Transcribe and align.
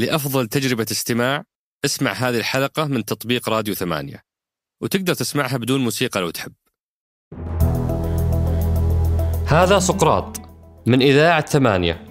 لأفضل 0.00 0.46
تجربة 0.46 0.86
استماع 0.90 1.44
اسمع 1.84 2.12
هذه 2.12 2.38
الحلقة 2.38 2.84
من 2.84 3.04
تطبيق 3.04 3.48
راديو 3.48 3.74
ثمانية. 3.74 4.22
وتقدر 4.82 5.14
تسمعها 5.14 5.56
بدون 5.56 5.80
موسيقى 5.80 6.20
لو 6.20 6.30
تحب. 6.30 6.52
هذا 9.46 9.78
سقراط 9.78 10.40
من 10.86 11.02
إذاعة 11.02 11.46
ثمانية. 11.46 12.04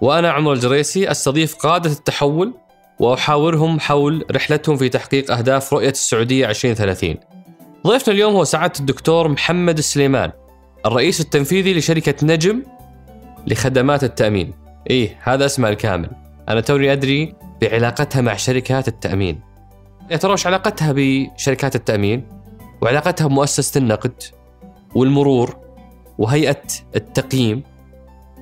وأنا 0.00 0.30
عمر 0.30 0.52
الجريسي 0.52 1.10
أستضيف 1.10 1.54
قادة 1.54 1.90
التحول 1.90 2.54
وأحاورهم 3.00 3.80
حول 3.80 4.24
رحلتهم 4.30 4.76
في 4.76 4.88
تحقيق 4.88 5.30
أهداف 5.30 5.72
رؤية 5.72 5.90
السعودية 5.90 6.50
2030 6.50 7.16
ضيفنا 7.86 8.14
اليوم 8.14 8.34
هو 8.34 8.44
سعادة 8.44 8.80
الدكتور 8.80 9.28
محمد 9.28 9.78
السليمان 9.78 10.32
الرئيس 10.86 11.20
التنفيذي 11.20 11.74
لشركة 11.74 12.26
نجم 12.26 12.62
لخدمات 13.46 14.04
التأمين. 14.04 14.54
إيه 14.90 15.18
هذا 15.22 15.46
اسمها 15.46 15.70
الكامل. 15.70 16.19
أنا 16.50 16.60
توني 16.60 16.92
أدري 16.92 17.34
بعلاقتها 17.60 18.22
مع 18.22 18.36
شركات 18.36 18.88
التأمين. 18.88 19.40
يا 20.10 20.16
ترى 20.16 20.32
وش 20.32 20.46
علاقتها 20.46 20.92
بشركات 20.96 21.74
التأمين؟ 21.74 22.28
وعلاقتها 22.82 23.26
بمؤسسة 23.26 23.78
النقد 23.78 24.22
والمرور 24.94 25.56
وهيئة 26.18 26.62
التقييم. 26.96 27.62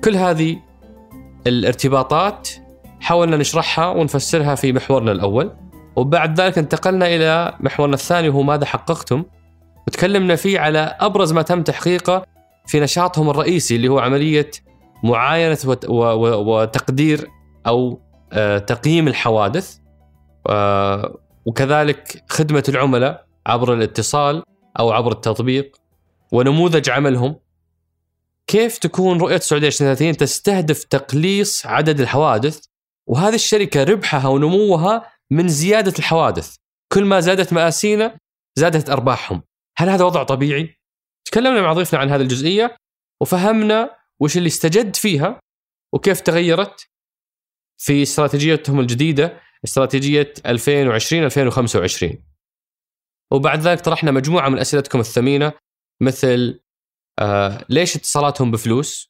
كل 0.03 0.15
هذه 0.15 0.57
الارتباطات 1.47 2.49
حاولنا 2.99 3.37
نشرحها 3.37 3.87
ونفسرها 3.87 4.55
في 4.55 4.73
محورنا 4.73 5.11
الأول. 5.11 5.51
وبعد 5.95 6.41
ذلك 6.41 6.57
انتقلنا 6.57 7.07
إلى 7.15 7.55
محورنا 7.59 7.93
الثاني 7.93 8.29
وهو 8.29 8.41
ماذا 8.43 8.65
حققتم. 8.65 9.23
وتكلمنا 9.87 10.35
فيه 10.35 10.59
على 10.59 10.97
أبرز 10.99 11.33
ما 11.33 11.41
تم 11.41 11.63
تحقيقه 11.63 12.25
في 12.67 12.79
نشاطهم 12.79 13.29
الرئيسي 13.29 13.75
اللي 13.75 13.87
هو 13.87 13.99
عملية 13.99 14.51
معاينة 15.03 15.57
وتقدير 15.87 17.27
أو 17.67 18.01
آه، 18.33 18.57
تقييم 18.57 19.07
الحوادث. 19.07 19.77
آه، 20.49 21.19
وكذلك 21.45 22.23
خدمة 22.29 22.63
العملاء 22.69 23.25
عبر 23.47 23.73
الاتصال 23.73 24.43
أو 24.79 24.91
عبر 24.91 25.11
التطبيق 25.11 25.77
ونموذج 26.31 26.89
عملهم. 26.89 27.35
كيف 28.47 28.77
تكون 28.77 29.17
رؤية 29.17 29.35
السعودية 29.35 29.67
2030 29.67 30.17
تستهدف 30.17 30.83
تقليص 30.83 31.65
عدد 31.65 31.99
الحوادث؟ 31.99 32.65
وهذه 33.07 33.35
الشركة 33.35 33.83
ربحها 33.83 34.27
ونموها 34.27 35.11
من 35.31 35.47
زيادة 35.47 35.93
الحوادث. 35.99 36.55
كل 36.93 37.05
ما 37.05 37.19
زادت 37.19 37.53
مآسينا 37.53 38.17
زادت 38.55 38.89
أرباحهم. 38.89 39.41
هل 39.77 39.89
هذا 39.89 40.05
وضع 40.05 40.23
طبيعي؟ 40.23 40.79
تكلمنا 41.25 41.61
مع 41.61 41.73
ضيفنا 41.73 41.99
عن 41.99 42.09
هذه 42.09 42.21
الجزئية 42.21 42.75
وفهمنا 43.21 43.89
وش 44.19 44.37
اللي 44.37 44.47
استجد 44.47 44.95
فيها 44.95 45.39
وكيف 45.93 46.21
تغيرت. 46.21 46.88
في 47.79 48.01
استراتيجيتهم 48.01 48.79
الجديدة 48.79 49.39
استراتيجية 49.65 50.33
2020-2025 50.47 52.17
وبعد 53.31 53.59
ذلك 53.59 53.81
طرحنا 53.81 54.11
مجموعة 54.11 54.49
من 54.49 54.59
أسئلتكم 54.59 54.99
الثمينة 54.99 55.53
مثل 56.01 56.63
آه 57.19 57.65
ليش 57.69 57.95
اتصالاتهم 57.95 58.51
بفلوس؟ 58.51 59.09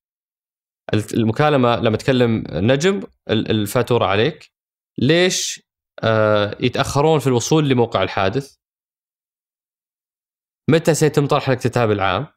المكالمة 1.13 1.75
لما 1.75 1.97
تكلم 1.97 2.43
نجم 2.49 3.03
الفاتورة 3.29 4.05
عليك 4.05 4.51
ليش 4.97 5.61
آه 6.03 6.57
يتأخرون 6.59 7.19
في 7.19 7.27
الوصول 7.27 7.69
لموقع 7.69 8.03
الحادث؟ 8.03 8.55
متى 10.69 10.93
سيتم 10.93 11.27
طرح 11.27 11.49
الاكتتاب 11.49 11.91
العام؟ 11.91 12.27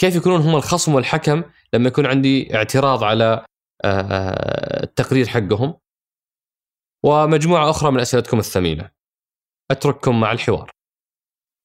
كيف 0.00 0.16
يكونون 0.16 0.40
هم 0.40 0.56
الخصم 0.56 0.94
والحكم 0.94 1.42
لما 1.74 1.88
يكون 1.88 2.06
عندي 2.06 2.54
اعتراض 2.54 3.04
على 3.04 3.44
التقرير 3.84 5.28
حقهم 5.28 5.74
ومجموعة 7.04 7.70
أخرى 7.70 7.90
من 7.90 8.00
أسئلتكم 8.00 8.38
الثمينة 8.38 8.90
أترككم 9.70 10.20
مع 10.20 10.32
الحوار 10.32 10.70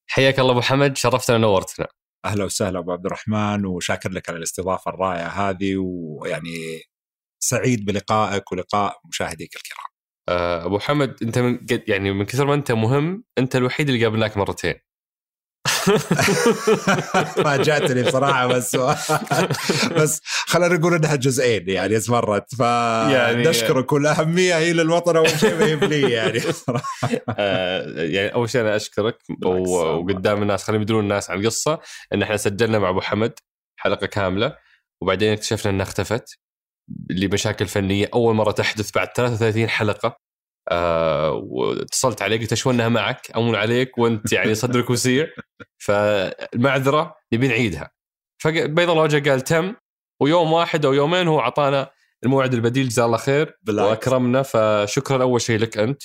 حياك 0.09 0.39
الله 0.39 0.51
أبو 0.51 0.61
حمد 0.61 0.97
شرفتنا 0.97 1.35
ونورتنا 1.35 1.87
أهلا 2.25 2.43
وسهلا 2.43 2.79
أبو 2.79 2.91
عبد 2.91 3.05
الرحمن 3.05 3.65
وشاكر 3.65 4.11
لك 4.11 4.29
على 4.29 4.37
الاستضافة 4.37 4.91
الرائعة 4.91 5.27
هذه 5.27 5.75
ويعني 5.77 6.81
سعيد 7.39 7.85
بلقائك 7.85 8.51
ولقاء 8.51 8.99
مشاهديك 9.05 9.55
الكرام. 9.55 9.87
آه، 10.29 10.65
أبو 10.65 10.79
حمد 10.79 11.23
أنت 11.23 11.39
من 11.39 11.59
يعني 11.87 12.13
من 12.13 12.25
كثر 12.25 12.45
ما 12.45 12.53
أنت 12.53 12.71
مهم 12.71 13.23
أنت 13.37 13.55
الوحيد 13.55 13.89
اللي 13.89 14.03
قابلناك 14.03 14.37
مرتين. 14.37 14.75
فاجاتني 17.43 18.03
بصراحة 18.03 18.47
بس 18.47 18.75
بس 19.99 20.21
خلينا 20.25 20.77
نقول 20.77 20.93
إنها 20.93 21.15
جزئين 21.15 21.69
يعني 21.69 21.99
مرت. 22.09 22.55
ف 22.55 22.59
يعني 22.59 23.43
نشكرك 23.43 23.93
والاهميه 23.93 24.57
هي 24.57 24.73
للوطن 24.73 25.15
أول 25.15 25.29
شيء 25.29 25.79
ما 25.79 25.85
لي 25.85 26.11
يعني. 26.11 26.41
آه، 27.39 28.03
يعني 28.03 28.33
أول 28.33 28.49
شيء 28.49 28.61
أنا 28.61 28.75
أشكرك 28.75 29.17
وقدام 29.45 30.41
الناس 30.41 30.63
خلينا 30.63 30.81
يدرون 30.81 31.03
الناس 31.03 31.29
عن 31.29 31.39
القصة 31.39 31.79
إن 32.13 32.21
إحنا 32.21 32.37
سجلنا 32.37 32.79
مع 32.79 32.89
أبو 32.89 33.01
حمد 33.01 33.33
حلقة 33.79 34.07
كاملة 34.07 34.57
وبعدين 35.01 35.33
اكتشفنا 35.33 35.71
إنها 35.71 35.83
اختفت 35.83 36.39
لمشاكل 37.09 37.67
فنية. 37.67 38.09
أول 38.13 38.35
مرة 38.35 38.51
تحدث 38.51 38.91
بعد 38.91 39.07
33 39.15 39.69
حلقة. 39.69 40.26
آه 40.71 41.31
واتصلت 41.31 42.21
عليك 42.21 42.41
قلت 42.41 42.51
اشونها 42.51 42.89
معك؟ 42.89 43.31
امون 43.35 43.55
عليك 43.55 43.97
وأنت 43.97 44.33
يعني 44.33 44.55
صدرك 44.55 44.89
وسيع 44.89 45.27
فالمعذرة 45.85 47.15
نبي 47.33 47.47
نعيدها 47.47 47.91
فبيض 48.37 48.89
الله 48.89 49.03
وجهه 49.03 49.29
قال 49.29 49.41
تم. 49.41 49.75
ويوم 50.21 50.51
واحد 50.51 50.85
أو 50.85 50.93
يومين 50.93 51.27
هو 51.27 51.39
أعطانا 51.39 51.89
الموعد 52.23 52.53
البديل 52.53 52.87
جزاه 52.87 53.05
الله 53.05 53.17
خير 53.17 53.57
بالعكس. 53.61 53.89
وأكرمنا. 53.89 54.41
فشكرا 54.43 55.23
أول 55.23 55.41
شيء 55.41 55.59
لك 55.59 55.77
أنت. 55.77 56.03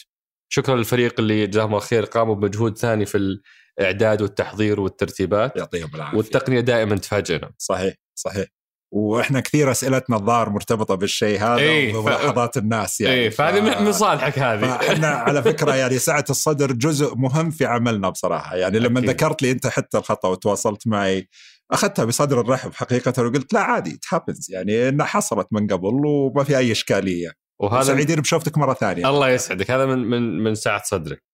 شكرا 0.49 0.77
للفريق 0.77 1.21
اللي 1.21 1.47
جزاهم 1.47 1.69
الله 1.69 1.81
خير 1.81 2.05
قاموا 2.05 2.34
بمجهود 2.34 2.79
ثاني 2.79 3.06
في 3.06 3.41
الإعداد 3.79 4.23
والتحضير 4.23 4.81
والترتيبات. 4.81 5.56
يعطيهم 5.56 5.91
العافية. 5.94 6.17
والتقنية 6.17 6.61
دائما 6.61 6.97
تفاجئنا. 6.97 7.53
صحيح 7.59 7.94
صحيح. 8.15 8.47
وإحنا 8.93 9.41
كثير 9.41 9.71
أسئلتنا 9.71 10.17
الظاهر 10.17 10.51
مرتبطة 10.51 10.95
بالشيء 10.95 11.41
هذا 11.41 11.59
إيه 11.59 11.95
وملاحظات 11.95 12.57
الناس 12.57 13.01
يعني. 13.01 13.15
إيه 13.15 13.31
فهذه 13.31 13.71
ف... 13.71 13.81
من 13.81 13.93
صالحك 13.93 14.39
هذه. 14.39 14.73
إحنا 14.75 15.09
على 15.29 15.43
فكرة 15.43 15.75
يعني 15.75 15.99
سعة 15.99 16.25
الصدر 16.31 16.73
جزء 16.73 17.15
مهم 17.17 17.51
في 17.51 17.67
عملنا 17.67 18.09
بصراحة. 18.09 18.57
يعني 18.57 18.79
لما 18.79 18.99
أكيد. 18.99 19.11
ذكرت 19.11 19.43
لي 19.43 19.51
أنت 19.51 19.67
حتى 19.67 19.99
الخطأ 19.99 20.29
وتواصلت 20.29 20.87
معي 20.87 21.29
أخذتها 21.73 22.05
بصدر 22.05 22.41
الرحب 22.41 22.75
حقيقة 22.75 23.23
وقلت 23.23 23.53
لا 23.53 23.61
عادي 23.61 23.99
تهابنز 24.11 24.51
يعني 24.51 24.89
إنها 24.89 25.07
حصلت 25.07 25.47
من 25.53 25.67
قبل 25.67 26.07
وما 26.07 26.45
في 26.45 26.59
أي 26.59 26.73
إشكالية. 26.73 27.33
وهذا 27.61 27.83
سعيدين 27.83 28.21
بشوفتك 28.21 28.59
مرة 28.59 28.75
ثانية. 28.75 29.09
الله 29.11 29.29
يسعدك. 29.29 29.71
هذا 29.71 29.87
من 29.87 29.99
من 29.99 30.39
من 30.45 30.55
سعة 30.55 30.83
صدرك. 30.85 31.25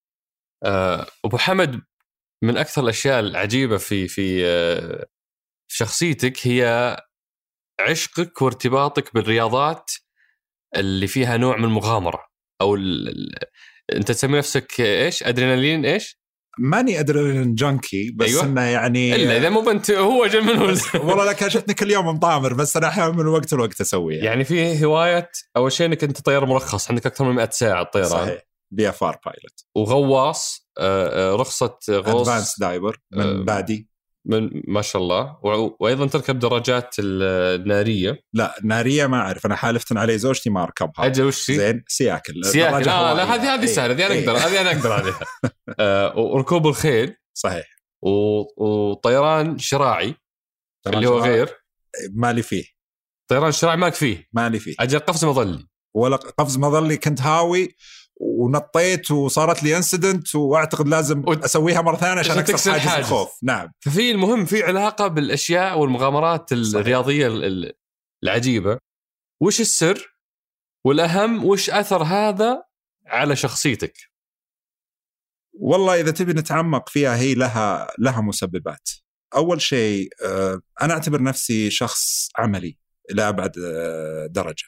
أه 0.64 1.06
أبو 1.24 1.38
حمد 1.38 1.80
من 2.42 2.56
أكثر 2.56 2.82
الأشياء 2.82 3.20
العجيبة 3.20 3.76
في 3.76 4.08
في 4.08 4.46
أه 4.46 5.06
في 5.70 5.76
شخصيتك 5.76 6.46
هي 6.46 6.96
عشقك 7.80 8.42
وارتباطك 8.42 9.14
بالرياضات 9.14 9.90
اللي 10.76 11.06
فيها 11.06 11.36
نوع 11.36 11.56
من 11.56 11.64
المغامرة 11.64 12.24
أو 12.60 12.74
ال 12.74 13.34
أنت 13.92 14.08
تسمي 14.08 14.38
نفسك 14.38 14.80
إيش؟ 14.80 15.22
أدرينالين 15.22 15.84
إيش؟ 15.84 16.18
ماني 16.58 17.00
أدرينالين 17.00 17.54
جانكي 17.54 18.10
بس 18.10 18.28
أيوة. 18.28 18.44
إنه 18.44 18.60
يعني 18.60 19.14
إلا 19.14 19.36
إذا 19.36 19.48
مو 19.48 19.60
بنت 19.60 19.90
هو 19.90 20.26
جن 20.26 20.46
من 20.46 20.58
والله 20.94 21.24
لك 21.24 21.48
شفتني 21.48 21.74
كل 21.74 21.90
يوم 21.90 22.06
مطامر 22.06 22.54
بس 22.54 22.76
أنا 22.76 22.88
أحيانا 22.88 23.12
من 23.12 23.26
وقت 23.26 23.52
لوقت 23.52 23.80
أسويه 23.80 24.16
يعني. 24.16 24.26
يعني 24.26 24.44
في 24.44 24.84
هواية 24.84 25.30
أول 25.56 25.72
شيء 25.72 25.86
إنك 25.86 26.04
أنت 26.04 26.20
طيار 26.20 26.46
مرخص 26.46 26.90
عندك 26.90 27.06
أكثر 27.06 27.24
من 27.24 27.34
100 27.34 27.50
ساعة 27.50 27.84
طيران 27.84 28.08
صحيح 28.10 28.42
VFR 28.70 29.18
pilot 29.24 29.64
وغواص 29.74 30.68
آه، 30.78 31.32
آه، 31.32 31.36
رخصة 31.36 31.78
غوص 31.90 32.28
advanced 32.28 32.58
diver 32.60 33.00
من 33.12 33.20
آه، 33.20 33.42
PADI 33.42 33.88
من 34.24 34.50
ما 34.68 34.82
شاء 34.82 35.02
الله. 35.02 35.38
وأيضا 35.80 36.06
تركب 36.06 36.38
دراجات 36.38 36.94
النارية. 36.98 38.18
لا 38.32 38.54
ناريه 38.64 39.06
ما 39.06 39.16
أعرف. 39.16 39.46
أنا 39.46 39.56
حالفة 39.56 39.96
علي 39.96 40.18
زوجتي 40.18 40.50
ما 40.50 40.62
أركبها. 40.62 41.06
أجل 41.06 41.24
وش 41.24 41.50
زين 41.50 41.84
سياكل. 41.88 42.44
سياكل. 42.44 42.86
لا 42.86 43.14
لا 43.14 43.34
هذه 43.34 43.54
هذه 43.54 43.66
سهلة 43.66 43.94
هذه 43.94 44.06
أنا 44.06 44.18
أقدر 44.18 44.36
هذه 44.36 44.60
أنا 44.60 44.70
أقدر 44.70 44.92
عليها. 44.92 45.20
آه 45.80 46.18
وركوب 46.18 46.66
الخيل. 46.66 47.16
صحيح. 47.34 47.66
وطيران 48.56 49.58
شراعي. 49.58 50.14
اللي 50.86 51.08
هو 51.08 51.18
غير. 51.18 51.48
مالي 52.12 52.42
فيه. 52.42 52.64
طيران 53.30 53.52
شراعي 53.52 53.76
مالك 53.76 53.94
فيه. 53.94 54.28
مالي 54.32 54.58
فيه. 54.58 54.74
أجل 54.80 54.98
قفز 54.98 55.24
مظلي. 55.24 55.66
ولا 55.94 56.16
قفز 56.16 56.58
مظلي 56.58 56.96
كنت 56.96 57.20
هاوي 57.20 57.76
ونطيت 58.20 59.10
وصارت 59.10 59.62
لي 59.62 59.76
انسدنت 59.76 60.34
وأعتقد 60.34 60.88
لازم. 60.88 61.24
أسويها 61.28 61.82
مرة 61.82 61.96
ثانية 61.96 62.20
عشان 62.20 62.38
أكسر 62.38 62.72
حاجز 62.72 62.86
حاجز. 62.86 63.04
الخوف 63.06 63.38
نعم 63.42 63.72
ففي 63.80 64.10
المهم 64.10 64.44
في 64.44 64.62
علاقة 64.62 65.06
بالأشياء 65.06 65.78
والمغامرات 65.78 66.54
صحيح. 66.54 66.80
الرياضية 66.80 67.28
العجيبة 68.24 68.78
وش 69.42 69.60
السر 69.60 70.18
والأهم 70.84 71.44
وش 71.44 71.70
أثر 71.70 72.02
هذا 72.02 72.62
على 73.06 73.36
شخصيتك 73.36 73.98
والله 75.52 76.00
إذا 76.00 76.10
تبي 76.10 76.32
نتعمق 76.32 76.88
فيها 76.88 77.16
هي 77.16 77.34
لها 77.34 77.90
لها 77.98 78.20
مسببات 78.20 78.88
أول 79.36 79.60
شيء 79.60 80.08
آه، 80.26 80.60
أنا 80.82 80.94
أعتبر 80.94 81.22
نفسي 81.22 81.70
شخص 81.70 82.28
عملي 82.38 82.78
إلى 83.10 83.28
أبعد 83.28 83.58
آه، 83.58 84.26
درجة 84.26 84.66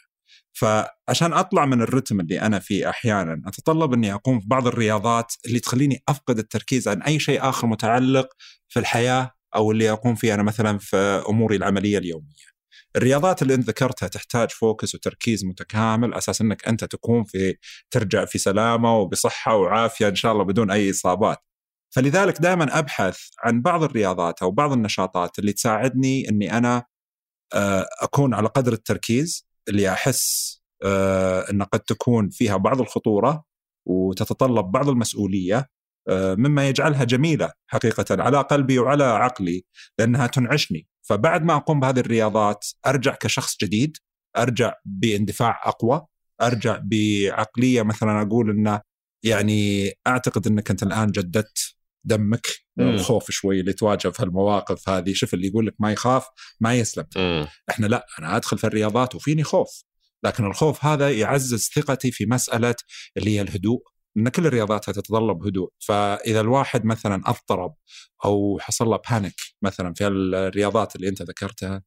فعشان 0.60 1.32
أطلع 1.32 1.66
من 1.66 1.82
الرتم 1.82 2.20
اللي 2.20 2.40
أنا 2.40 2.58
فيه 2.58 2.90
أحيانا 2.90 3.42
أتطلب 3.46 3.92
إني 3.92 4.14
أقوم 4.14 4.40
في 4.40 4.46
بعض 4.48 4.66
الرياضات 4.66 5.32
اللي 5.46 5.60
تخليني 5.60 6.02
أفقد 6.08 6.38
التركيز 6.38 6.88
عن 6.88 7.02
أي 7.02 7.18
شيء 7.18 7.48
آخر 7.48 7.66
متعلق 7.66 8.28
في 8.68 8.78
الحياة 8.78 9.30
أو 9.54 9.72
اللي 9.72 9.90
أقوم 9.90 10.14
فيه 10.14 10.34
أنا 10.34 10.42
مثلا 10.42 10.78
في 10.78 10.96
أموري 11.28 11.56
العملية 11.56 11.98
اليومية. 11.98 12.50
الرياضات 12.96 13.42
اللي 13.42 13.54
أنت 13.54 13.68
ذكرتها 13.68 14.08
تحتاج 14.08 14.50
فوكس 14.50 14.94
وتركيز 14.94 15.44
متكامل 15.44 16.14
أساس 16.14 16.40
إنك 16.40 16.68
أنت 16.68 16.84
تكون 16.84 17.24
في 17.24 17.56
ترجع 17.90 18.24
في 18.24 18.38
سلامة 18.38 18.98
وبصحة 18.98 19.56
وعافية 19.56 20.08
إن 20.08 20.14
شاء 20.14 20.32
الله 20.32 20.44
بدون 20.44 20.70
أي 20.70 20.90
إصابات. 20.90 21.38
فلذلك 21.94 22.40
دائما 22.40 22.78
أبحث 22.78 23.18
عن 23.44 23.62
بعض 23.62 23.82
الرياضات 23.82 24.42
أو 24.42 24.50
بعض 24.50 24.72
النشاطات 24.72 25.38
اللي 25.38 25.52
تساعدني 25.52 26.28
إني 26.28 26.58
أنا 26.58 26.84
آه، 27.54 27.86
أكون 28.02 28.34
على 28.34 28.48
قدر 28.48 28.72
التركيز 28.72 29.49
اللي 29.68 29.92
أحس 29.92 30.60
آه، 30.84 31.50
إن 31.50 31.62
قد 31.62 31.80
تكون 31.80 32.28
فيها 32.28 32.56
بعض 32.56 32.80
الخطورة 32.80 33.44
وتتطلب 33.86 34.64
بعض 34.64 34.88
المسؤولية 34.88 35.66
آه، 36.08 36.34
مما 36.34 36.68
يجعلها 36.68 37.04
جميلة 37.04 37.52
حقيقة 37.66 38.22
على 38.22 38.38
قلبي 38.40 38.78
وعلى 38.78 39.04
عقلي 39.04 39.64
لأنها 39.98 40.26
تنعشني. 40.26 40.86
فبعد 41.02 41.44
ما 41.44 41.56
أقوم 41.56 41.80
بهذه 41.80 42.00
الرياضات 42.00 42.66
أرجع 42.86 43.14
كشخص 43.14 43.56
جديد 43.62 43.96
أرجع 44.36 44.74
باندفاع 44.84 45.60
أقوى 45.68 46.06
أرجع 46.42 46.80
بعقلية 46.84 47.82
مثلا 47.82 48.22
أقول 48.22 48.50
انه 48.50 48.80
يعني 49.24 49.92
أعتقد 50.06 50.46
إنك 50.46 50.70
أنت 50.70 50.82
الآن 50.82 51.06
جددت 51.10 51.69
دمك 52.04 52.46
خوف 52.98 53.30
شوي 53.30 53.60
اللي 53.60 53.72
تواجه 53.72 54.08
في 54.08 54.22
هالمواقف 54.22 54.88
هذه 54.88 55.12
شوف 55.12 55.34
اللي 55.34 55.46
يقول 55.46 55.66
لك 55.66 55.74
ما 55.78 55.92
يخاف 55.92 56.26
ما 56.60 56.74
يسلم. 56.74 57.06
مم. 57.16 57.46
إحنا 57.70 57.86
لا 57.86 58.06
أنا 58.18 58.36
أدخل 58.36 58.58
في 58.58 58.64
الرياضات 58.66 59.14
وفيني 59.14 59.44
خوف 59.44 59.84
لكن 60.24 60.46
الخوف 60.46 60.84
هذا 60.84 61.10
يعزز 61.10 61.70
ثقتي 61.74 62.10
في 62.10 62.26
مسألة 62.26 62.74
اللي 63.16 63.30
هي 63.30 63.40
الهدوء 63.40 63.82
إن 64.16 64.28
كل 64.28 64.46
الرياضات 64.46 64.90
تتطلب 64.90 65.46
هدوء. 65.46 65.70
فإذا 65.78 66.40
الواحد 66.40 66.84
مثلا 66.84 67.22
أضطرب 67.26 67.74
أو 68.24 68.58
حصل 68.60 68.86
له 68.88 69.00
بانيك 69.10 69.40
مثلا 69.62 69.94
في 69.94 70.06
الرياضات 70.06 70.96
اللي 70.96 71.08
أنت 71.08 71.22
ذكرتها 71.22 71.82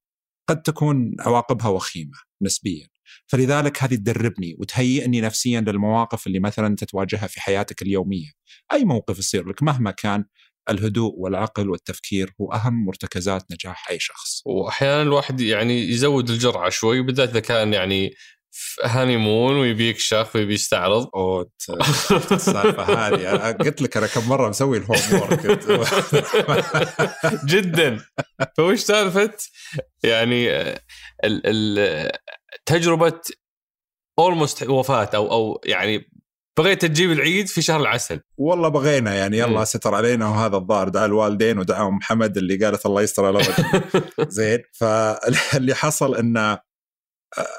قد 0.50 0.62
تكون 0.62 1.16
عواقبها 1.20 1.68
وخيمة 1.68 2.18
نسبيا. 2.42 2.88
فلذلك 3.28 3.84
هذه 3.84 3.96
تدربني 3.96 4.56
وتهيئني 4.60 5.22
نفسيا 5.22 5.62
للمواقف 5.62 6.28
اللي 6.28 6.40
مثلا 6.40 6.76
تتواجهها 6.76 7.28
في 7.28 7.42
حياتك 7.42 7.82
اليومية 7.82 8.30
أي 8.74 8.86
موقف 8.86 9.20
يصير 9.20 9.48
لك 9.50 9.64
مهما 9.64 9.92
كان 9.92 10.26
الهدوء 10.70 11.14
والعقل 11.18 11.70
والتفكير 11.70 12.34
هو 12.42 12.54
أهم 12.54 12.86
مرتكزات 12.86 13.44
نجاح 13.52 13.90
أي 13.92 14.00
شخص. 14.00 14.42
واحيانا 14.46 15.02
الواحد 15.02 15.42
يعني 15.42 15.90
يزود 15.90 16.30
الجرعة 16.30 16.70
شوي 16.70 17.02
بالذات 17.02 17.30
إذا 17.30 17.40
كان 17.40 17.74
يعني 17.74 18.14
honeymoon 18.84 19.56
ويبي 19.56 19.90
يكشف 19.90 20.36
ويبي 20.36 20.54
يستعرض. 20.54 21.08
اوه 21.16 21.50
السالفة 22.32 22.84
هذه. 22.84 23.32
أنا 23.36 23.52
قلت 23.52 23.82
لك 23.82 23.98
أنا 23.98 24.08
كم 24.08 24.30
مرة 24.30 24.50
مسوي 24.50 24.78
ال 24.78 24.98
homework 25.14 25.46
جدا. 27.46 28.00
فوش 28.58 28.80
سالفة؟ 28.80 29.34
يعني 30.04 30.50
تجربة 32.66 33.20
almost 34.20 34.64
وفاة 34.64 35.10
أو 35.16 35.32
أو 35.32 35.62
يعني 35.66 36.10
بغيت 36.58 36.86
تجيب 36.86 37.12
العيد 37.12 37.48
في 37.48 37.62
شهر 37.62 37.82
العسل. 37.82 38.20
والله 38.38 38.70
بغينا 38.70 39.16
يعني 39.16 39.38
يلا 39.38 39.64
ستر 39.64 39.96
علينا 39.96 40.30
وهذا 40.30 40.58
الظاهر. 40.58 40.90
دعا 40.90 41.06
الوالدين 41.06 41.60
ودعا 41.60 41.88
ام 41.88 41.96
محمد 41.96 42.38
اللي 42.38 42.66
قالت 42.66 42.86
الله 42.86 43.02
يستر 43.02 43.26
على 43.26 43.44
زين. 44.28 44.60
فاللي 44.80 45.76
حصل 45.76 46.16
انه 46.16 46.60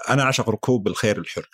أنا 0.08 0.22
أعشق 0.22 0.50
ركوب 0.50 0.86
الخير 0.88 1.18
الحر 1.18 1.48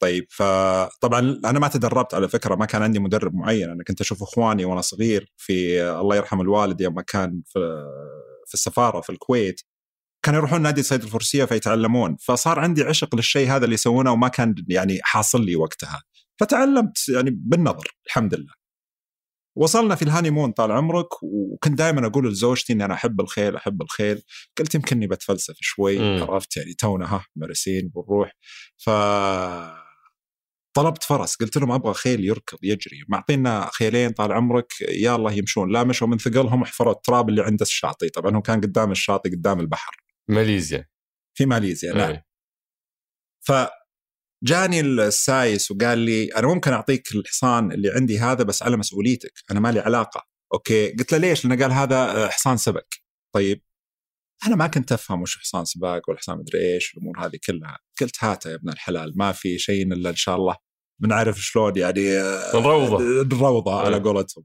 طيب 0.00 0.26
فطبعا 0.30 1.40
أنا 1.44 1.58
ما 1.58 1.68
تدربت 1.68 2.14
على 2.14 2.28
فكرة 2.28 2.54
ما 2.54 2.66
كان 2.66 2.82
عندي 2.82 2.98
مدرب 2.98 3.34
معين. 3.34 3.70
أنا 3.70 3.84
كنت 3.84 4.00
أشوف 4.00 4.22
إخواني 4.22 4.64
وأنا 4.64 4.80
صغير 4.80 5.32
في 5.36 5.82
الله 5.82 6.16
يرحم 6.16 6.40
الوالد 6.40 6.80
يوم 6.80 7.00
كان 7.00 7.42
في 7.46 7.84
في 8.46 8.54
السفارة 8.54 9.00
في 9.00 9.10
الكويت 9.10 9.60
كانوا 10.24 10.38
يروحون 10.38 10.62
نادي 10.62 10.82
صيد 10.82 11.02
الفروسيه 11.02 11.44
فيتعلمون. 11.44 12.16
فصار 12.20 12.58
عندي 12.58 12.82
عشق 12.82 13.14
للشيء 13.14 13.50
هذا 13.50 13.64
اللي 13.64 13.74
يسوونه 13.74 14.12
وما 14.12 14.28
كان 14.28 14.54
يعني 14.68 14.98
حاصل 15.02 15.44
لي 15.44 15.56
وقتها. 15.56 16.02
فتعلمت 16.40 17.08
يعني 17.08 17.30
بالنظر 17.30 17.96
الحمد 18.06 18.34
لله. 18.34 18.59
وصلنا 19.56 19.94
في 19.94 20.02
الهاني 20.02 20.30
مون 20.30 20.52
طال 20.52 20.72
عمرك 20.72 21.22
وكنت 21.22 21.78
دائما 21.78 22.06
أقول 22.06 22.28
لزوجتي 22.28 22.72
إني 22.72 22.84
أنا 22.84 22.94
أحب 22.94 23.20
الخيل 23.20 23.56
أحب 23.56 23.82
الخيل. 23.82 24.22
قلت 24.58 24.74
يمكنني 24.74 25.06
بتفلسف 25.06 25.54
شوي 25.60 26.20
عرفت 26.20 26.56
يعني 26.56 26.74
تونا 26.74 27.14
ها 27.14 27.24
مرسين 27.36 27.88
بنروح. 27.88 28.32
ف 28.76 28.90
طلبت 30.74 31.02
فرس 31.02 31.36
قلت 31.36 31.56
لهم 31.56 31.72
أبغى 31.72 31.94
خيل 31.94 32.24
يركض 32.24 32.58
يجري. 32.62 33.04
معطينا 33.08 33.70
خيلين 33.74 34.10
طال 34.10 34.32
عمرك 34.32 34.72
يا 34.80 35.16
الله 35.16 35.32
يمشون. 35.32 35.72
لا 35.72 35.84
مشوا 35.84 36.06
من 36.08 36.18
ثقلهم 36.18 36.64
حفروا 36.64 36.92
التراب 36.92 37.28
اللي 37.28 37.42
عند 37.42 37.60
الشاطئ. 37.60 38.08
طبعا 38.08 38.36
هو 38.36 38.42
كان 38.42 38.60
قدام 38.60 38.90
الشاطئ 38.90 39.30
قدام 39.30 39.60
البحر. 39.60 39.96
ماليزيا. 40.28 40.88
في 41.34 41.46
ماليزيا 41.46 41.92
نعم. 41.92 42.16
ف 43.40 43.52
جاني 44.42 44.80
السايس 44.80 45.70
وقال 45.70 45.98
لي 45.98 46.24
أنا 46.24 46.46
ممكن 46.46 46.72
أعطيك 46.72 47.14
الحصان 47.14 47.72
اللي 47.72 47.90
عندي 47.90 48.18
هذا 48.18 48.44
بس 48.44 48.62
على 48.62 48.76
مسؤوليتك 48.76 49.32
أنا 49.50 49.60
ما 49.60 49.72
لي 49.72 49.80
علاقة. 49.80 50.26
okay. 50.54 50.92
قلت 50.92 51.12
له 51.12 51.18
ليش؟ 51.18 51.44
لأنه 51.44 51.62
قال 51.62 51.72
هذا 51.72 52.28
حصان 52.28 52.56
سبق 52.56 52.86
طيب. 53.34 53.62
أنا 54.46 54.56
ما 54.56 54.66
كنت 54.66 54.92
أفهم 54.92 55.22
وش 55.22 55.38
حصان 55.38 55.64
سباق 55.64 56.10
ولا 56.10 56.18
حصان 56.18 56.38
مدري 56.38 56.74
إيش 56.74 56.94
الأمور 56.94 57.18
هذه 57.26 57.38
كلها. 57.46 57.78
قلت 58.00 58.24
هاته 58.24 58.50
يا 58.50 58.54
ابن 58.54 58.68
الحلال 58.68 59.12
ما 59.18 59.32
في 59.32 59.58
شيء 59.58 59.92
إلا 59.92 60.10
إن 60.10 60.16
شاء 60.16 60.36
الله 60.36 60.56
بنعرف 61.00 61.40
شلون 61.40 61.78
يعني 61.78 62.00
نروضه. 62.54 63.02
نروضه 63.22 63.80
على 63.80 63.98
قولتهم. 63.98 64.44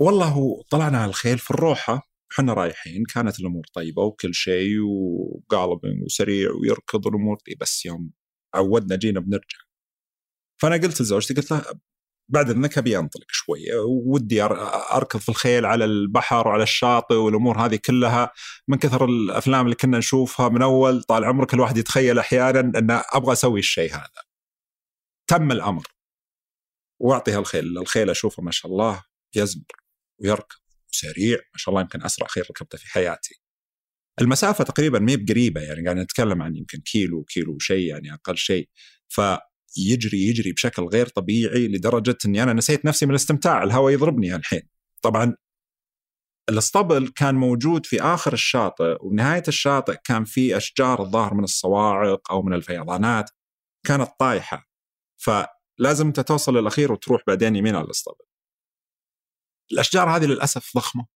والله 0.00 0.62
طلعنا 0.70 0.98
على 0.98 1.08
الخيل 1.08 1.38
في 1.38 1.50
الروحة. 1.50 2.08
إحنا 2.32 2.52
رايحين 2.52 3.04
كانت 3.14 3.40
الأمور 3.40 3.64
طيبة 3.74 4.02
وكل 4.02 4.34
شيء 4.34 4.80
وقالب 4.80 5.80
وسريع 6.04 6.50
ويركض 6.50 7.06
الأمور 7.06 7.38
بس 7.60 7.86
يوم 7.86 8.10
عودنا 8.54 8.96
جينا 8.96 9.20
بنرجع 9.20 9.58
فأنا 10.60 10.76
قلت 10.76 11.00
لزوجتي 11.00 11.34
قلت 11.34 11.50
لها 11.50 11.64
بعد 12.28 12.50
إذنك 12.50 12.78
أبي 12.78 12.98
أنطلق 12.98 13.26
شوي 13.28 13.58
ودي 13.86 14.42
أركض 14.42 15.20
في 15.20 15.28
الخيل 15.28 15.66
على 15.66 15.84
البحر 15.84 16.48
وعلى 16.48 16.62
الشاطئ 16.62 17.14
والأمور 17.14 17.66
هذه 17.66 17.78
كلها 17.84 18.32
من 18.68 18.78
كثر 18.78 19.04
الأفلام 19.04 19.64
اللي 19.64 19.76
كنا 19.76 19.98
نشوفها 19.98 20.48
من 20.48 20.62
أول 20.62 21.02
طال 21.02 21.24
عمرك 21.24 21.54
الواحد 21.54 21.76
يتخيل 21.78 22.18
أحيانا 22.18 22.60
أن 22.60 23.02
أبغى 23.12 23.32
أسوي 23.32 23.60
الشيء 23.60 23.94
هذا. 23.94 24.22
تم 25.26 25.52
الأمر. 25.52 25.86
وأعطيها 27.00 27.38
الخيل، 27.38 27.78
الخيل 27.78 28.10
أشوفه 28.10 28.42
ما 28.42 28.50
شاء 28.50 28.72
الله 28.72 29.04
يزمر 29.36 29.64
ويركض 30.18 30.58
وسريع 30.92 31.36
ما 31.36 31.58
شاء 31.58 31.70
الله 31.72 31.80
يمكن 31.82 32.02
أسرع 32.02 32.26
خيل 32.26 32.44
ركبته 32.50 32.78
في 32.78 32.86
حياتي. 32.86 33.40
المسافة 34.20 34.64
تقريبا 34.64 34.98
ما 34.98 35.14
بقريبة 35.14 35.60
يعني 35.60 35.84
قاعد 35.84 35.96
نتكلم 35.96 36.42
عن 36.42 36.56
يمكن 36.56 36.78
كيلو 36.78 37.24
كيلو 37.24 37.54
وشيء 37.54 37.88
يعني 37.88 38.14
أقل 38.14 38.36
شيء 38.36 38.68
فيجري 39.08 40.22
يجري 40.28 40.52
بشكل 40.52 40.82
غير 40.82 41.06
طبيعي 41.06 41.68
لدرجة 41.68 42.18
إني 42.26 42.42
أنا 42.42 42.52
نسيت 42.52 42.84
نفسي 42.84 43.06
من 43.06 43.10
الاستمتاع 43.10 43.62
الهواء 43.62 43.92
يضربني 43.92 44.34
الحين 44.34 44.62
طبعا 45.02 45.34
الاسطبل 46.48 47.08
كان 47.08 47.34
موجود 47.34 47.86
في 47.86 48.02
آخر 48.02 48.32
الشاطئ 48.32 48.96
ونهاية 49.00 49.42
الشاطئ 49.48 49.96
كان 50.04 50.24
في 50.24 50.56
أشجار 50.56 51.02
الظاهر 51.02 51.34
من 51.34 51.44
الصواعق 51.44 52.32
أو 52.32 52.42
من 52.42 52.52
الفيضانات 52.54 53.30
كانت 53.86 54.08
طايحة. 54.18 54.68
فلازم 55.16 56.06
أنت 56.06 56.20
توصل 56.20 56.56
للأخير 56.56 56.92
وتروح 56.92 57.22
بعدين 57.26 57.56
يمين 57.56 57.76
على 57.76 57.84
الاسطبل. 57.84 58.24
الأشجار 59.72 60.16
هذه 60.16 60.24
للأسف 60.24 60.76
ضخمة. 60.76 61.06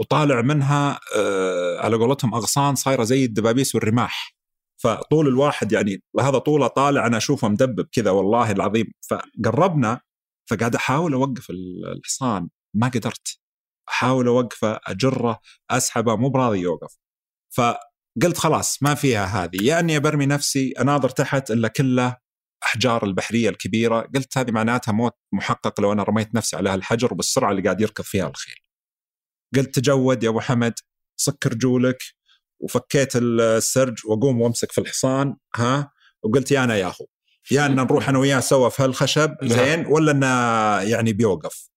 وطالع 0.00 0.42
منها 0.42 1.00
آه 1.16 1.78
على 1.80 1.96
قولتهم 1.96 2.34
أغصان 2.34 2.74
صايرة 2.74 3.04
زي 3.04 3.24
الدبابيس 3.24 3.74
والرماح. 3.74 4.34
فطول 4.82 5.28
الواحد 5.28 5.72
يعني 5.72 6.02
هذا 6.20 6.38
طوله 6.38 6.66
طالع 6.66 7.06
أنا 7.06 7.16
أشوفه 7.16 7.48
مدبب 7.48 7.86
كذا 7.92 8.10
والله 8.10 8.50
العظيم. 8.52 8.86
فقربنا 9.10 10.00
فقاعد 10.50 10.74
أحاول 10.74 11.12
أوقف 11.12 11.50
الحصان. 11.50 12.48
ما 12.74 12.88
قدرت. 12.88 13.38
أحاول 13.88 14.26
أوقفه 14.26 14.80
أجره 14.86 15.40
أسحبه 15.70 16.16
مو 16.16 16.28
براضي 16.28 16.58
يوقف. 16.58 16.96
فقلت 17.56 18.38
خلاص 18.38 18.82
ما 18.82 18.94
فيها 18.94 19.24
هذه. 19.24 19.62
يا 19.62 19.80
اني 19.80 19.98
برمي 19.98 20.26
نفسي 20.26 20.72
أناظر 20.80 21.08
تحت 21.08 21.50
إلا 21.50 21.68
كله 21.68 22.16
أحجار 22.64 23.04
البحرية 23.04 23.48
الكبيرة. 23.50 24.00
قلت 24.00 24.38
هذه 24.38 24.50
معناتها 24.50 24.92
موت 24.92 25.12
محقق 25.34 25.80
لو 25.80 25.92
أنا 25.92 26.02
رميت 26.02 26.34
نفسي 26.34 26.56
على 26.56 26.70
هالحجر 26.70 27.12
وبالسرعة 27.12 27.50
اللي 27.50 27.62
قاعد 27.62 27.80
يركض 27.80 28.04
فيها 28.04 28.28
الخيل. 28.28 28.67
قلت 29.56 29.78
تجود 29.78 30.22
يا 30.22 30.28
أبو 30.28 30.40
حمد 30.40 30.74
صك 31.16 31.46
رجولك 31.46 31.98
وفكيت 32.60 33.16
السرج 33.16 34.06
واقوم 34.06 34.40
وامسك 34.40 34.72
في 34.72 34.80
الحصان 34.80 35.36
ها؟ 35.56 35.92
وقلت 36.22 36.50
يا 36.50 36.64
أنا 36.64 36.76
يا 36.76 36.86
هو 36.86 37.06
يا 37.50 37.66
أن 37.66 37.74
نروح 37.74 38.08
أنا 38.08 38.18
وياه 38.18 38.40
سوا 38.40 38.68
في 38.68 38.82
هالخشب 38.82 39.34
نعم. 39.42 39.50
زين؟ 39.50 39.86
ولا 39.86 40.12
انه 40.12 40.26
يعني 40.90 41.12
بيوقف؟ 41.12 41.70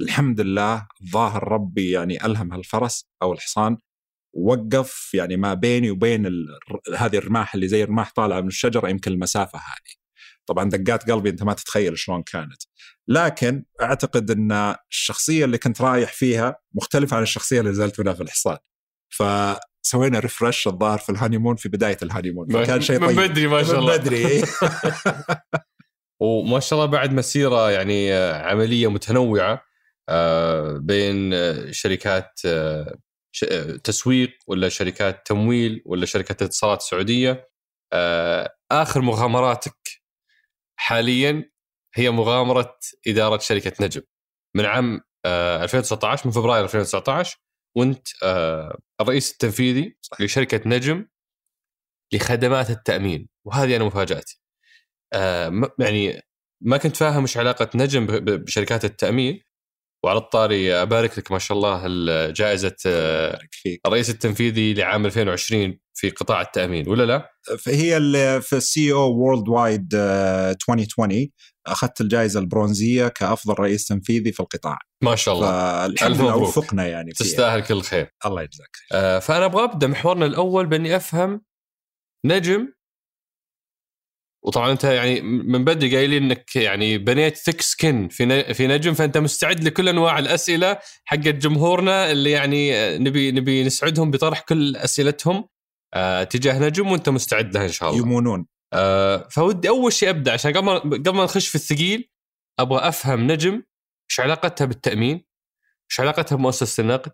الحمد 0.00 0.40
لله 0.40 0.86
ظاهر 1.12 1.52
ربي 1.52 1.90
يعني 1.90 2.26
ألهم 2.26 2.52
هالفرس 2.52 3.06
أو 3.22 3.32
الحصان 3.32 3.76
وقف 4.32 5.14
يعني 5.14 5.36
ما 5.36 5.54
بيني 5.54 5.90
وبين 5.90 6.26
هذه 6.96 7.16
الرماح 7.16 7.54
اللي 7.54 7.68
زي 7.68 7.82
الرماح 7.82 8.12
طالعة 8.12 8.40
من 8.40 8.48
الشجرة 8.48 8.88
يمكن 8.88 9.12
المسافة 9.12 9.58
هذه. 9.58 9.97
طبعا 10.48 10.70
دقات 10.70 11.10
قلبي 11.10 11.30
أنت 11.30 11.42
ما 11.42 11.52
تتخيل 11.52 11.98
شلون 11.98 12.22
كانت. 12.22 12.62
لكن 13.08 13.64
أعتقد 13.82 14.30
أن 14.30 14.74
الشخصية 14.90 15.44
اللي 15.44 15.58
كنت 15.58 15.80
رايح 15.80 16.12
فيها 16.12 16.56
مختلفة 16.74 17.16
عن 17.16 17.22
الشخصية 17.22 17.60
اللي 17.60 17.70
نزلت 17.70 18.00
منها 18.00 18.12
في 18.12 18.22
الحصان. 18.22 18.56
فسوينا 19.08 20.18
refresh 20.18 20.68
الظاهر 20.68 20.98
في 20.98 21.12
ال 21.12 21.16
honeymoon 21.16 21.56
في 21.56 21.68
بداية 21.68 21.96
الهانيمون. 22.02 22.48
فكان 22.48 22.80
شيء 22.80 23.06
طيب. 23.06 23.18
من 23.18 23.28
بدري 23.28 23.46
ما 23.46 23.62
شاء 23.62 23.78
الله. 23.78 23.92
من 23.92 23.98
بدري. 23.98 24.42
وما 26.20 26.60
شاء 26.60 26.78
الله 26.78 26.90
بعد 26.90 27.12
مسيرة 27.12 27.70
يعني 27.70 28.12
عملية 28.32 28.90
متنوعة 28.90 29.62
آه، 30.08 30.78
بين 30.82 31.32
شركات 31.72 32.40
آه، 32.46 32.96
تسويق 33.84 34.30
ولا 34.46 34.68
شركات 34.68 35.26
تمويل 35.26 35.82
ولا 35.86 36.06
شركات 36.06 36.42
اتصالات 36.42 36.82
سعودية. 36.82 37.48
آه، 37.92 38.54
آخر 38.72 39.00
مغامراتك 39.00 39.72
حاليا 40.80 41.50
هي 41.94 42.10
مغامرة 42.10 42.78
إدارة 43.06 43.38
شركة 43.38 43.72
نجم. 43.84 44.02
من 44.56 44.64
عام 44.64 45.00
2019 45.26 46.26
من 46.26 46.32
فبراير 46.32 46.64
2019 46.64 47.38
وأنت 47.76 48.08
الرئيس 49.00 49.32
التنفيذي 49.32 49.98
صحيح. 50.02 50.20
لشركة 50.20 50.60
نجم 50.66 51.06
لخدمات 52.12 52.70
التأمين. 52.70 53.28
وهذه 53.46 53.76
أنا 53.76 53.84
مفاجأتي. 53.84 54.40
يعني 55.78 56.22
ما 56.60 56.76
كنت 56.76 56.96
فاهم 56.96 57.20
إيش 57.22 57.36
علاقة 57.36 57.70
نجم 57.74 58.06
بشركات 58.06 58.84
التأمين. 58.84 59.42
وعلى 60.04 60.18
الطاري 60.18 60.74
أبارك 60.74 61.18
لك 61.18 61.32
ما 61.32 61.38
شاء 61.38 61.56
الله 61.56 61.86
جائزة 62.30 62.76
آه، 62.86 63.38
الرئيس 63.86 64.10
التنفيذي 64.10 64.74
لعام 64.74 65.06
2020 65.06 65.78
في 65.94 66.10
قطاع 66.10 66.40
التأمين 66.40 66.88
ولا 66.88 67.02
لا؟ 67.02 67.30
فهي 67.58 67.96
اللي 67.96 68.40
في 68.40 68.56
السي 68.56 68.92
أو 68.92 69.12
وورلد 69.12 69.48
وايد 69.48 69.94
2020 69.94 71.28
أخذت 71.66 72.00
الجائزة 72.00 72.40
البرونزية 72.40 73.08
كأفضل 73.08 73.54
رئيس 73.58 73.86
تنفيذي 73.86 74.32
في 74.32 74.40
القطاع. 74.40 74.78
ما 75.04 75.16
شاء 75.16 75.34
الله. 75.34 75.46
فالحمد 75.48 76.20
لله 76.20 76.36
وفقنا 76.36 76.86
يعني 76.86 77.12
تستاهل 77.12 77.62
كل 77.62 77.80
خير. 77.80 78.14
الله 78.26 78.42
يجزاك 78.42 78.76
آه 78.92 79.18
فأنا 79.18 79.44
أبغى 79.44 79.64
أبدأ 79.64 79.86
محورنا 79.86 80.26
الأول 80.26 80.66
بأني 80.66 80.96
أفهم 80.96 81.42
نجم 82.26 82.68
وطبعا 84.44 84.72
أنت 84.72 84.84
يعني 84.84 85.20
من 85.20 85.64
بدري 85.64 85.96
قايل 85.96 86.12
إنك 86.14 86.56
يعني 86.56 86.98
بنيت 86.98 87.36
ثيك 87.36 87.60
سكن 87.60 88.08
في 88.08 88.54
في 88.54 88.66
نجم 88.66 88.94
فأنت 88.94 89.18
مستعد 89.18 89.64
لكل 89.64 89.88
أنواع 89.88 90.18
الأسئلة 90.18 90.78
حقت 91.04 91.34
جمهورنا 91.34 92.10
اللي 92.10 92.30
يعني 92.30 92.98
نبي 92.98 93.32
نبي 93.32 93.64
نسعدهم 93.64 94.10
بطرح 94.10 94.40
كل 94.40 94.76
أسئلتهم 94.76 95.48
آه 95.94 96.24
تجاه 96.24 96.58
نجم 96.58 96.90
وأنت 96.92 97.08
مستعد 97.08 97.54
لها 97.54 97.62
إن 97.64 97.72
شاء 97.72 97.90
الله. 97.90 98.02
يمونون. 98.02 98.46
آه 98.72 99.28
فودي 99.30 99.68
أول 99.68 99.92
شيء 99.92 100.10
أبدأ 100.10 100.32
عشان 100.32 100.52
قبل 100.52 100.78
قبل 100.78 101.10
ما 101.10 101.24
نخش 101.24 101.48
في 101.48 101.54
الثقيل 101.54 102.10
أبغى 102.58 102.88
أفهم 102.88 103.32
نجم 103.32 103.62
إيش 104.10 104.20
علاقتها 104.20 104.64
بالتأمين؟ 104.64 105.24
إيش 105.90 106.00
علاقتها 106.00 106.36
بمؤسسة 106.36 106.80
النقد؟ 106.80 107.12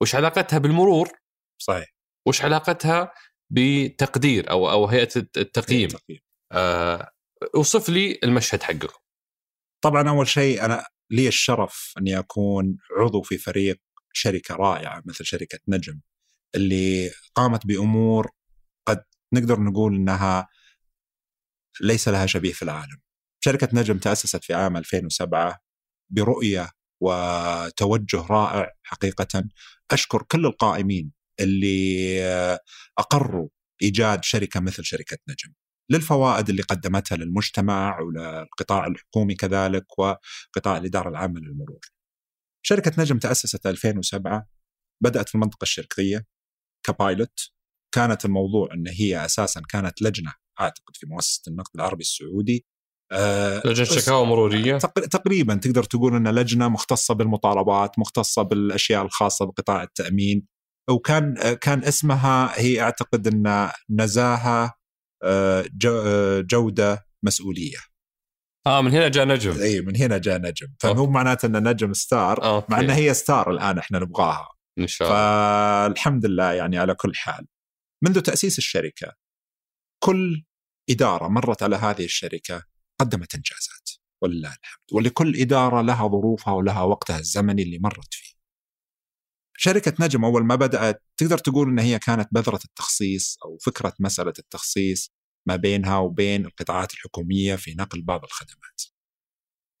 وإيش 0.00 0.14
علاقتها 0.14 0.58
بالمرور؟ 0.58 1.08
صحيح. 1.58 1.94
وإيش 2.26 2.42
علاقتها 2.42 3.12
بتقدير 3.50 4.50
أو 4.50 4.70
أو 4.70 4.86
هيئة 4.86 5.08
التقييم؟ 5.16 5.88
التقييم. 5.88 6.20
آه 6.52 7.10
وصف 7.54 7.88
لي 7.88 8.18
المشهد 8.24 8.62
حقكم 8.62 8.98
طبعا 9.82 10.08
أول 10.08 10.28
شيء 10.28 10.64
أنا 10.64 10.86
لي 11.10 11.28
الشرف 11.28 11.94
أني 11.98 12.18
أكون 12.18 12.76
عضو 12.98 13.22
في 13.22 13.38
فريق 13.38 13.80
شركة 14.12 14.54
رائعة 14.54 15.02
مثل 15.06 15.24
شركة 15.24 15.58
نجم 15.68 16.00
اللي 16.54 17.10
قامت 17.34 17.66
بأمور 17.66 18.30
قد 18.88 19.04
نقدر 19.34 19.60
نقول 19.60 19.94
إنها 19.94 20.48
ليس 21.80 22.08
لها 22.08 22.26
شبيه 22.26 22.52
في 22.52 22.62
العالم. 22.62 23.00
شركة 23.44 23.68
نجم 23.74 23.98
تأسست 23.98 24.44
في 24.44 24.54
عام 24.54 24.76
2007 24.76 25.58
برؤية 26.10 26.70
وتوجه 27.00 28.26
رائع 28.30 28.72
حقيقة 28.82 29.44
أشكر 29.90 30.22
كل 30.22 30.46
القائمين 30.46 31.12
اللي 31.40 32.22
أقروا 32.98 33.48
إيجاد 33.82 34.24
شركة 34.24 34.60
مثل 34.60 34.84
شركة 34.84 35.18
نجم. 35.28 35.52
للفوائد 35.90 36.48
اللي 36.48 36.62
قدمتها 36.62 37.16
للمجتمع 37.16 38.00
وللقطاع 38.00 38.86
الحكومي 38.86 39.34
كذلك 39.34 39.98
وقطاع 39.98 40.76
الإدارة 40.76 41.08
العامة 41.08 41.40
للمرور. 41.40 41.80
شركة 42.66 43.02
نجم 43.02 43.18
تأسست 43.18 43.66
2007 43.66 44.48
بدأت 45.02 45.28
في 45.28 45.34
المنطقة 45.34 45.62
الشرقية 45.62 46.26
كبايلوت. 46.86 47.40
كانت 47.94 48.24
الموضوع 48.24 48.68
أن 48.74 48.88
هي 48.88 49.24
أساسا 49.24 49.60
كانت 49.68 50.02
لجنة 50.02 50.34
أعتقد 50.60 50.96
في 50.96 51.06
مؤسسة 51.06 51.42
النقد 51.48 51.70
العربي 51.74 52.00
السعودي. 52.00 52.66
آه 53.12 53.62
لجنة 53.64 53.84
شكاوى 53.84 54.26
مرورية. 54.26 54.78
تقريبا 54.78 55.54
تقدر 55.54 55.82
تقول 55.82 56.14
أن 56.14 56.28
لجنة 56.28 56.68
مختصة 56.68 57.14
بالمطالبات 57.14 57.98
مختصة 57.98 58.42
بالأشياء 58.42 59.02
الخاصة 59.02 59.44
بقطاع 59.44 59.82
التأمين. 59.82 60.46
وكان 60.90 61.34
كان 61.60 61.84
اسمها 61.84 62.60
هي 62.60 62.92
نزاهة 63.90 64.64
آه، 64.64 64.66
آه، 64.66 64.79
جودة 66.40 67.06
مسؤولية. 67.22 67.78
آه 68.66 68.80
من 68.80 68.90
هنا 68.90 69.08
جاء 69.08 69.24
نجم. 69.26 69.60
إي 69.60 69.80
من 69.80 69.96
هنا 69.96 70.18
جاء 70.18 70.38
نجم. 70.38 70.68
فمو 70.80 71.06
معناته 71.06 71.46
إن 71.46 71.68
نجم 71.68 71.92
star 71.92 72.44
okay. 72.44 72.66
مع 72.72 72.80
إنها 72.80 72.96
هي 72.96 73.14
star 73.14 73.50
الآن 73.50 73.78
إحنا 73.78 73.98
نبغاها. 73.98 74.48
إن 74.78 74.86
شاء 74.86 75.08
الله. 75.08 75.18
فالحمد 75.88 76.26
لله 76.26 76.52
يعني 76.52 76.78
على 76.78 76.94
كل 76.94 77.14
حال. 77.14 77.46
منذ 78.04 78.20
تأسيس 78.20 78.58
الشركة 78.58 79.12
كل 80.04 80.44
إدارة 80.90 81.28
مرت 81.28 81.62
على 81.62 81.76
هذه 81.76 82.04
الشركة 82.04 82.62
قدمت 83.00 83.34
إنجازات. 83.34 83.90
ولله 84.22 84.48
الحمد. 84.48 84.92
ولكل 84.92 85.36
إدارة 85.36 85.80
لها 85.80 86.08
ظروفها 86.08 86.54
ولها 86.54 86.82
وقتها 86.82 87.18
الزمني 87.18 87.62
اللي 87.62 87.78
مرت 87.78 88.14
فيه. 88.14 88.39
شركة 89.62 90.04
نجم 90.04 90.24
أول 90.24 90.44
ما 90.44 90.54
بدأت 90.54 91.02
تقدر 91.16 91.38
تقول 91.38 91.68
أن 91.68 91.78
هي 91.78 91.98
كانت 91.98 92.28
بذرة 92.32 92.60
التخصيص 92.64 93.38
أو 93.44 93.58
فكرة 93.58 93.92
مسألة 94.00 94.32
التخصيص 94.38 95.12
ما 95.48 95.56
بينها 95.56 95.98
وبين 95.98 96.46
القطاعات 96.46 96.94
الحكومية 96.94 97.56
في 97.56 97.74
نقل 97.74 98.02
بعض 98.02 98.24
الخدمات. 98.24 98.82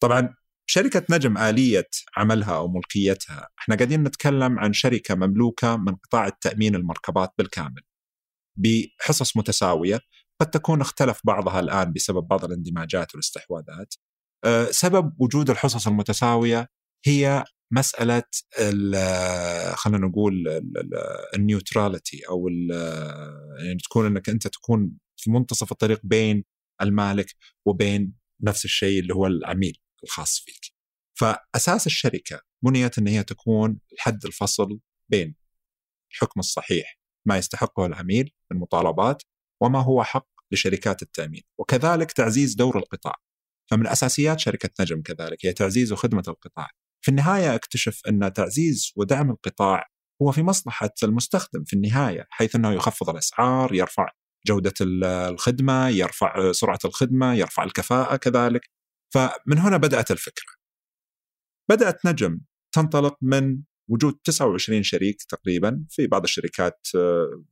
طبعا 0.02 0.34
شركة 0.66 1.06
نجم 1.10 1.38
آلية 1.38 1.88
عملها 2.16 2.56
أو 2.56 2.68
ملكيتها 2.68 3.48
إحنا 3.58 3.76
قاعدين 3.76 4.02
نتكلم 4.02 4.58
عن 4.58 4.72
شركة 4.72 5.14
مملوكة 5.14 5.76
من 5.76 5.94
قطاع 5.94 6.26
التأمين 6.26 6.74
المركبات 6.74 7.32
بالكامل. 7.38 7.82
بحصص 8.56 9.36
متساوية 9.36 10.00
قد 10.40 10.50
تكون 10.50 10.80
اختلف 10.80 11.20
بعضها 11.24 11.60
الآن 11.60 11.92
بسبب 11.92 12.28
بعض 12.28 12.44
الاندماجات 12.44 13.14
والاستحواذات. 13.14 13.94
أه 14.44 14.64
سبب 14.64 15.12
وجود 15.18 15.50
الحصص 15.50 15.86
المتساوية 15.86 16.68
هي 17.06 17.44
مسألة 17.72 18.22
خلينا 19.74 20.06
نقول 20.06 20.62
النيوتراليتي 21.34 22.22
أو 22.28 22.48
يعني 23.58 23.78
تكون 23.84 24.06
إنك 24.06 24.28
أنت 24.28 24.48
تكون 24.48 24.92
في 25.16 25.30
منتصف 25.30 25.72
الطريق 25.72 26.00
بين 26.04 26.44
المالك 26.82 27.26
وبين 27.66 28.14
نفس 28.42 28.64
الشيء 28.64 29.00
اللي 29.00 29.14
هو 29.14 29.26
العميل 29.26 29.78
الخاص 30.04 30.42
فيك. 30.46 30.74
فأساس 31.18 31.86
الشركة 31.86 32.40
بنيت 32.64 32.98
إن 32.98 33.08
هي 33.08 33.22
تكون 33.22 33.78
الحد 33.92 34.24
الفصل 34.24 34.80
بين 35.08 35.34
الحكم 36.12 36.40
الصحيح 36.40 36.98
ما 37.26 37.38
يستحقه 37.38 37.86
العميل 37.86 38.32
من 38.52 38.58
مطالبات 38.60 39.22
وما 39.62 39.82
هو 39.82 40.04
حق 40.04 40.28
لشركات 40.52 41.02
التأمين، 41.02 41.42
وكذلك 41.58 42.12
تعزيز 42.12 42.54
دور 42.54 42.78
القطاع. 42.78 43.14
فمن 43.70 43.86
أساسيات 43.86 44.40
شركة 44.40 44.70
نجم 44.80 45.02
كذلك 45.02 45.46
هي 45.46 45.52
تعزيز 45.52 45.92
وخدمه 45.92 46.24
القطاع. 46.28 46.68
في 47.02 47.10
النهاية 47.10 47.54
اكتشف 47.54 48.02
أن 48.08 48.32
تعزيز 48.32 48.92
ودعم 48.96 49.30
القطاع 49.30 49.86
هو 50.22 50.32
في 50.32 50.42
مصلحة 50.42 50.90
المستخدم 51.02 51.64
في 51.64 51.76
النهاية 51.76 52.26
حيث 52.30 52.56
أنه 52.56 52.72
يخفض 52.72 53.10
الأسعار، 53.10 53.74
يرفع 53.74 54.08
جودة 54.46 54.74
الخدمة، 54.82 55.88
يرفع 55.88 56.52
سرعة 56.52 56.78
الخدمة، 56.84 57.34
يرفع 57.34 57.64
الكفاءة 57.64 58.16
كذلك. 58.16 58.70
فمن 59.14 59.58
هنا 59.58 59.76
بدأت 59.76 60.10
الفكرة. 60.10 60.52
بدأت 61.70 62.06
نجم 62.06 62.40
تنطلق 62.74 63.16
من 63.22 63.62
وجود 63.90 64.18
29 64.24 64.82
شريك 64.82 65.22
تقريبا 65.22 65.84
في 65.88 66.06
بعض 66.06 66.22
الشركات 66.22 66.88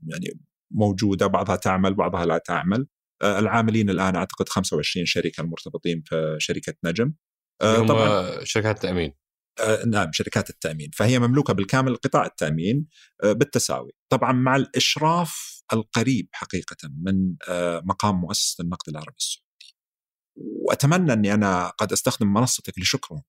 يعني 0.06 0.40
موجودة 0.70 1.26
بعضها 1.26 1.56
تعمل 1.56 1.94
بعضها 1.94 2.26
لا 2.26 2.38
تعمل 2.38 2.86
العاملين 3.22 3.90
الآن 3.90 4.16
أعتقد 4.16 4.48
25 4.48 5.06
شركه 5.06 5.40
المرتبطين 5.40 6.02
في 6.06 6.36
شركه 6.38 6.74
نجم 6.84 7.12
طبعا 7.60 8.44
شركات 8.44 8.84
آه، 8.84 9.14
نعم 9.86 10.12
شركات 10.12 10.50
التأمين 10.50 10.90
فهي 10.94 11.18
مملوكة 11.18 11.52
بالكامل 11.52 11.92
لقطاع 11.92 12.26
التأمين 12.26 12.86
آه، 13.24 13.32
بالتساوي 13.32 13.92
طبعا 14.12 14.32
مع 14.32 14.56
الإشراف 14.56 15.62
القريب 15.72 16.28
حقيقة 16.32 16.76
من 17.02 17.34
آه، 17.48 17.82
مقام 17.84 18.20
مؤسسة 18.20 18.62
النقد 18.62 18.88
العربي 18.88 19.16
السعودي 19.18 19.76
وأتمنى 20.36 21.12
أني 21.12 21.34
أنا 21.34 21.68
قد 21.68 21.92
أستخدم 21.92 22.32
منصتك 22.32 22.78
لشكرهم 22.78 23.22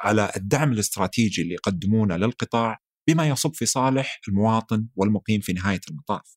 على 0.00 0.32
الدعم 0.36 0.72
الاستراتيجي 0.72 1.42
اللي 1.42 1.54
يقدمونه 1.54 2.16
للقطاع 2.16 2.78
بما 3.08 3.28
يصب 3.28 3.54
في 3.54 3.66
صالح 3.66 4.20
المواطن 4.28 4.88
والمقيم 4.96 5.40
في 5.40 5.52
نهاية 5.52 5.80
المطاف. 5.90 6.36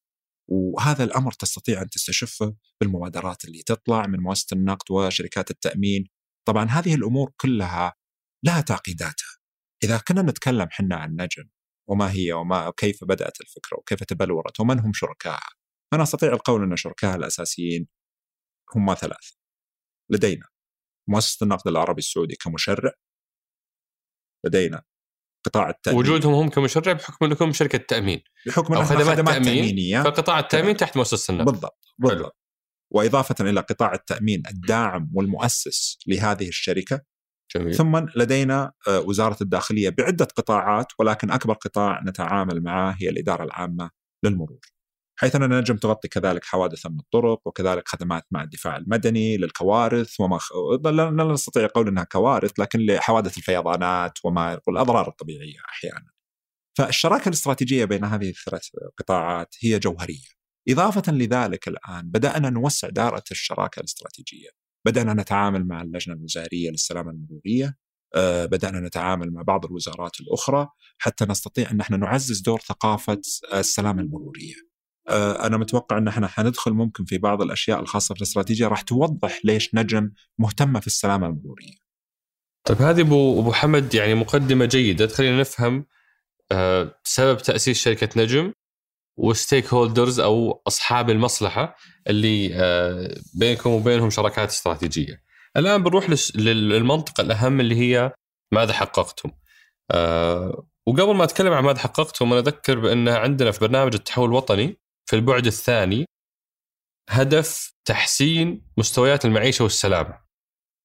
وهذا 0.49 1.03
الأمر 1.03 1.31
تستطيع 1.31 1.81
أن 1.81 1.89
تستشفه 1.89 2.55
بالمبادرات 2.81 3.45
اللي 3.45 3.63
تطلع 3.65 4.07
من 4.07 4.19
مؤسسة 4.19 4.55
النقد 4.55 4.91
وشركات 4.91 5.51
التأمين. 5.51 6.07
طبعا 6.47 6.65
هذه 6.65 6.95
الأمور 6.95 7.31
كلها 7.37 7.93
لها 8.45 8.61
تعقيداتها. 8.61 9.36
إذا 9.83 9.97
كنا 9.97 10.21
نتكلم 10.21 10.67
حنا 10.71 10.95
عن 10.95 11.11
نجم 11.11 11.49
وما 11.89 12.11
هي 12.11 12.33
وما 12.33 12.73
كيف 12.77 13.03
بدأت 13.03 13.41
الفكرة 13.41 13.77
وكيف 13.77 14.03
تبلورت 14.03 14.59
ومن 14.59 14.79
هم 14.79 14.93
شركائها. 14.93 15.49
فانا 15.91 16.03
أستطيع 16.03 16.33
القول 16.33 16.63
أن 16.63 16.75
شركائها 16.75 17.15
الأساسيين 17.15 17.87
هم 18.75 18.93
ثلاث. 18.93 19.31
لدينا 20.11 20.47
مؤسسة 21.09 21.43
النقد 21.43 21.67
العربي 21.67 21.99
السعودي 21.99 22.35
كمشرع. 22.35 22.91
لدينا 24.45 24.83
قطاع 25.45 25.69
التأمين 25.69 25.99
وجودهم 25.99 26.33
هم 26.33 26.49
كمشرع 26.49 26.93
بحكم 26.93 27.25
أنكم 27.25 27.53
شركة 27.53 27.77
تأمين 27.77 28.23
بحكم 28.45 28.73
أو 28.73 28.83
خدمات, 28.83 29.07
خدمات 29.07 29.33
تأمين 29.33 29.43
تأمينية 29.43 30.03
فقطاع 30.03 30.39
التأمين 30.39 30.77
تحت 30.77 30.97
مؤسسة 30.97 31.31
النقد 31.31 31.51
بالضبط 31.51 31.95
بالضبط 31.97 32.37
وإضافة 32.93 33.49
إلى 33.49 33.59
قطاع 33.59 33.93
التأمين 33.93 34.43
الداعم 34.47 35.11
والمؤسس 35.13 35.97
لهذه 36.07 36.47
الشركة 36.47 37.01
جميل. 37.55 37.75
ثم 37.75 38.05
لدينا 38.15 38.71
آه، 38.87 38.99
وزارة 38.99 39.37
الداخلية 39.41 39.89
بعدة 39.89 40.25
قطاعات 40.25 40.87
ولكن 40.99 41.31
أكبر 41.31 41.53
قطاع 41.53 42.03
نتعامل 42.07 42.63
معه 42.63 42.95
هي 42.99 43.09
الإدارة 43.09 43.43
العامة 43.43 43.89
للمرور. 44.23 44.59
حيث 45.19 45.35
أن 45.35 45.59
نجم 45.59 45.77
تغطي 45.77 46.07
كذلك 46.07 46.45
حوادث 46.45 46.85
من 46.85 46.99
الطرق 46.99 47.47
وكذلك 47.47 47.87
خدمات 47.87 48.25
مع 48.31 48.43
الدفاع 48.43 48.77
المدني 48.77 49.37
للكوارث 49.37 50.19
وما 50.19 50.37
خ... 50.37 50.51
لا 50.85 51.23
نستطيع 51.23 51.67
قول 51.75 51.87
أنها 51.87 52.03
كوارث 52.03 52.59
لكن 52.59 52.79
لحوادث 52.79 53.37
الفيضانات 53.37 54.19
وما 54.23 54.59
والأضرار 54.67 55.07
الطبيعية 55.07 55.59
أحيانا 55.69 56.11
فالشراكة 56.77 57.29
الاستراتيجية 57.29 57.85
بين 57.85 58.05
هذه 58.05 58.29
الثلاث 58.29 58.67
قطاعات 58.97 59.55
هي 59.61 59.79
جوهرية 59.79 60.37
إضافة 60.69 61.11
لذلك 61.11 61.67
الآن 61.67 62.09
بدأنا 62.11 62.49
نوسع 62.49 62.89
دائرة 62.89 63.23
الشراكة 63.31 63.79
الاستراتيجية 63.79 64.49
بدأنا 64.87 65.13
نتعامل 65.13 65.67
مع 65.67 65.81
اللجنة 65.81 66.15
الوزارية 66.15 66.69
للسلامة 66.69 67.11
المرورية 67.11 67.77
آه، 68.15 68.45
بدأنا 68.45 68.79
نتعامل 68.79 69.33
مع 69.33 69.41
بعض 69.41 69.65
الوزارات 69.65 70.19
الأخرى 70.19 70.67
حتى 70.97 71.25
نستطيع 71.25 71.71
أن 71.71 71.81
إحنا 71.81 71.97
نعزز 71.97 72.41
دور 72.41 72.59
ثقافة 72.59 73.21
السلامة 73.53 74.01
المرورية 74.01 74.55
آه، 75.09 75.47
أنا 75.47 75.57
متوقع 75.57 75.97
أن 75.97 76.07
إحنا 76.07 76.27
حندخل 76.27 76.71
ممكن 76.71 77.05
في 77.05 77.17
بعض 77.17 77.41
الأشياء 77.41 77.79
الخاصة 77.79 78.13
في 78.15 78.21
الاستراتيجية 78.21 78.67
راح 78.67 78.81
توضح 78.81 79.39
ليش 79.43 79.75
نجم 79.75 80.11
مهتمه 80.39 80.79
في 80.79 80.87
السلامة 80.87 81.27
المرورية. 81.27 81.75
طيب 82.63 82.81
هذه 82.81 83.01
أبو 83.01 83.39
أبو 83.41 83.51
حمد 83.51 83.93
يعني 83.93 84.15
مقدمة 84.15 84.65
جيدة 84.65 85.05
تخلينا 85.05 85.39
نفهم 85.39 85.85
آه، 86.51 86.99
سبب 87.03 87.37
تأسيس 87.37 87.77
شركة 87.77 88.21
نجم 88.21 88.53
وستيك 89.17 89.73
هولدرز 89.73 90.19
أو 90.19 90.61
أصحاب 90.67 91.09
المصلحة 91.09 91.75
اللي 92.07 92.55
آه، 92.55 93.15
بينكم 93.33 93.69
وبينهم 93.69 94.09
شراكات 94.09 94.49
استراتيجية. 94.49 95.23
الآن 95.57 95.83
بنروح 95.83 96.09
للمنطقة 96.35 97.21
الأهم 97.21 97.59
اللي 97.59 97.75
هي 97.75 98.11
ماذا 98.51 98.73
حققتم؟ 98.73 99.31
وقبل 100.87 101.15
ما 101.15 101.23
أتكلم 101.23 101.53
عن 101.53 101.63
ماذا 101.63 101.79
حققتم 101.79 102.31
أنا 102.31 102.39
أذكر 102.39 102.79
بان 102.79 103.09
عندنا 103.09 103.51
في 103.51 103.59
برنامج 103.59 103.93
التحول 103.93 104.29
الوطني 104.29 104.79
في 105.05 105.15
البعد 105.15 105.45
الثاني 105.45 106.05
هدف 107.09 107.73
تحسين 107.85 108.67
مستويات 108.77 109.25
المعيشة 109.25 109.63
والسلامة. 109.63 110.19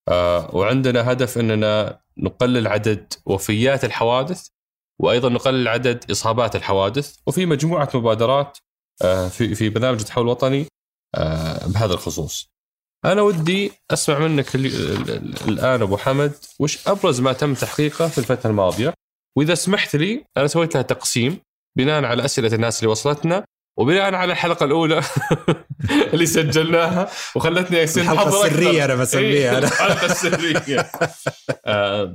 آه 0.09 0.55
وعندنا 0.55 1.12
هدف 1.12 1.39
أننا 1.39 2.01
نقلل 2.19 2.67
عدد 2.67 3.12
وفيات 3.27 3.85
الحوادث 3.85 4.49
وأيضا 5.02 5.28
نقلل 5.28 5.68
عدد 5.68 6.11
إصابات 6.11 6.56
الحوادث 6.56 7.16
وفي 7.26 7.47
مجموعة 7.47 7.88
مبادرات 7.94 8.59
آه 9.02 9.28
في 9.28 9.54
في 9.54 9.68
برنامج 9.68 10.00
التحول 10.00 10.25
الوطني 10.25 10.66
آه 11.14 11.66
بهذا 11.66 11.94
الخصوص. 11.94 12.52
أنا 13.04 13.23
ودي 13.23 13.73
أسمع 13.90 14.18
منك 14.18 14.54
الآن 14.54 15.82
أبو 15.82 15.97
حمد 15.97 16.32
وش 16.61 16.88
أبرز 16.88 17.21
ما 17.21 17.32
تم 17.32 17.54
تحقيقه 17.54 18.09
في 18.09 18.18
الفترة 18.18 18.50
الماضية؟ 18.50 18.94
وإذا 19.38 19.54
سمحت 19.54 19.97
لي 19.97 20.25
أنا 20.36 20.47
سويت 20.47 20.75
لها 20.75 20.82
تقسيم 20.82 21.38
بناء 21.78 22.04
على 22.04 22.25
أسئلة 22.25 22.54
الناس 22.54 22.80
اللي 22.80 22.91
وصلتنا 22.91 23.45
وبناء 23.78 24.15
على 24.15 24.32
الحلقة 24.32 24.65
الأولى 24.65 25.02
اللي 26.12 26.26
سجلناها 26.26 27.10
وخلتني 27.36 27.84
اصير 27.84 28.02
الحلقة 28.02 28.47
السرية 28.47 28.84
أنا 28.84 28.95
بسميها. 28.95 29.50
إيه، 29.50 29.58
الحلقة 29.58 30.06
السرية. 30.06 30.78
آه، 31.67 32.15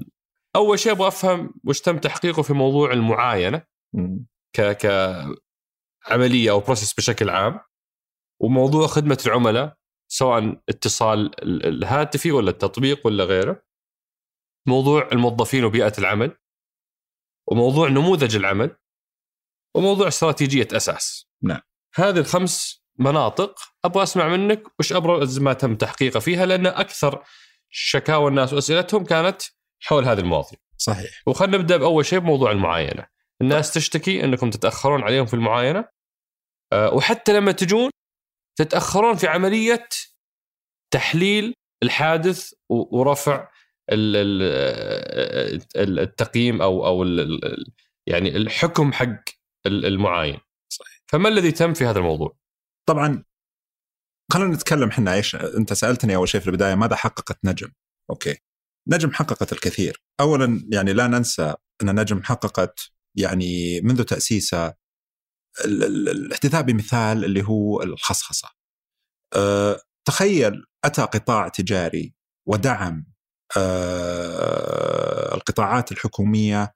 أول 0.57 0.79
شيء 0.79 0.91
أبغى 0.91 1.07
أفهم 1.07 1.53
وش 1.63 1.81
تم 1.81 1.97
تحقيقه 1.97 2.41
في 2.41 2.53
موضوع 2.53 2.93
المعاينة 2.93 3.63
ك 4.55 4.61
ك 4.61 4.85
عملية 6.07 6.51
أو 6.51 6.59
بروسيس 6.59 6.93
بشكل 6.93 7.29
عام 7.29 7.59
وموضوع 8.41 8.87
خدمة 8.87 9.23
العملاء 9.25 9.77
سواء 10.11 10.61
اتصال 10.69 11.43
الهاتفي 11.43 12.31
ولا 12.31 12.49
التطبيق 12.49 13.07
ولا 13.07 13.23
غيره. 13.23 13.63
موضوع 14.67 15.09
الموظفين 15.11 15.63
وبيئة 15.63 15.93
العمل 15.99 16.37
وموضوع 17.47 17.89
نموذج 17.89 18.35
العمل 18.35 18.77
وموضوع 19.75 20.07
استراتيجية 20.07 20.67
أساس. 20.71 21.29
نعم. 21.43 21.61
هذه 21.95 22.19
الخمس 22.19 22.83
مناطق 22.99 23.59
أبغى 23.85 24.03
أسمع 24.03 24.27
منك 24.27 24.63
وش 24.79 24.93
أبرز 24.93 25.39
ما 25.39 25.53
تم 25.53 25.75
تحقيقه 25.75 26.19
فيها 26.19 26.45
لأن 26.45 26.65
أكثر 26.65 27.23
شكاوى 27.69 28.29
الناس 28.29 28.53
وأسئلتهم 28.53 29.03
كانت 29.03 29.41
حول 29.79 30.05
هذه 30.05 30.19
المواضيع. 30.19 30.59
صحيح. 30.77 31.23
وخلينا 31.27 31.57
نبدأ 31.57 31.77
بأول 31.77 32.05
شيء 32.05 32.19
بموضوع 32.19 32.51
المعاينة. 32.51 33.07
الناس 33.41 33.73
تشتكي 33.73 34.23
أنكم 34.23 34.49
تتأخرون 34.49 35.03
عليهم 35.03 35.25
في 35.25 35.33
المعاينة 35.33 35.85
أه 36.73 36.93
وحتى 36.93 37.33
لما 37.33 37.51
تجون 37.51 37.89
تتأخرون 38.59 39.15
في 39.15 39.27
عملية 39.27 39.89
تحليل 40.93 41.53
الحادث 41.83 42.53
ورفع 42.69 43.49
التقييم 45.75 46.61
أو 46.61 46.87
أو 46.87 47.03
يعني 48.07 48.37
الحكم 48.37 48.93
حق 48.93 49.23
المعاين. 49.65 50.39
صحيح. 50.69 51.01
فما 51.07 51.29
الذي 51.29 51.51
تم 51.51 51.73
في 51.73 51.85
هذا 51.85 51.99
الموضوع؟ 51.99 52.37
طبعا 52.87 53.23
خلينا 54.33 54.53
نتكلم 54.53 54.89
إحنا 54.89 55.13
إيش 55.13 55.35
أنت 55.35 55.73
سألتني 55.73 56.15
أول 56.15 56.29
شيء 56.29 56.41
في 56.41 56.47
البداية 56.47 56.75
ماذا 56.75 56.95
حققت 56.95 57.39
نجم؟ 57.43 57.71
أوكي. 58.09 58.37
نجم 58.87 59.11
حققت 59.11 59.53
الكثير. 59.53 60.03
اولا 60.19 60.67
يعني 60.71 60.93
لا 60.93 61.07
ننسى 61.07 61.53
أن 61.83 61.99
نجم 61.99 62.23
حققت 62.23 62.79
يعني 63.15 63.81
منذ 63.81 64.03
تاسيسها 64.03 64.75
الاحتذاء 65.65 66.61
بمثال 66.61 67.25
اللي 67.25 67.43
هو 67.43 67.83
الخصخصة. 67.83 68.49
أه 69.35 69.81
تخيل 70.07 70.63
أتى 70.85 71.01
قطاع 71.01 71.47
تجاري 71.47 72.15
ودعم 72.47 73.05
أه 73.57 75.35
القطاعات 75.35 75.91
الحكومية 75.91 76.73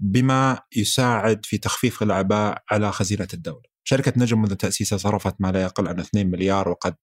بما 0.00 0.60
يساعد 0.76 1.46
في 1.46 1.58
تخفيف 1.58 2.02
الاعباء 2.02 2.62
على 2.70 2.92
خزينة 2.92 3.28
الدولة. 3.34 3.62
شركة 3.84 4.12
نجم 4.16 4.42
منذ 4.42 4.54
تاسيسها 4.54 4.98
صرفت 4.98 5.34
ما 5.40 5.52
لا 5.52 5.62
يقل 5.62 5.88
عن 5.88 6.00
2 6.00 6.30
مليار 6.30 6.68
وقد 6.68 6.96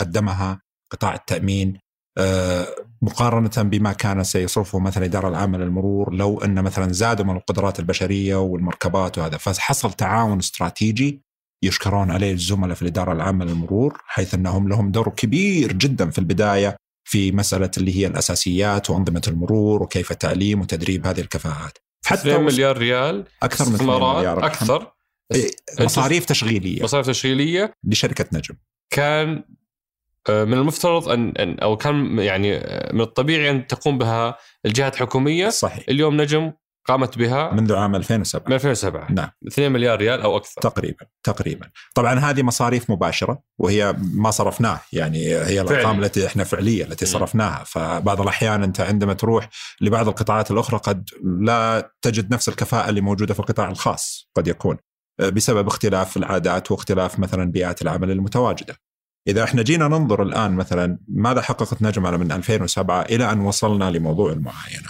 قدمها 0.00 0.62
قطاع 0.92 1.14
التأمين. 1.14 1.80
مقارنة 3.02 3.50
بما 3.56 3.92
كان 3.92 4.24
سيصرفه 4.24 4.78
مثلا 4.78 5.02
الإدارة 5.02 5.28
العامة 5.28 5.58
للمرور 5.58 6.14
لو 6.14 6.38
أن 6.38 6.62
مثلا 6.62 6.92
زادوا 6.92 7.24
من 7.24 7.36
القدرات 7.36 7.80
البشرية 7.80 8.36
والمركبات 8.36 9.18
وهذا 9.18 9.36
فحصل 9.36 9.92
تعاون 9.92 10.38
استراتيجي 10.38 11.22
يشكرون 11.64 12.10
عليه 12.10 12.32
الزملاء 12.32 12.74
في 12.74 12.82
الإدارة 12.82 13.12
العامة 13.12 13.44
للمرور 13.44 14.00
حيث 14.06 14.34
أنهم 14.34 14.68
لهم 14.68 14.90
دور 14.90 15.08
كبير 15.08 15.72
جدا 15.72 16.10
في 16.10 16.18
البداية 16.18 16.76
في 17.08 17.32
مسألة 17.32 17.70
اللي 17.78 17.96
هي 17.96 18.06
الأساسيات 18.06 18.90
وأنظمة 18.90 19.22
المرور 19.28 19.82
وكيف 19.82 20.12
تعليم 20.12 20.60
وتدريب 20.60 21.06
هذه 21.06 21.20
الكفاءات. 21.20 21.78
حتى 22.06 22.20
2 22.20 22.44
مليار 22.44 22.78
ريال 22.78 23.24
أكثر 23.42 23.68
من 23.68 23.74
2 23.74 23.88
مليار 23.90 24.46
أكثر. 24.46 24.92
إيه، 25.34 25.50
مصاريف 25.80 26.24
تشغيلية. 26.24 26.82
مصاريف 26.82 27.06
تشغيلية. 27.06 27.74
لشركة 27.84 28.26
نجم. 28.32 28.54
كان 28.90 29.44
من 30.28 30.54
المفترض 30.54 31.08
ان 31.08 31.32
ان 31.36 31.58
أو 31.58 31.76
كان 31.76 32.18
يعني 32.18 32.56
آه، 32.56 32.92
من 32.92 33.00
الطبيعي 33.00 33.50
أن 33.50 33.66
تقوم 33.66 33.98
بها 33.98 34.38
الجهات 34.66 34.94
الحكومية. 34.94 35.48
صحيح. 35.48 35.84
اليوم 35.88 36.20
نجم 36.20 36.52
قامت 36.86 37.18
بها 37.18 37.52
منذ 37.52 37.74
عام 37.74 37.94
2007 37.94 38.44
من 38.46 38.52
2007 38.52 39.12
نعم. 39.12 39.30
2 39.46 39.72
مليار 39.72 39.98
ريال 39.98 40.20
أو 40.20 40.36
أكثر. 40.36 40.60
تقريبا 40.60 41.06
تقريبا. 41.22 41.70
طبعا 41.94 42.18
هذه 42.18 42.42
مصاريف 42.42 42.90
مباشرة 42.90 43.42
وهي 43.58 43.94
ما 43.98 44.30
صرفناه. 44.30 44.80
يعني 44.92 45.18
هي 45.26 45.60
الأرقام 45.60 46.04
التي 46.04 46.26
إحنا 46.26 46.44
فعليه 46.44 46.84
التي 46.84 47.06
صرفناها. 47.06 47.64
فبعض 47.66 48.20
الأحيان 48.20 48.62
أنت 48.62 48.80
عندما 48.80 49.12
تروح 49.12 49.48
لبعض 49.80 50.08
القطاعات 50.08 50.50
الأخرى 50.50 50.78
قد 50.78 51.08
لا 51.40 51.92
تجد 52.02 52.34
نفس 52.34 52.48
الكفاءة 52.48 52.88
اللي 52.88 53.00
موجودة 53.00 53.34
في 53.34 53.40
القطاع 53.40 53.70
الخاص 53.70 54.30
قد 54.36 54.48
يكون 54.48 54.76
بسبب 55.20 55.66
اختلاف 55.66 56.16
العادات 56.16 56.70
واختلاف 56.70 57.18
مثلا 57.18 57.44
بيئات 57.44 57.82
العمل 57.82 58.10
المتواجدة. 58.10 58.76
إذا 59.28 59.44
إحنا 59.44 59.62
جينا 59.62 59.88
ننظر 59.88 60.22
الآن 60.22 60.54
مثلا 60.54 60.98
ماذا 61.08 61.42
حققت 61.42 61.82
نجمة 61.82 62.16
من 62.16 62.32
2007 62.32 63.02
إلى 63.02 63.32
أن 63.32 63.40
وصلنا 63.40 63.90
لموضوع 63.90 64.32
المعاينة 64.32 64.88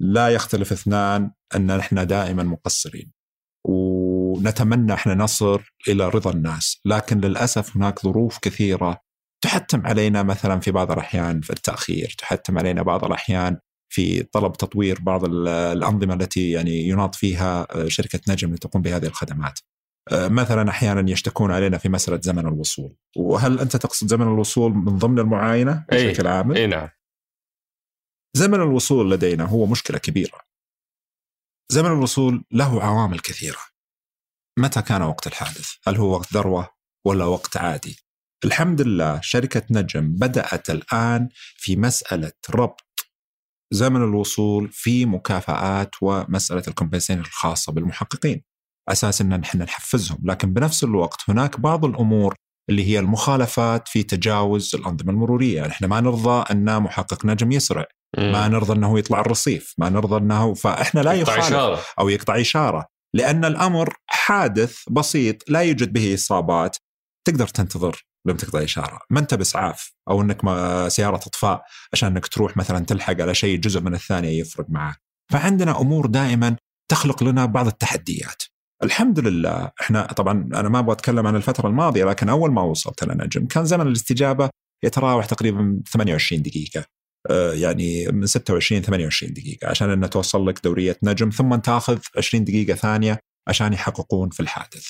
لا 0.00 0.28
يختلف 0.28 0.72
اثنان 0.72 1.30
أن 1.56 1.76
نحن 1.76 2.06
دائما 2.06 2.42
مقصرين. 2.42 3.12
ونتمنى 3.66 4.94
إحنا 4.94 5.14
نصل 5.14 5.60
إلى 5.88 6.08
رضا 6.08 6.30
الناس، 6.30 6.80
لكن 6.84 7.20
للأسف 7.20 7.76
هناك 7.76 8.02
ظروف 8.02 8.38
كثيرة 8.38 9.00
تحتم 9.44 9.86
علينا 9.86 10.22
مثلا 10.22 10.60
في 10.60 10.70
بعض 10.70 10.92
الأحيان 10.92 11.40
في 11.40 11.50
التأخير، 11.50 12.14
تحتم 12.18 12.58
علينا 12.58 12.82
بعض 12.82 13.04
الأحيان 13.04 13.58
في 13.92 14.22
طلب 14.22 14.52
تطوير 14.52 14.98
بعض 15.00 15.24
الأنظمة 15.48 16.14
التي 16.14 16.50
يعني 16.50 16.88
يناط 16.88 17.14
فيها 17.14 17.66
شركة 17.88 18.20
نجم 18.28 18.54
لتقوم 18.54 18.82
بهذه 18.82 19.06
الخدمات. 19.06 19.58
مثلا 20.12 20.70
أحيانا 20.70 21.10
يشتكون 21.10 21.52
علينا 21.52 21.78
في 21.78 21.88
مسألة 21.88 22.20
زمن 22.20 22.48
الوصول، 22.48 22.96
وهل 23.16 23.60
أنت 23.60 23.76
تقصد 23.76 24.06
زمن 24.06 24.26
الوصول 24.26 24.72
من 24.72 24.98
ضمن 24.98 25.18
المعاينة 25.18 25.86
بشكل 25.92 26.26
عام؟ 26.26 26.52
اي 26.52 26.66
نعم. 26.66 26.88
زمن 28.36 28.60
الوصول 28.60 29.10
لدينا 29.10 29.44
هو 29.44 29.66
مشكلة 29.66 29.98
كبيرة. 29.98 30.38
زمن 31.72 31.92
الوصول 31.92 32.44
له 32.50 32.82
عوامل 32.82 33.20
كثيرة. 33.20 33.58
متى 34.58 34.82
كان 34.82 35.02
وقت 35.02 35.26
الحادث؟ 35.26 35.70
هل 35.86 35.96
هو 35.96 36.12
وقت 36.12 36.34
ذروة 36.34 36.68
ولا 37.06 37.24
وقت 37.24 37.56
عادي؟ 37.56 37.96
الحمد 38.44 38.80
لله 38.80 39.20
شركة 39.20 39.62
نجم 39.70 40.12
بدأت 40.12 40.70
الآن 40.70 41.28
في 41.32 41.76
مسألة 41.76 42.32
ربط 42.50 43.06
زمن 43.72 44.04
الوصول 44.04 44.68
في 44.72 45.06
مكافآت 45.06 45.90
ومسألة 46.02 46.62
الكومبنسيشن 46.68 47.20
الخاصة 47.20 47.72
بالمحققين. 47.72 48.44
أساس 48.88 49.20
ان 49.20 49.40
نحن 49.40 49.58
نحفزهم، 49.58 50.18
لكن 50.24 50.52
بنفس 50.52 50.84
الوقت 50.84 51.20
هناك 51.28 51.60
بعض 51.60 51.84
الأمور 51.84 52.34
اللي 52.70 52.88
هي 52.88 52.98
المخالفات 52.98 53.88
في 53.88 54.02
تجاوز 54.02 54.74
الأنظمة 54.74 55.12
المرورية، 55.12 55.56
يعني 55.56 55.72
إحنا 55.72 55.86
ما 55.86 56.00
نرضى 56.00 56.44
أن 56.50 56.82
محقق 56.82 57.26
نجم 57.26 57.52
يسرع، 57.52 57.86
ما 58.18 58.48
نرضى 58.48 58.72
أنه 58.72 58.98
يطلع 58.98 59.20
الرصيف. 59.20 59.74
ما 59.78 59.88
نرضى 59.88 60.16
أنه 60.16 60.54
فإحنا 60.54 61.00
لا 61.00 61.12
يقطع 61.12 61.32
يخالف 61.32 61.46
إشارة. 61.46 61.80
أو 61.98 62.08
يقطع 62.08 62.40
إشارة. 62.40 62.86
لأن 63.14 63.44
الأمر 63.44 63.94
حادث 64.06 64.78
بسيط 64.90 65.50
لا 65.50 65.60
يوجد 65.60 65.92
به 65.92 66.14
إصابات. 66.14 66.76
تقدر 67.28 67.46
تنتظر 67.46 68.06
لما 68.26 68.38
تقطع 68.38 68.62
إشارة. 68.62 69.00
ما 69.10 69.20
أنت 69.20 69.34
باسعاف 69.34 69.92
أو 70.10 70.22
أنك 70.22 70.44
ما 70.44 70.88
سيارة 70.88 71.16
اطفاء 71.16 71.62
عشان 71.92 72.08
أنك 72.08 72.26
تروح 72.26 72.56
مثلا 72.56 72.84
تلحق 72.84 73.20
على 73.20 73.34
شيء 73.34 73.58
جزء 73.58 73.80
من 73.80 73.94
الثانية 73.94 74.40
يفرق 74.40 74.66
معك. 74.68 75.02
فعندنا 75.32 75.80
أمور 75.80 76.06
دائما 76.06 76.56
تخلق 76.90 77.22
لنا 77.22 77.46
بعض 77.46 77.66
التحديات. 77.66 78.42
الحمد 78.82 79.18
لله 79.20 79.70
إحنا 79.80 80.06
طبعا 80.06 80.32
أنا 80.54 80.68
ما 80.68 80.78
أبغى 80.78 80.92
أتكلم 80.92 81.26
عن 81.26 81.36
الفترة 81.36 81.68
الماضية 81.68 82.04
لكن 82.04 82.28
أول 82.28 82.52
ما 82.52 82.62
وصلت 82.62 83.02
أنا 83.02 83.24
نجم 83.24 83.46
كان 83.46 83.64
زمن 83.64 83.86
الاستجابة 83.86 84.50
يتراوح 84.84 85.26
تقريبا 85.26 85.82
28 85.92 86.42
دقيقة 86.42 86.84
آه، 87.30 87.52
يعني 87.52 88.06
من 88.06 88.26
26 88.26 88.82
28 88.82 89.32
دقيقة 89.32 89.68
عشان 89.68 89.90
أن 89.90 90.10
توصل 90.10 90.46
لك 90.48 90.64
دورية 90.64 90.96
نجم 91.02 91.30
ثم 91.30 91.54
تأخذ 91.54 91.98
20 92.18 92.44
دقيقة 92.44 92.74
ثانية 92.74 93.18
عشان 93.48 93.72
يحققون 93.72 94.30
في 94.30 94.40
الحادث. 94.40 94.88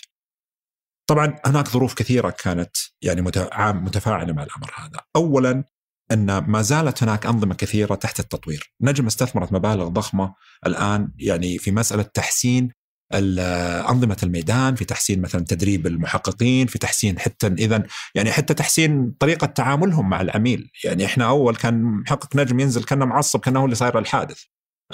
طبعا 1.11 1.39
هناك 1.47 1.69
ظروف 1.69 1.95
كثيرة 1.95 2.31
كانت 2.31 2.77
يعني 3.03 3.23
متفاعلة 3.59 4.33
مع 4.33 4.43
الأمر 4.43 4.73
هذا. 4.77 5.01
أولا 5.17 5.65
أن 6.13 6.39
ما 6.39 6.63
زالت 6.63 7.03
هناك 7.03 7.27
أنظمة 7.27 7.55
كثيرة 7.55 7.95
تحت 7.95 8.21
التطوير 8.21 8.75
نجم 8.81 9.07
استثمرت 9.07 9.53
مبالغ 9.53 9.89
ضخمة 9.89 10.35
الآن 10.67 11.13
يعني 11.19 11.59
في 11.59 11.71
مسألة 11.71 12.03
تحسين 12.03 12.73
أنظمة 13.15 14.17
الميدان 14.23 14.75
في 14.75 14.85
تحسين 14.85 15.21
مثلا 15.21 15.45
تدريب 15.45 15.87
المحققين 15.87 16.67
في 16.67 16.79
تحسين 16.79 17.19
حتى 17.19 17.47
اذا 17.47 17.83
يعني 18.15 18.33
حتى 18.33 18.55
تحسين 18.55 19.15
طريقة 19.19 19.47
تعاملهم 19.47 20.11
مع 20.11 20.21
العميل. 20.21 20.71
يعني 20.85 21.05
إحنا 21.05 21.29
أول 21.29 21.57
كان 21.57 21.83
محقق 21.83 22.37
نجم 22.37 22.61
ينزل 22.61 22.85
كأنه 22.85 23.05
معصب 23.05 23.41
كأنه 23.41 23.61
هو 23.61 23.65
اللي 23.65 23.77
صاير 23.77 23.99
الحادث. 23.99 24.43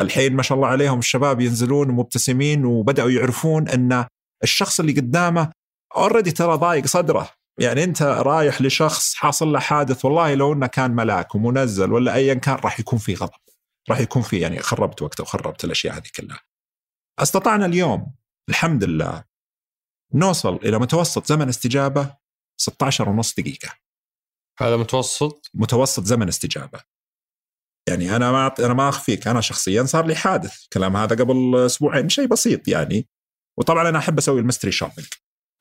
الحين 0.00 0.36
ما 0.36 0.42
شاء 0.42 0.56
الله 0.56 0.68
عليهم 0.68 0.98
الشباب 0.98 1.40
ينزلون 1.40 1.88
مبتسمين 1.88 2.64
وبدأوا 2.64 3.10
يعرفون 3.10 3.68
أن 3.68 4.04
الشخص 4.42 4.80
اللي 4.80 4.92
قدامه 4.92 5.52
اوريدي 5.96 6.30
ترى 6.30 6.56
ضايق 6.56 6.86
صدره. 6.86 7.30
يعني 7.60 7.84
أنت 7.84 8.02
رايح 8.02 8.62
لشخص 8.62 9.14
حاصل 9.14 9.52
له 9.52 9.58
حادث 9.58 10.04
والله 10.04 10.34
لو 10.34 10.52
إنه 10.52 10.66
كان 10.66 10.90
ملاك 10.90 11.34
ومنزل 11.34 11.92
ولا 11.92 12.14
ايا 12.14 12.34
كان 12.34 12.54
راح 12.54 12.80
يكون 12.80 12.98
في 12.98 13.14
غضب. 13.14 13.32
راح 13.90 14.00
يكون 14.00 14.22
في 14.22 14.38
يعني 14.38 14.58
خربت 14.60 15.02
وقته 15.02 15.22
وخربت 15.22 15.64
الأشياء 15.64 15.96
هذه 15.96 16.08
كلها. 16.16 16.47
أستطعنا 17.18 17.66
اليوم 17.66 18.14
الحمد 18.48 18.84
لله. 18.84 19.24
نوصل 20.14 20.56
إلى 20.56 20.78
متوسط 20.78 21.26
زمن 21.26 21.48
استجابة 21.48 22.16
16 22.60 23.08
ونص 23.08 23.34
دقيقة. 23.34 23.68
هذا 24.58 24.76
متوسط؟ 24.76 25.50
متوسط 25.54 26.04
زمن 26.04 26.28
استجابة. 26.28 26.80
يعني 27.88 28.16
أنا 28.16 28.32
ما 28.32 28.54
أنا 28.58 28.74
ما 28.74 28.88
أخفيك 28.88 29.28
أنا 29.28 29.40
شخصيا 29.40 29.84
صار 29.84 30.06
لي 30.06 30.14
حادث 30.14 30.64
الكلام 30.64 30.96
هذا 30.96 31.16
قبل 31.16 31.56
أسبوعين 31.66 32.08
شيء 32.08 32.26
بسيط 32.26 32.68
يعني. 32.68 33.08
وطبعا 33.58 33.88
أنا 33.88 33.98
أحب 33.98 34.18
أسوي 34.18 34.40
ال 34.40 34.44
mystery 34.44 34.72
shopping. 34.72 35.08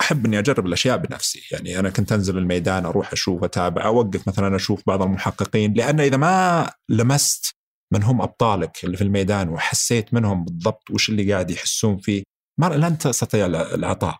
أحب 0.01 0.25
إني 0.25 0.39
أجرب 0.39 0.65
الأشياء 0.65 0.97
بنفسي. 0.97 1.41
يعني 1.51 1.79
أنا 1.79 1.89
كنت 1.89 2.11
أنزل 2.11 2.37
الميدان 2.37 2.85
أروح 2.85 3.11
أشوف 3.11 3.43
أتابع 3.43 3.85
أوقف 3.85 4.27
مثلا 4.27 4.55
أشوف 4.55 4.83
بعض 4.87 5.01
المحققين 5.01 5.73
لأن 5.73 5.99
إذا 5.99 6.17
ما 6.17 6.71
لمست 6.89 7.55
من 7.93 8.03
هم 8.03 8.21
أبطالك 8.21 8.83
اللي 8.83 8.97
في 8.97 9.03
الميدان 9.03 9.49
وحسيت 9.49 10.13
منهم 10.13 10.45
بالضبط 10.45 10.91
وش 10.91 11.09
اللي 11.09 11.33
قاعد 11.33 11.51
يحسون 11.51 11.97
فيه. 11.97 12.23
ما 12.59 12.65
لن 12.65 12.97
تستطيع 12.97 13.45
العطاء 13.45 14.19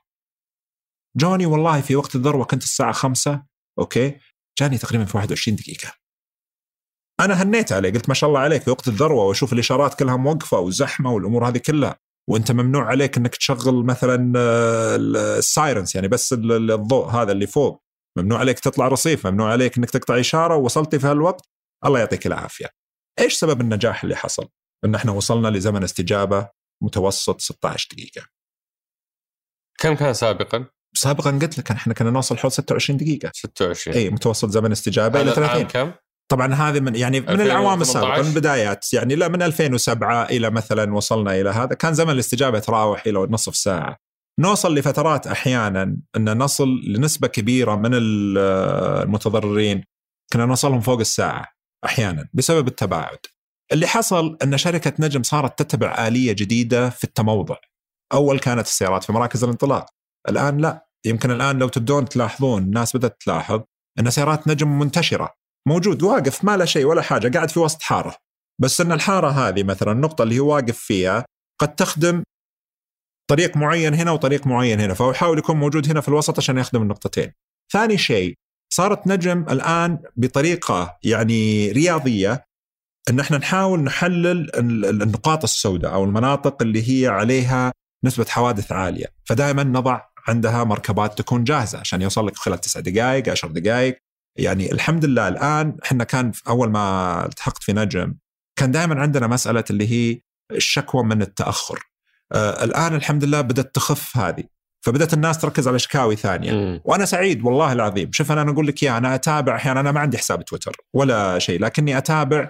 جوني 1.17 1.45
والله 1.45 1.81
في 1.81 1.95
وقت 1.95 2.15
الذروة 2.15 2.45
كنت 2.45 2.63
الساعة 2.63 2.91
خمسة 2.91 3.43
okay؟ 3.79 4.19
جاني 4.59 4.77
تقريبا 4.77 5.05
في 5.05 5.17
21 5.17 5.55
دقيقة. 5.57 5.93
أنا 7.19 7.43
هنيت 7.43 7.71
عليه 7.71 7.93
قلت 7.93 8.09
ما 8.09 8.15
شاء 8.15 8.27
الله 8.29 8.39
عليك 8.39 8.61
في 8.61 8.69
وقت 8.69 8.87
الذروة 8.87 9.23
وأشوف 9.23 9.53
الإشارات 9.53 9.99
كلها 9.99 10.17
موقفة 10.17 10.59
وزحمة 10.59 11.11
والأمور 11.11 11.47
هذه 11.47 11.57
كلها. 11.57 11.95
وأنت 12.29 12.51
ممنوع 12.51 12.85
عليك 12.85 13.17
إنك 13.17 13.35
تشغل 13.35 13.85
مثلا 13.85 14.33
آه، 14.37 14.95
السايرنس 15.37 15.95
يعني 15.95 16.07
بس 16.07 16.33
الضوء 16.33 17.07
هذا 17.07 17.31
اللي 17.31 17.47
فوق. 17.47 17.83
ممنوع 18.17 18.39
عليك 18.39 18.59
تطلع 18.59 18.87
رصيف 18.87 19.27
ممنوع 19.27 19.51
عليك 19.51 19.77
إنك 19.77 19.89
تقطع 19.89 20.19
إشارة 20.19 20.55
ووصلتي 20.55 20.99
في 20.99 21.07
هالوقت. 21.07 21.45
الله 21.85 21.99
يعطيك 21.99 22.27
العافية. 22.27 22.76
إيش 23.19 23.33
سبب 23.33 23.61
النجاح 23.61 24.03
اللي 24.03 24.15
حصل؟ 24.15 24.47
إن 24.85 24.95
إحنا 24.95 25.11
وصلنا 25.11 25.47
لزمن 25.47 25.83
استجابة 25.83 26.49
متوسط 26.83 27.41
16 27.41 27.87
دقيقة. 27.91 28.27
كم 29.79 29.93
كان 29.95 30.13
سابقا؟ 30.13 30.65
سابقا 30.95 31.31
قلت 31.31 31.57
لك 31.57 31.71
إحنا 31.71 31.93
كنا 31.93 32.09
نوصل 32.09 32.37
حول 32.37 32.51
26 32.51 32.97
دقيقة. 32.97 33.31
26 33.33 33.97
اي 33.97 34.09
متوسط 34.09 34.49
زمن 34.49 34.71
استجابة 34.71 35.21
إلى 35.21 35.31
30 35.31 35.63
كم؟ 35.63 35.91
طبعا 36.31 36.53
هذه 36.53 36.79
من 36.79 36.95
يعني 36.95 37.19
من 37.19 37.41
الاعوام 37.41 37.81
السابقة 37.81 38.21
من 38.21 38.27
البدايات. 38.27 38.93
يعني 38.93 39.15
لا 39.15 39.27
من 39.27 39.41
2007 39.41 40.23
إلى 40.23 40.49
مثلا 40.49 40.93
وصلنا 40.93 41.41
إلى 41.41 41.49
هذا. 41.49 41.75
كان 41.75 41.93
زمن 41.93 42.09
الاستجابة 42.09 42.57
يتراوح 42.57 43.07
إلى 43.07 43.19
نصف 43.19 43.55
ساعة. 43.55 43.97
نوصل 44.39 44.75
لفترات 44.75 45.27
أحيانا 45.27 45.97
إن 46.15 46.37
نصل 46.37 46.67
لنسبة 46.87 47.27
كبيرة 47.27 47.75
من 47.75 47.91
المتضررين. 47.93 49.83
كنا 50.33 50.45
نوصلهم 50.45 50.81
فوق 50.81 50.99
الساعة. 50.99 51.56
أحيانا 51.87 52.29
بسبب 52.33 52.67
التباعد. 52.67 53.17
اللي 53.71 53.87
حصل 53.87 54.37
أن 54.43 54.57
شركة 54.57 54.93
نجم 54.99 55.23
صارت 55.23 55.59
تتبع 55.59 56.07
آلية 56.07 56.33
جديدة 56.33 56.89
في 56.89 57.03
التموضع. 57.03 57.55
أول 58.13 58.39
كانت 58.39 58.67
السيارات 58.67 59.03
في 59.03 59.11
مراكز 59.11 59.43
الانطلاق، 59.43 59.85
الآن 60.29 60.57
لا، 60.57 60.87
يمكن 61.05 61.31
الآن 61.31 61.59
لو 61.59 61.67
تبدون 61.67 62.05
تلاحظون 62.05 62.63
الناس 62.63 62.97
بدأت 62.97 63.21
تلاحظ 63.21 63.61
أن 63.99 64.09
سيارات 64.09 64.47
نجم 64.47 64.79
منتشرة، 64.79 65.33
موجود 65.67 66.03
واقف 66.03 66.43
ما 66.43 66.57
له 66.57 66.65
شيء 66.65 66.85
ولا 66.85 67.01
حاجة، 67.01 67.31
قاعد 67.33 67.49
في 67.49 67.59
وسط 67.59 67.81
حارة. 67.81 68.15
بس 68.61 68.81
أن 68.81 68.91
الحارة 68.91 69.29
هذه 69.29 69.63
مثلا 69.63 69.91
النقطة 69.91 70.23
اللي 70.23 70.39
هو 70.39 70.53
واقف 70.53 70.79
فيها 70.79 71.25
قد 71.61 71.75
تخدم 71.75 72.23
طريق 73.29 73.57
معين 73.57 73.93
هنا 73.93 74.11
وطريق 74.11 74.47
معين 74.47 74.79
هنا 74.79 74.93
فهو 74.93 75.11
يحاول 75.11 75.37
يكون 75.37 75.55
موجود 75.55 75.89
هنا 75.89 76.01
في 76.01 76.07
الوسط 76.07 76.37
عشان 76.37 76.57
يخدم 76.57 76.81
النقطتين 76.81 77.31
ثاني 77.73 77.97
شيء 77.97 78.35
صارت 78.69 79.07
نجم 79.07 79.45
الآن 79.49 79.99
بطريقة 80.15 80.97
يعني 81.03 81.71
رياضية 81.71 82.47
إن 83.09 83.19
إحنا 83.19 83.37
نحاول 83.37 83.83
نحلل 83.83 84.55
النقاط 84.85 85.43
السوداء 85.43 85.93
أو 85.93 86.03
المناطق 86.03 86.61
اللي 86.61 86.89
هي 86.89 87.07
عليها 87.07 87.71
نسبة 88.03 88.25
حوادث 88.25 88.71
عالية، 88.71 89.05
فدائما 89.25 89.63
نضع 89.63 90.01
عندها 90.27 90.63
مركبات 90.63 91.17
تكون 91.17 91.43
جاهزة 91.43 91.79
عشان 91.79 92.01
يوصل 92.01 92.27
لك 92.27 92.35
خلال 92.35 92.61
تسع 92.61 92.79
دقائق، 92.79 93.29
عشر 93.29 93.47
دقائق، 93.47 93.97
يعني 94.37 94.71
الحمد 94.71 95.05
لله 95.05 95.27
الآن 95.27 95.77
إحنا 95.85 96.03
كان 96.03 96.31
أول 96.47 96.69
ما 96.69 97.25
التحقت 97.25 97.63
في 97.63 97.73
نجم 97.73 98.13
كان 98.59 98.71
دائما 98.71 99.01
عندنا 99.01 99.27
مسألة 99.27 99.63
اللي 99.69 99.91
هي 99.91 100.21
الشكوى 100.51 101.03
من 101.03 101.21
التأخر. 101.21 101.79
آه 102.31 102.63
الآن 102.63 102.95
الحمد 102.95 103.23
لله 103.23 103.41
بدأت 103.41 103.75
تخف 103.75 104.17
هذه. 104.17 104.43
فبدأت 104.85 105.13
الناس 105.13 105.37
تركز 105.37 105.67
على 105.67 105.79
شكاوي 105.79 106.15
ثانية. 106.15 106.51
م. 106.51 106.81
وأنا 106.85 107.05
سعيد 107.05 107.43
والله 107.43 107.73
العظيم. 107.73 108.11
شوف 108.11 108.31
أنا 108.31 108.51
أقول 108.51 108.67
لك 108.67 108.83
إياها 108.83 108.97
أنا 108.97 109.15
أتابع 109.15 109.55
أحيانا 109.55 109.79
أنا 109.79 109.91
ما 109.91 109.99
عندي 109.99 110.17
حساب 110.17 110.45
تويتر 110.45 110.75
ولا 110.93 111.39
شيء 111.39 111.59
لكني 111.61 111.97
أتابع 111.97 112.49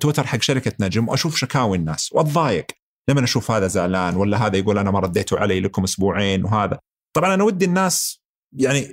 تويتر 0.00 0.26
حق 0.26 0.42
شركة 0.42 0.72
نجم 0.80 1.08
وأشوف 1.08 1.36
شكاوي 1.36 1.76
الناس 1.76 2.12
وأتضايق. 2.12 2.66
لما 3.10 3.24
أشوف 3.24 3.50
هذا 3.50 3.66
زعلان 3.66 4.16
ولا 4.16 4.46
هذا 4.46 4.56
يقول 4.56 4.78
أنا 4.78 4.90
ما 4.90 4.98
رديتوا 5.00 5.38
علي 5.38 5.60
لكم 5.60 5.84
أسبوعين 5.84 6.44
وهذا. 6.44 6.78
طبعا 7.16 7.34
أنا 7.34 7.44
ودي 7.44 7.64
الناس 7.64 8.22
يعني 8.56 8.92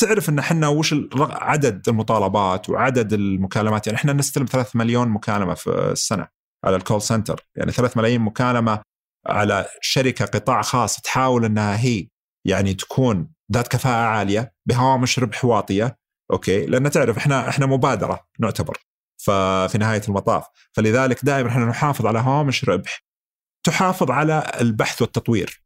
تعرف 0.00 0.28
إن 0.28 0.38
إحنا 0.38 0.68
وش 0.68 0.94
عدد 1.18 1.88
المطالبات 1.88 2.70
وعدد 2.70 3.12
المكالمات. 3.12 3.86
يعني 3.86 3.98
إحنا 3.98 4.12
نستلم 4.12 4.46
3 4.46 4.78
مليون 4.78 5.08
مكالمة 5.08 5.54
في 5.54 5.70
السنة 5.70 6.28
على 6.64 6.76
ال 6.76 6.81
call 6.81 7.02
center 7.02 7.46
يعني 7.56 7.72
3 7.72 7.98
ملايين 7.98 8.20
مكالمة 8.20 8.82
على 9.26 9.66
شركة 9.80 10.24
قطاع 10.24 10.62
خاص 10.62 11.00
تحاول 11.00 11.44
إنها 11.44 11.80
هي 11.80 12.06
يعني 12.46 12.74
تكون 12.74 13.28
ذات 13.52 13.68
كفاءة 13.68 14.06
عالية 14.06 14.54
بهوامش 14.66 15.18
ربح 15.18 15.44
واطيه 15.44 15.98
أوكي؟ 16.32 16.66
لأن 16.66 16.90
تعرف 16.90 17.16
إحنا 17.16 17.48
إحنا 17.48 17.66
مبادرة 17.66 18.26
نعتبر 18.40 18.78
ففي 19.22 19.78
نهاية 19.78 20.02
المطاف. 20.08 20.46
فلذلك 20.72 21.24
دائما 21.24 21.48
إحنا 21.48 21.64
نحافظ 21.64 22.06
على 22.06 22.18
هوامش 22.18 22.68
ربح 22.68 23.02
تحافظ 23.66 24.10
على 24.10 24.52
البحث 24.60 25.02
والتطوير. 25.02 25.62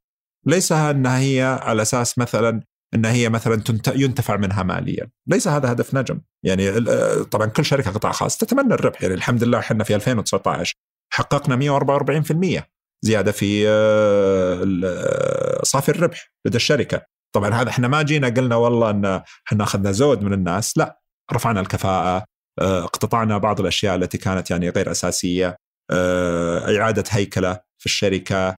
ليس 0.46 0.72
إنها 0.72 1.18
هي 1.18 1.58
على 1.62 1.82
أساس 1.82 2.18
مثلا 2.18 2.62
ان 2.94 3.04
هي 3.04 3.28
مثلا 3.28 3.62
ينتفع 3.88 4.36
منها 4.36 4.62
ماليا. 4.62 5.10
ليس 5.26 5.48
هذا 5.48 5.72
هدف 5.72 5.94
نجم. 5.94 6.20
يعني 6.44 6.80
طبعا 7.24 7.46
كل 7.46 7.64
شركة 7.64 7.90
قطاع 7.90 8.12
خاص 8.12 8.36
تتمنى 8.36 8.74
الربح. 8.74 9.02
يعني 9.02 9.14
الحمد 9.14 9.44
لله 9.44 9.58
إحنا 9.58 9.84
في 9.84 9.94
2019 9.94 10.74
حققنا 11.12 11.56
144% 11.56 12.62
زيادة 13.04 13.32
في 13.32 13.64
آه، 13.68 15.62
صافي 15.62 15.88
الربح 15.88 16.30
لدى 16.46 16.56
الشركة. 16.56 17.02
طبعا 17.34 17.50
هذا 17.50 17.68
إحنا 17.68 17.88
ما 17.88 18.02
جينا 18.02 18.28
قلنا 18.28 18.56
والله 18.56 18.90
إن 18.90 19.22
إحنا 19.46 19.64
أخذنا 19.64 19.92
زود 19.92 20.22
من 20.22 20.32
الناس 20.32 20.78
لا. 20.78 21.00
رفعنا 21.32 21.60
الكفاءة 21.60 22.24
آه، 22.60 22.84
اقتطعنا 22.84 23.38
بعض 23.38 23.60
الأشياء 23.60 23.96
التي 23.96 24.18
كانت 24.18 24.50
يعني 24.50 24.68
غير 24.68 24.90
أساسية 24.90 25.56
آه، 25.90 26.78
إعادة 26.78 27.04
هيكلة 27.10 27.60
في 27.78 27.86
الشركة 27.86 28.54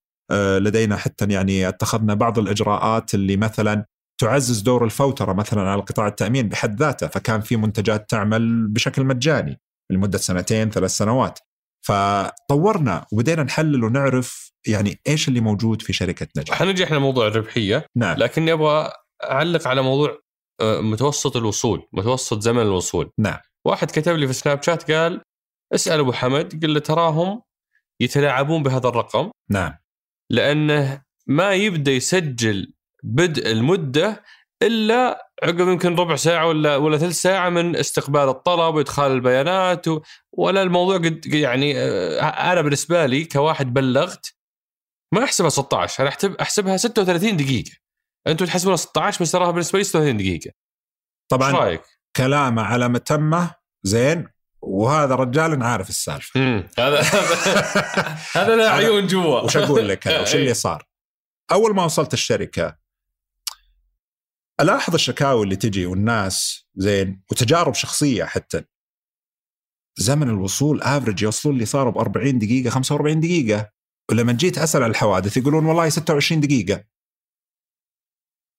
لدينا 0.59 0.97
حتى 0.97 1.25
يعني 1.25 1.69
اتخذنا 1.69 2.15
بعض 2.15 2.39
الإجراءات 2.39 3.15
اللي 3.15 3.37
مثلا 3.37 3.85
تعزز 4.21 4.61
دور 4.61 4.85
الفوترة 4.85 5.33
مثلا 5.33 5.71
على 5.71 5.83
قطاع 5.83 6.07
التأمين 6.07 6.49
بحد 6.49 6.81
ذاته 6.81 7.07
فكان 7.07 7.41
في 7.41 7.57
منتجات 7.57 8.11
تعمل 8.11 8.69
بشكل 8.69 9.05
مجاني 9.05 9.61
لمدة 9.93 10.19
سنتين 10.19 10.71
ثلاث 10.71 10.91
سنوات. 10.91 11.39
فطورنا 11.83 13.07
وبدينا 13.12 13.42
نحلل 13.42 13.85
ونعرف 13.85 14.53
يعني 14.66 15.01
إيش 15.09 15.29
اللي 15.29 15.40
موجود 15.40 15.83
في 15.83 15.92
شركة 15.92 16.29
نجم 16.37 16.55
حنجي 16.55 16.85
إحنا 16.85 16.99
موضوع 16.99 17.27
الربحية 17.27 17.87
نعم. 17.97 18.16
لكني 18.16 18.53
أبغى 18.53 18.92
أعلق 19.23 19.68
على 19.68 19.83
موضوع 19.83 20.18
آه، 20.61 20.81
متوسط 20.81 21.37
الوصول 21.37 21.88
متوسط 21.92 22.40
زمن 22.40 22.62
الوصول. 22.62 23.11
نعم. 23.18 23.38
واحد 23.64 23.90
كتب 23.90 24.16
لي 24.16 24.27
في 24.27 24.33
سناب 24.33 24.62
شات 24.62 24.90
قال 24.90 25.23
اسأل 25.75 26.01
أبو 26.01 26.12
حمد. 26.12 26.64
قل 26.64 26.75
له 26.75 26.81
تراهم 26.81 27.42
يتلاعبون 28.01 28.62
بهذا 28.62 28.88
الرقم. 28.88 29.31
نعم. 29.51 29.75
لأنه 30.31 31.03
ما 31.27 31.53
يبدأ 31.53 31.92
يسجل 31.92 32.75
بدء 33.03 33.53
المدة 33.53 34.23
إلا 34.66 35.29
عقب 35.42 35.61
يمكن 35.61 35.94
ربع 35.96 36.16
ساعة 36.16 36.46
ولا 36.46 36.77
ولا 36.77 36.98
ثلث 36.98 37.22
ساعة 37.22 37.48
من 37.48 37.77
استقبال 37.77 38.29
الطلب 38.29 38.75
وإدخال 38.75 39.12
البيانات 39.12 39.88
و... 39.88 40.01
ولا 40.33 40.62
الموضوع 40.62 40.96
قد 40.96 41.27
يعني 41.27 41.79
آه، 41.79 42.20
أنا 42.53 42.61
بالنسبة 42.61 43.07
لي 43.07 43.25
كواحد 43.25 43.72
بلغت 43.72 44.35
ما 45.12 45.25
أحسبها 45.25 45.51
16 45.51 46.03
أنا 46.03 46.37
أحسبها 46.40 46.77
36 46.77 47.37
دقيقة. 47.37 47.70
أنتم 48.27 48.46
تحسبونها 48.46 48.77
16 48.77 49.22
بس 49.22 49.33
تراها 49.33 49.51
بالنسبة 49.51 49.79
لي 49.79 49.85
36 49.85 50.16
دقيقة. 50.16 50.51
طبعا 51.29 51.53
رأيك؟ 51.53 51.83
كلامه 52.16 52.62
على 52.62 52.88
متمه 52.88 53.55
زين 53.83 54.29
وهذا 54.61 55.14
رجال 55.14 55.62
عارف 55.62 55.88
السالفة. 55.88 56.40
هذا 56.79 57.01
هذا 58.33 58.57
له 58.57 58.68
عيون 58.68 59.07
جوا. 59.07 59.40
وش 59.40 59.57
أقول 59.57 59.88
لك 59.88 60.09
أنا؟ 60.09 60.20
وش 60.22 60.35
اللي 60.35 60.55
صار؟ 60.55 60.85
أول 61.53 61.75
ما 61.75 61.85
وصلت 61.85 62.12
الشركة 62.12 62.82
ألاحظ 64.62 64.94
الشكاوي 64.94 65.44
اللي 65.44 65.57
تجي 65.57 65.87
والناس 65.87 66.66
زين 66.77 67.22
وتجارب 67.31 67.75
شخصية 67.75 68.25
حتى. 68.25 68.64
زمن 69.98 70.29
الوصول 70.29 70.83
افرج 70.83 71.22
يوصلون 71.22 71.59
لي 71.59 71.66
صاروا 71.66 71.92
ب 71.92 71.98
40 71.98 72.38
دقيقه 72.38 72.70
45 72.70 73.20
دقيقة. 73.20 73.70
ولما 74.11 74.33
جيت 74.33 74.59
أسأل 74.59 74.83
عن 74.83 74.90
الحوادث 74.90 75.37
يقولون 75.37 75.66
والله 75.66 75.88
26 75.88 76.40
دقيقة. 76.40 76.85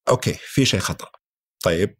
أوكي 0.09 0.33
في 0.33 0.65
شيء 0.65 0.79
خطأ. 0.79 1.11
طيب. 1.63 1.97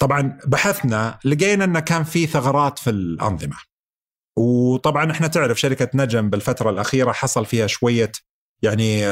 طبعا 0.00 0.38
بحثنا 0.46 1.18
لقينا 1.24 1.64
انه 1.64 1.80
كان 1.80 2.04
في 2.04 2.26
ثغرات 2.26 2.78
في 2.78 2.90
الأنظمة. 2.90 3.56
وطبعا 4.38 5.10
إحنا 5.10 5.26
تعرف 5.28 5.60
شركة 5.60 5.90
نجم 5.94 6.30
بالفترة 6.30 6.70
الأخيرة 6.70 7.12
حصل 7.12 7.46
فيها 7.46 7.66
شوية 7.66 8.12
يعني 8.62 9.02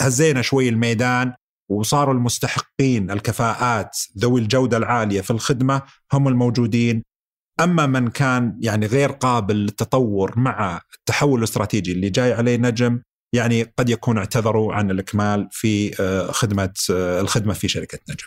هزينا 0.00 0.42
شوي 0.42 0.68
الميدان. 0.68 1.34
وصاروا 1.68 2.14
المستحقين 2.14 3.10
الكفاءات 3.10 3.98
ذوي 4.18 4.40
الجودة 4.40 4.76
العالية 4.76 5.20
في 5.20 5.30
الخدمة 5.30 5.82
هم 6.12 6.28
الموجودين. 6.28 7.02
أما 7.60 7.86
من 7.86 8.08
كان 8.08 8.58
يعني 8.60 8.86
غير 8.86 9.12
قابل 9.12 9.56
للتطور 9.56 10.38
مع 10.38 10.80
التحول 10.98 11.38
الاستراتيجي 11.38 11.92
اللي 11.92 12.10
جاي 12.10 12.32
عليه 12.32 12.56
نجم 12.56 13.00
يعني 13.34 13.62
قد 13.62 13.90
يكون 13.90 14.18
اعتذروا 14.18 14.74
عن 14.74 14.90
الإكمال 14.90 15.48
في 15.50 16.02
آه، 16.02 16.32
خدمة 16.32 16.74
آه، 16.90 17.20
الخدمة 17.20 17.54
في 17.54 17.68
شركة 17.68 17.98
نجم. 18.10 18.26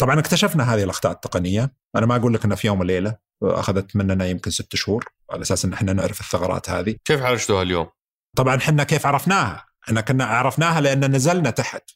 طبعا 0.00 0.20
اكتشفنا 0.20 0.74
هذه 0.74 0.84
الأخطاء 0.84 1.12
التقنية. 1.12 1.72
أنا 1.96 2.06
ما 2.06 2.16
أقول 2.16 2.34
لك 2.34 2.44
أنها 2.44 2.56
في 2.56 2.66
يوم 2.66 2.80
وليلة 2.80 3.16
أخذت 3.42 3.96
مننا 3.96 4.26
يمكن 4.26 4.50
ست 4.50 4.76
شهور 4.76 5.04
على 5.30 5.42
أساس 5.42 5.64
أن 5.64 5.72
إحنا 5.72 5.92
نعرف 5.92 6.20
الثغرات 6.20 6.70
هذه. 6.70 6.96
كيف 7.04 7.22
عالجتوها 7.22 7.62
اليوم؟ 7.62 7.86
طبعا 8.36 8.56
إحنا 8.56 8.84
كيف 8.84 9.06
عرفناها؟ 9.06 9.66
إحنا 9.84 10.00
كنا 10.00 10.24
عرفناها 10.24 10.80
لأن 10.80 11.16
نزلنا 11.16 11.50
تحت. 11.50 11.90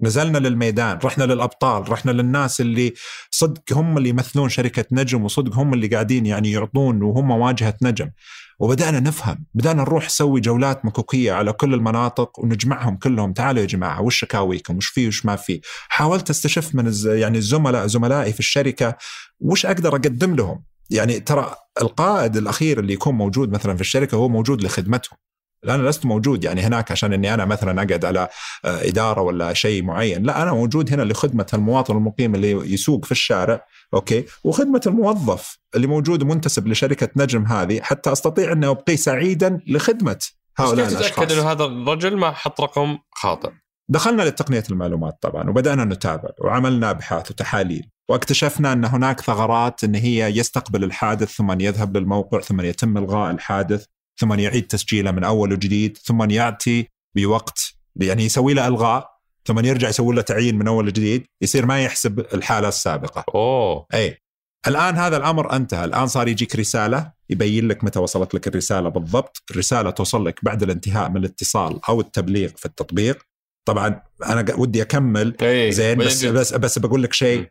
نزلنا 0.00 0.38
للميدان 0.38 0.98
رحنا 1.04 1.24
للأبطال 1.24 1.92
رحنا 1.92 2.10
للناس 2.10 2.60
اللي 2.60 2.94
صدق 3.30 3.72
هم 3.72 3.98
اللي 3.98 4.08
يمثلون 4.08 4.48
شركة 4.48 4.84
نجم 4.92 5.24
وصدق 5.24 5.54
هم 5.54 5.74
اللي 5.74 5.86
قاعدين 5.86 6.26
يعني 6.26 6.50
يعطون 6.50 7.02
وهم 7.02 7.30
واجهة 7.30 7.74
نجم. 7.82 8.10
وبدأنا 8.58 9.00
نفهم 9.00 9.44
بدأنا 9.54 9.82
نروح 9.82 10.06
نسوي 10.06 10.40
جولات 10.40 10.84
مكوكية 10.84 11.32
على 11.32 11.52
كل 11.52 11.74
المناطق 11.74 12.40
ونجمعهم 12.40 12.96
كلهم. 12.96 13.32
تعالوا 13.32 13.60
يا 13.60 13.66
جماعة 13.66 14.02
وش 14.02 14.16
شكاويكم؟ 14.18 14.76
وش 14.76 14.86
في 14.86 15.08
وش 15.08 15.26
ما 15.26 15.36
في؟ 15.36 15.60
حاولت 15.88 16.30
استشف 16.30 16.74
من 16.74 16.92
يعني 17.04 17.38
الزملاء 17.38 17.86
زملائي 17.86 18.32
في 18.32 18.40
الشركة 18.40 18.96
وش 19.40 19.66
أقدر 19.66 19.88
أقدم 19.88 20.34
لهم؟ 20.34 20.64
يعني 20.90 21.20
ترى 21.20 21.54
القائد 21.82 22.36
الأخير 22.36 22.80
اللي 22.80 22.92
يكون 22.92 23.14
موجود 23.14 23.52
مثلا 23.52 23.74
في 23.74 23.80
الشركة 23.80 24.14
هو 24.14 24.28
موجود 24.28 24.64
لخدمتهم. 24.64 25.18
أنا 25.64 25.88
لست 25.88 26.06
موجود 26.06 26.44
يعني 26.44 26.60
هناك 26.60 26.92
عشان 26.92 27.12
إني 27.12 27.34
أنا 27.34 27.44
مثلا 27.44 27.82
أقعد 27.82 28.04
على 28.04 28.28
آه، 28.64 28.88
إدارة 28.88 29.20
ولا 29.20 29.52
شيء 29.52 29.82
معين. 29.82 30.22
لا 30.22 30.42
أنا 30.42 30.52
موجود 30.52 30.92
هنا 30.92 31.02
لخدمة 31.02 31.46
المواطن 31.54 31.96
المقيم 31.96 32.34
اللي 32.34 32.50
يسوق 32.50 33.04
في 33.04 33.12
الشارع 33.12 33.66
أوكي؟ 33.94 34.24
وخدمة 34.44 34.80
الموظف 34.86 35.58
اللي 35.74 35.86
موجود 35.86 36.24
منتسب 36.24 36.68
لشركة 36.68 37.08
نجم 37.16 37.44
هذه 37.44 37.80
حتى 37.82 38.12
أستطيع 38.12 38.52
أني 38.52 38.66
أبقي 38.66 38.96
سعيدا 38.96 39.60
لخدمة 39.66 40.18
هؤلاء 40.58 40.88
الأشخاص؟ 40.88 41.12
تتاكد 41.12 41.32
إنه 41.32 41.50
هذا 41.50 41.64
الرجل 41.64 42.16
ما 42.16 42.30
حط 42.30 42.60
رقم 42.60 42.98
خاطئ؟ 43.14 43.50
دخلنا 43.88 44.22
لتقنية 44.22 44.64
المعلومات 44.70 45.18
طبعا 45.22 45.50
وبدأنا 45.50 45.84
نتابع 45.84 46.28
وعملنا 46.40 46.90
أبحاث 46.90 47.30
وتحاليل 47.30 47.90
واكتشفنا 48.08 48.72
أن 48.72 48.84
هناك 48.84 49.20
ثغرات 49.20 49.84
إن 49.84 49.94
هي 49.94 50.36
يستقبل 50.38 50.84
الحادث 50.84 51.28
ثم 51.28 51.60
يذهب 51.60 51.96
للموقع 51.96 52.40
ثم 52.40 52.60
يتم 52.60 52.98
إلغاء 52.98 53.30
الحادث. 53.30 53.86
ثم 54.18 54.32
يعيد 54.32 54.66
تسجيله 54.66 55.10
من 55.10 55.24
أول 55.24 55.52
وجديد 55.52 55.98
ثم 56.04 56.30
يأتي 56.30 56.88
بوقت 57.16 57.72
يعني 57.96 58.24
يسوي 58.24 58.54
له 58.54 58.68
ألغاء 58.68 59.18
ثم 59.44 59.64
يرجع 59.64 59.88
يسوي 59.88 60.14
له 60.14 60.22
تعيين 60.22 60.58
من 60.58 60.68
أول 60.68 60.86
وجديد 60.86 61.26
يصير 61.42 61.66
ما 61.66 61.82
يحسب 61.84 62.20
الحالة 62.20 62.68
السابقة. 62.68 63.24
أوه. 63.34 63.86
أي. 63.94 64.18
الآن 64.66 64.96
هذا 64.96 65.16
الأمر 65.16 65.56
انتهى. 65.56 65.84
الآن 65.84 66.06
صار 66.06 66.28
يجيك 66.28 66.56
رسالة 66.56 67.12
يبين 67.30 67.68
لك 67.68 67.84
متى 67.84 67.98
وصلت 67.98 68.34
لك 68.34 68.48
الرسالة 68.48 68.88
بالضبط. 68.88 69.42
الرسالة 69.50 69.90
توصل 69.90 70.26
لك 70.26 70.44
بعد 70.44 70.62
الانتهاء 70.62 71.10
من 71.10 71.16
الاتصال 71.16 71.80
أو 71.88 72.00
التبليغ 72.00 72.48
في 72.56 72.66
التطبيق. 72.66 73.22
طبعا 73.64 74.02
أنا 74.26 74.54
ودي 74.54 74.82
أكمل. 74.82 75.36
زين 75.70 75.98
بس 75.98 76.24
بس 76.24 76.54
بس 76.54 76.78
بقول 76.78 77.02
لك 77.02 77.12
شيء. 77.12 77.48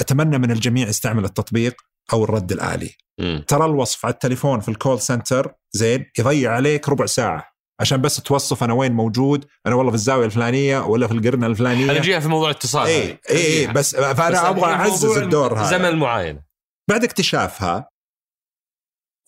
أتمنى 0.00 0.38
من 0.38 0.50
الجميع 0.50 0.88
يستعمل 0.88 1.24
التطبيق. 1.24 1.82
أو 2.12 2.24
الرد 2.24 2.52
الآلي. 2.52 2.94
م. 3.20 3.38
ترى 3.38 3.64
الوصف 3.64 4.06
على 4.06 4.12
التليفون 4.12 4.60
في 4.60 4.68
ال 4.68 4.74
call 4.74 5.00
center 5.00 5.54
زين 5.72 6.06
يضيع 6.18 6.52
عليك 6.52 6.88
ربع 6.88 7.06
ساعة. 7.06 7.50
عشان 7.80 8.00
بس 8.00 8.16
توصف 8.16 8.64
أنا 8.64 8.72
وين 8.72 8.92
موجود 8.92 9.46
أنا 9.66 9.74
والله 9.74 9.90
في 9.90 9.94
الزاوية 9.94 10.26
الفلانية 10.26 10.78
ولا 10.78 11.06
في 11.06 11.14
القرنه 11.14 11.46
الفلانية. 11.46 11.92
حنجيها 11.92 12.20
في 12.20 12.28
موضوع 12.28 12.50
الاتصال 12.50 12.86
اي 12.86 13.18
اي 13.30 13.60
اي 13.60 13.66
بس 13.66 13.96
فأنا 13.96 14.48
أبغى 14.48 14.64
أعزز 14.64 15.18
الدور 15.18 15.58
هذا. 15.58 15.78
زمن 15.78 15.98
معين. 15.98 16.42
بعد 16.90 17.04
اكتشافها 17.04 17.88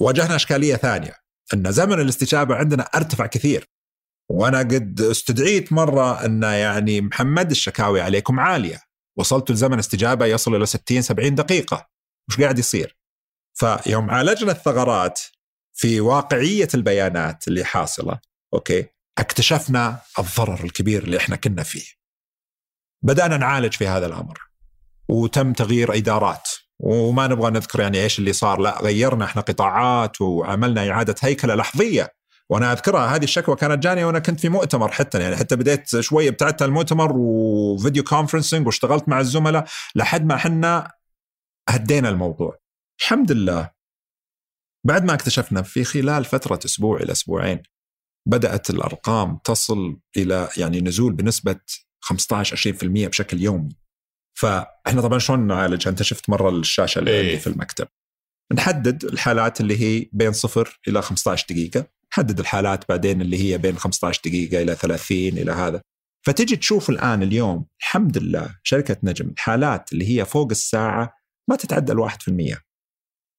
واجهنا 0.00 0.36
إشكالية 0.36 0.76
ثانية 0.76 1.14
أن 1.54 1.72
زمن 1.72 2.00
الاستجابة 2.00 2.54
عندنا 2.54 2.82
أرتفع 2.82 3.26
كثير. 3.26 3.68
وأنا 4.30 4.58
قد 4.58 5.00
استدعيت 5.00 5.72
مرة 5.72 6.24
أن 6.24 6.42
يعني 6.42 7.00
محمد 7.00 7.50
الشكاوي 7.50 8.00
عليكم 8.00 8.40
عالية. 8.40 8.80
وصلت 9.18 9.50
لزمن 9.50 9.78
استجابة 9.78 10.26
يصل 10.26 10.54
إلى 10.54 10.66
60 10.66 11.02
70 11.02 11.34
دقيقة. 11.34 11.91
وش 12.28 12.40
قاعد 12.40 12.58
يصير. 12.58 12.96
فيوم 13.54 14.10
عالجنا 14.10 14.52
الثغرات 14.52 15.20
في 15.72 16.00
واقعية 16.00 16.68
البيانات 16.74 17.48
اللي 17.48 17.64
حاصلة 17.64 18.18
أوكي 18.54 18.86
اكتشفنا 19.18 20.00
الضرر 20.18 20.64
الكبير 20.64 21.02
اللي 21.02 21.16
إحنا 21.16 21.36
كنا 21.36 21.62
فيه. 21.62 21.86
بدأنا 23.02 23.36
نعالج 23.36 23.72
في 23.72 23.86
هذا 23.86 24.06
الأمر. 24.06 24.40
وتم 25.08 25.52
تغيير 25.52 25.96
إدارات. 25.96 26.48
وما 26.80 27.26
نبغى 27.26 27.50
نذكر 27.50 27.80
يعني 27.80 28.02
إيش 28.02 28.18
اللي 28.18 28.32
صار 28.32 28.60
لا 28.60 28.82
غيرنا 28.82 29.24
إحنا 29.24 29.42
قطاعات 29.42 30.20
وعملنا 30.20 30.90
إعادة 30.90 31.14
هيكلة 31.22 31.54
لحظية. 31.54 32.14
وأنا 32.48 32.72
أذكرها 32.72 33.16
هذه 33.16 33.24
الشكوى 33.24 33.56
كانت 33.56 33.82
جاني 33.82 34.04
وأنا 34.04 34.18
كنت 34.18 34.40
في 34.40 34.48
مؤتمر 34.48 34.92
حتى 34.92 35.20
يعني 35.20 35.36
حتى 35.36 35.56
بديت 35.56 36.00
شوي 36.00 36.28
ابتعدت 36.28 36.62
المؤتمر 36.62 37.12
و 37.16 37.31
video 37.31 38.04
conferencing 38.04 38.66
واشتغلت 38.66 39.08
مع 39.08 39.20
الزملاء 39.20 39.64
لحد 39.94 40.26
ما 40.26 40.34
إحنا 40.34 40.92
هدينا 41.68 42.08
الموضوع. 42.08 42.58
الحمد 43.00 43.32
لله. 43.32 43.70
بعد 44.86 45.04
ما 45.04 45.14
اكتشفنا 45.14 45.62
في 45.62 45.84
خلال 45.84 46.24
فترة 46.24 46.60
أسبوع 46.64 46.96
إلى 47.00 47.12
أسبوعين 47.12 47.62
بدأت 48.28 48.70
الأرقام 48.70 49.38
تصل 49.44 50.00
إلى 50.16 50.48
يعني 50.56 50.80
نزول 50.80 51.12
بنسبة 51.12 51.60
15 52.00 52.56
20% 52.56 53.08
بشكل 53.08 53.40
يومي. 53.40 53.76
فإحنا 54.38 55.02
طبعا 55.02 55.18
شلون 55.18 55.46
نعالج؟ 55.46 55.88
أنت 55.88 56.02
شفت 56.02 56.30
مرة 56.30 56.50
الشاشة 56.50 56.98
اللي 56.98 57.18
عندي 57.18 57.30
إيه. 57.30 57.38
في 57.38 57.46
المكتب. 57.46 57.88
نحدد 58.52 59.04
الحالات 59.04 59.60
اللي 59.60 59.80
هي 59.80 60.06
بين 60.12 60.32
صفر 60.32 60.80
إلى 60.88 61.02
15 61.02 61.46
دقيقة. 61.50 61.86
نحدد 62.12 62.38
الحالات 62.38 62.88
بعدين 62.88 63.20
اللي 63.20 63.38
هي 63.38 63.58
بين 63.58 63.78
15 63.78 64.20
دقيقة 64.24 64.62
إلى 64.62 64.74
30 64.74 65.16
إلى 65.18 65.52
هذا. 65.52 65.82
فتجي 66.26 66.56
تشوف 66.56 66.90
الآن 66.90 67.22
اليوم 67.22 67.66
الحمد 67.80 68.18
لله 68.18 68.58
شركة 68.62 68.96
نجم 69.02 69.28
الحالات 69.28 69.92
اللي 69.92 70.18
هي 70.18 70.24
فوق 70.24 70.50
الساعة 70.50 71.21
ما 71.50 71.56
تتعدى 71.56 71.92
ال 71.92 71.98
1% 71.98 72.56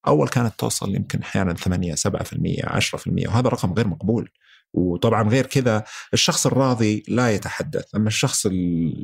أول 0.08 0.28
كانت 0.28 0.54
توصل 0.60 0.96
يمكن 0.96 1.22
أحيانا 1.22 1.54
8 1.54 1.96
7% 1.96 2.66
10% 2.66 3.28
وهذا 3.28 3.50
رقم 3.50 3.74
غير 3.74 3.88
مقبول. 3.88 4.30
وطبعا 4.74 5.30
غير 5.30 5.46
كذا 5.46 5.84
الشخص 6.14 6.46
الراضي 6.46 7.04
لا 7.08 7.32
يتحدث. 7.32 7.96
أما 7.96 8.08
الشخص 8.08 8.46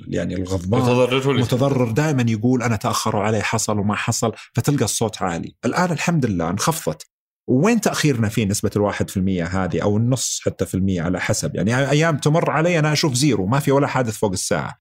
يعني 0.07 0.35
الغضبان 0.35 0.81
متضرر 0.81 1.33
متضرر 1.37 1.91
دائما 1.91 2.25
يقول 2.27 2.63
أنا 2.63 2.75
تأخروا 2.75 3.23
علي 3.23 3.41
حصل 3.41 3.79
وما 3.79 3.95
حصل 3.95 4.31
فتلقى 4.53 4.85
الصوت 4.85 5.21
عالي. 5.21 5.55
الآن 5.65 5.91
الحمد 5.91 6.25
لله 6.25 6.49
انخفضت. 6.49 7.07
وين 7.47 7.81
تأخيرنا 7.81 8.29
في 8.29 8.45
نسبة 8.45 8.71
الواحد 8.75 9.09
في 9.09 9.17
المية 9.17 9.45
هذه؟ 9.45 9.83
أو 9.83 9.97
النص 9.97 10.41
حتى 10.45 10.65
في 10.65 10.75
المية 10.75 11.01
على 11.01 11.19
حسب. 11.19 11.55
يعني 11.55 11.89
أيام 11.89 12.17
تمر 12.17 12.51
علي 12.51 12.79
أنا 12.79 12.93
أشوف 12.93 13.13
زيرو 13.13 13.45
ما 13.45 13.59
في 13.59 13.71
ولا 13.71 13.87
حادث 13.87 14.17
فوق 14.17 14.31
الساعة. 14.31 14.79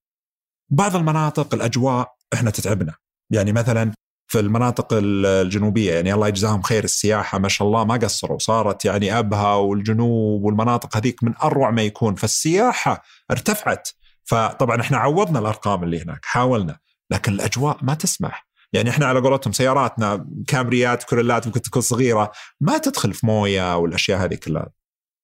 بعض 0.71 0.97
المناطق 0.97 1.55
الأجواء 1.55 2.15
إحنا 2.35 2.51
تتعبنا. 2.51 2.95
يعني 3.31 3.53
مثلا 3.53 3.93
في 4.29 4.41
المناطق 4.41 4.89
الجنوبية. 4.93 5.93
يعني 5.93 6.15
الله 6.15 6.29
يجزاهم 6.29 6.63
خير 6.63 6.85
السياحة 6.85 7.39
ما 7.39 7.49
شاء 7.49 7.69
الله 7.69 7.85
ما 7.85 7.95
قصروا 7.95 8.39
صارت 8.39 8.85
يعني 8.85 9.19
أبها 9.19 9.55
والجنوب 9.55 10.43
والمناطق 10.43 10.97
هذيك 10.97 11.25
من 11.25 11.35
أروع 11.43 11.71
ما 11.71 11.83
يكون. 11.83 12.15
فالسياحة 12.15 13.03
ارتفعت. 13.31 13.89
فطبعا 14.25 14.81
إحنا 14.81 14.97
عوضنا 14.97 15.39
الأرقام 15.39 15.85
اللي 15.85 16.03
هناك 16.03 16.21
حاولنا 16.25 16.79
لكن 17.11 17.33
الأجواء 17.33 17.79
ما 17.83 17.95
تسمح. 17.95 18.49
يعني 18.73 18.91
إحنا 18.91 19.07
على 19.07 19.21
قولتهم 19.21 19.53
سياراتنا 19.53 20.27
كامريات 20.47 21.05
كوريلات 21.05 21.47
ممكن 21.47 21.63
تكون 21.63 21.83
صغيرة 21.83 22.33
ما 22.61 22.79
تدخل 22.79 23.13
في 23.13 23.27
موية 23.27 23.77
والأشياء 23.77 24.25
هذه 24.25 24.35
كلها. 24.35 24.69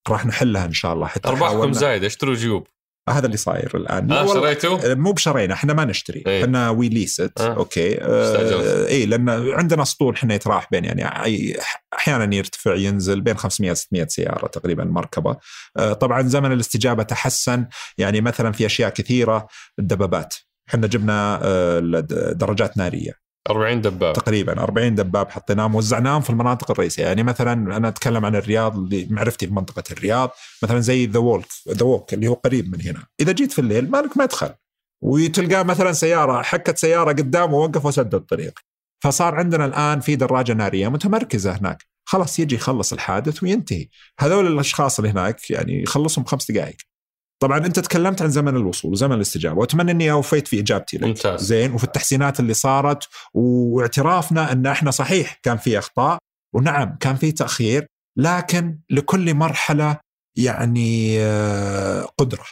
راح 0.09 0.27
نحلها 0.27 0.65
إن 0.65 0.73
شاء 0.73 0.93
الله 0.93 1.07
حتى 1.07 1.29
أرباحكم 1.29 1.73
زايدة 1.73 2.07
اشتروا 2.07 2.35
جيوب 2.35 2.67
هذا 3.09 3.27
اللي 3.27 3.37
صاير 3.37 3.71
الآن. 3.75 4.13
آه 4.13 4.27
شريته؟ 4.27 4.91
آه، 4.93 4.95
مو 4.95 5.13
بشرينا 5.13 5.55
إحنا 5.55 5.73
ما 5.73 5.85
نشتري. 5.85 6.23
إيه؟ 6.27 6.45
إحنا 6.45 6.71
وي 6.71 6.89
ليست 6.89 7.41
آه. 7.41 7.55
أوكي. 7.55 8.03
آه 8.03 8.89
اي 8.89 9.07
لأن 9.07 9.29
عندنا 9.29 9.83
اسطول 9.83 10.15
إحنا 10.15 10.35
يتراوح 10.35 10.69
بين 10.71 10.85
يعني 10.85 11.05
أحيانا 11.95 12.35
يرتفع 12.35 12.75
ينزل 12.75 13.21
بين 13.21 13.37
500 13.37 13.75
600 13.75 14.07
سيارة 14.07 14.47
تقريبا 14.47 14.85
مركبة. 14.85 15.37
آه 15.77 15.93
طبعا 15.93 16.23
زمن 16.23 16.53
الاستجابة 16.53 17.03
تحسن. 17.03 17.67
يعني 17.99 18.21
مثلا 18.21 18.53
في 18.53 18.67
أشياء 18.67 18.91
كثيرة 18.91 19.47
الدبابات. 19.79 20.35
إحنا 20.69 20.87
جبنا 20.87 21.41
آه 21.43 21.81
درجات 22.33 22.77
نارية. 22.77 23.24
40 23.51 23.81
دباب. 23.81 24.13
تقريبا 24.13 24.63
40 24.63 24.95
دباب 24.95 25.31
حطيناهم 25.31 25.75
وزعناهم 25.75 26.21
في 26.21 26.31
المناطق 26.31 26.71
الرئيسية. 26.71 27.05
يعني 27.05 27.23
مثلا 27.23 27.77
أنا 27.77 27.89
أتكلم 27.89 28.25
عن 28.25 28.37
الرياض 28.37 28.77
اللي 28.77 29.07
معرفتي 29.11 29.47
في 29.47 29.53
منطقه 29.53 29.83
الرياض 29.91 30.31
مثلا 30.63 30.81
زي 30.81 31.07
ذا 31.07 31.19
وولف 31.19 31.63
the 31.69 31.85
walk 31.85 32.15
اللي 32.15 32.29
هو 32.29 32.35
قريب 32.35 32.73
من 32.73 32.81
هنا. 32.81 33.07
إذا 33.21 33.33
جيت 33.33 33.53
في 33.53 33.59
الليل 33.59 33.91
مالك 33.91 34.17
مدخل 34.17 34.51
وتلقاه 35.03 35.63
مثلا 35.63 35.93
سيارة 35.93 36.43
حكت 36.43 36.79
سيارة 36.79 37.13
قدامه 37.13 37.55
ووقف 37.55 37.87
وسد 37.87 38.15
الطريق. 38.15 38.59
فصار 39.05 39.35
عندنا 39.35 39.65
الآن 39.65 40.01
في 40.01 40.17
دراجة 40.17 40.53
نارية 40.53 40.89
متمركزة 40.89 41.53
هناك. 41.53 41.85
خلاص 42.05 42.39
يجي 42.39 42.55
يخلص 42.55 42.93
الحادث 42.93 43.43
وينتهي. 43.43 43.89
هذول 44.21 44.47
الأشخاص 44.47 44.99
اللي 44.99 45.11
هناك 45.11 45.51
يعني 45.51 45.83
يخلصهم 45.83 46.25
بخمس 46.25 46.51
دقائق. 46.51 46.77
طبعا 47.45 47.59
أنت 47.59 47.79
تكلمت 47.79 48.23
عن 48.23 48.31
زمن 48.31 48.57
الوصول 48.57 48.93
وزمن 48.93 49.13
الاستجابة 49.13 49.59
وأتمنى 49.59 49.91
إني 49.91 50.11
أوفيت 50.11 50.49
في 50.49 50.61
إجابتي 50.61 50.97
لك. 50.97 51.05
ممتاز. 51.05 51.41
زين 51.41 51.73
وفي 51.73 51.85
التحسينات 51.85 52.41
اللي 52.41 52.55
صارت 52.55 53.09
واعترافنا 53.35 54.53
أن 54.53 54.67
إحنا 54.67 54.91
صحيح 54.91 55.41
كان 55.43 55.57
في 55.57 55.79
أخطاء 55.79 56.19
ونعم 56.55 56.97
كان 57.01 57.17
في 57.17 57.33
تأخير 57.33 57.87
لكن 58.17 58.79
لكل 58.91 59.35
مرحلة 59.35 59.97
يعني 60.37 61.21
آه، 61.21 62.09
قدرة. 62.19 62.45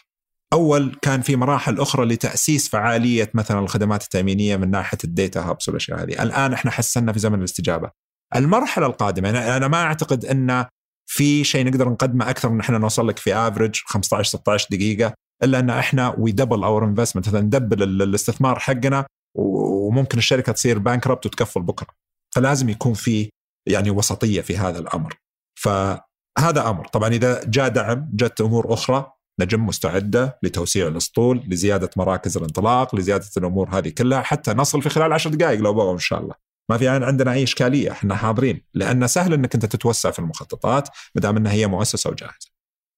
أول 0.52 0.96
كان 1.02 1.20
في 1.20 1.36
مراحل 1.36 1.80
أخرى 1.80 2.06
لتأسيس 2.06 2.68
فعالية 2.68 3.30
مثلا 3.34 3.58
الخدمات 3.58 4.02
التأمينية 4.02 4.56
من 4.56 4.70
ناحية 4.70 4.98
ال 5.04 5.11
data 5.11 5.40
hubs 5.40 5.68
والأشياء 5.68 6.02
هذه. 6.02 6.22
الآن 6.22 6.52
إحنا 6.52 6.70
حسنا 6.70 7.12
في 7.12 7.18
زمن 7.18 7.38
الاستجابة. 7.38 7.90
المرحلة 8.36 8.86
القادمة 8.86 9.56
أنا 9.56 9.68
ما 9.68 9.82
أعتقد 9.82 10.24
إن 10.24 10.64
في 11.06 11.44
شيء 11.44 11.66
نقدر 11.66 11.88
نقدمه 11.88 12.30
أكثر 12.30 12.48
من 12.48 12.60
إحنا 12.60 12.78
نوصل 12.78 13.08
لك 13.08 13.18
في 13.18 13.34
average 13.34 13.80
15 13.84 14.28
16 14.28 14.68
دقيقة 14.70 15.14
إلا 15.42 15.58
إن 15.58 15.70
إحنا 15.70 16.14
we 16.18 16.32
double 16.32 16.64
our 16.64 16.84
investment 16.84 17.28
مثلا 17.28 17.40
ن 17.40 17.46
double 17.46 17.82
الاستثمار 18.02 18.58
حقنا 18.58 19.06
وممكن 19.38 20.18
الشركة 20.18 20.52
تصير 20.52 20.78
بانكربت 20.78 21.26
وتكفل 21.26 21.62
بكرة. 21.62 21.88
فلازم 22.34 22.68
يكون 22.68 22.94
في 22.94 23.30
يعني 23.68 23.90
وسطية 23.90 24.40
في 24.40 24.56
هذا 24.56 24.78
الأمر. 24.78 25.14
فهذا 25.60 26.70
أمر. 26.70 26.86
طبعا 26.86 27.08
إذا 27.08 27.44
جاء 27.44 27.68
دعم 27.68 28.10
جت 28.14 28.40
أمور 28.40 28.74
أخرى 28.74 29.12
نجم 29.40 29.66
مستعدة 29.66 30.38
لتوسيع 30.42 30.86
الأسطول 30.86 31.42
لزيادة 31.48 31.90
مراكز 31.96 32.36
الانطلاق 32.36 32.94
لزيادة 32.94 33.26
الأمور 33.36 33.68
هذه 33.78 33.88
كلها 33.88 34.22
حتى 34.22 34.52
نصل 34.52 34.82
في 34.82 34.88
خلال 34.88 35.12
10 35.12 35.30
دقائق 35.30 35.60
لو 35.60 35.74
بغوا 35.74 35.92
إن 35.92 35.98
شاء 35.98 36.20
الله. 36.20 36.34
ما 36.70 36.78
في 36.78 36.88
عندنا 36.88 37.32
أي 37.32 37.42
إشكالية 37.42 37.92
إحنا 37.92 38.16
حاضرين 38.16 38.64
لأن 38.74 39.06
سهل 39.06 39.32
إنك 39.32 39.54
أنت 39.54 39.66
تتوسع 39.66 40.10
في 40.10 40.18
المخططات 40.18 40.88
ما 41.14 41.20
دام 41.20 41.36
إنها 41.36 41.52
هي 41.52 41.66
مؤسسة 41.66 42.10
وجاهزة. 42.10 42.50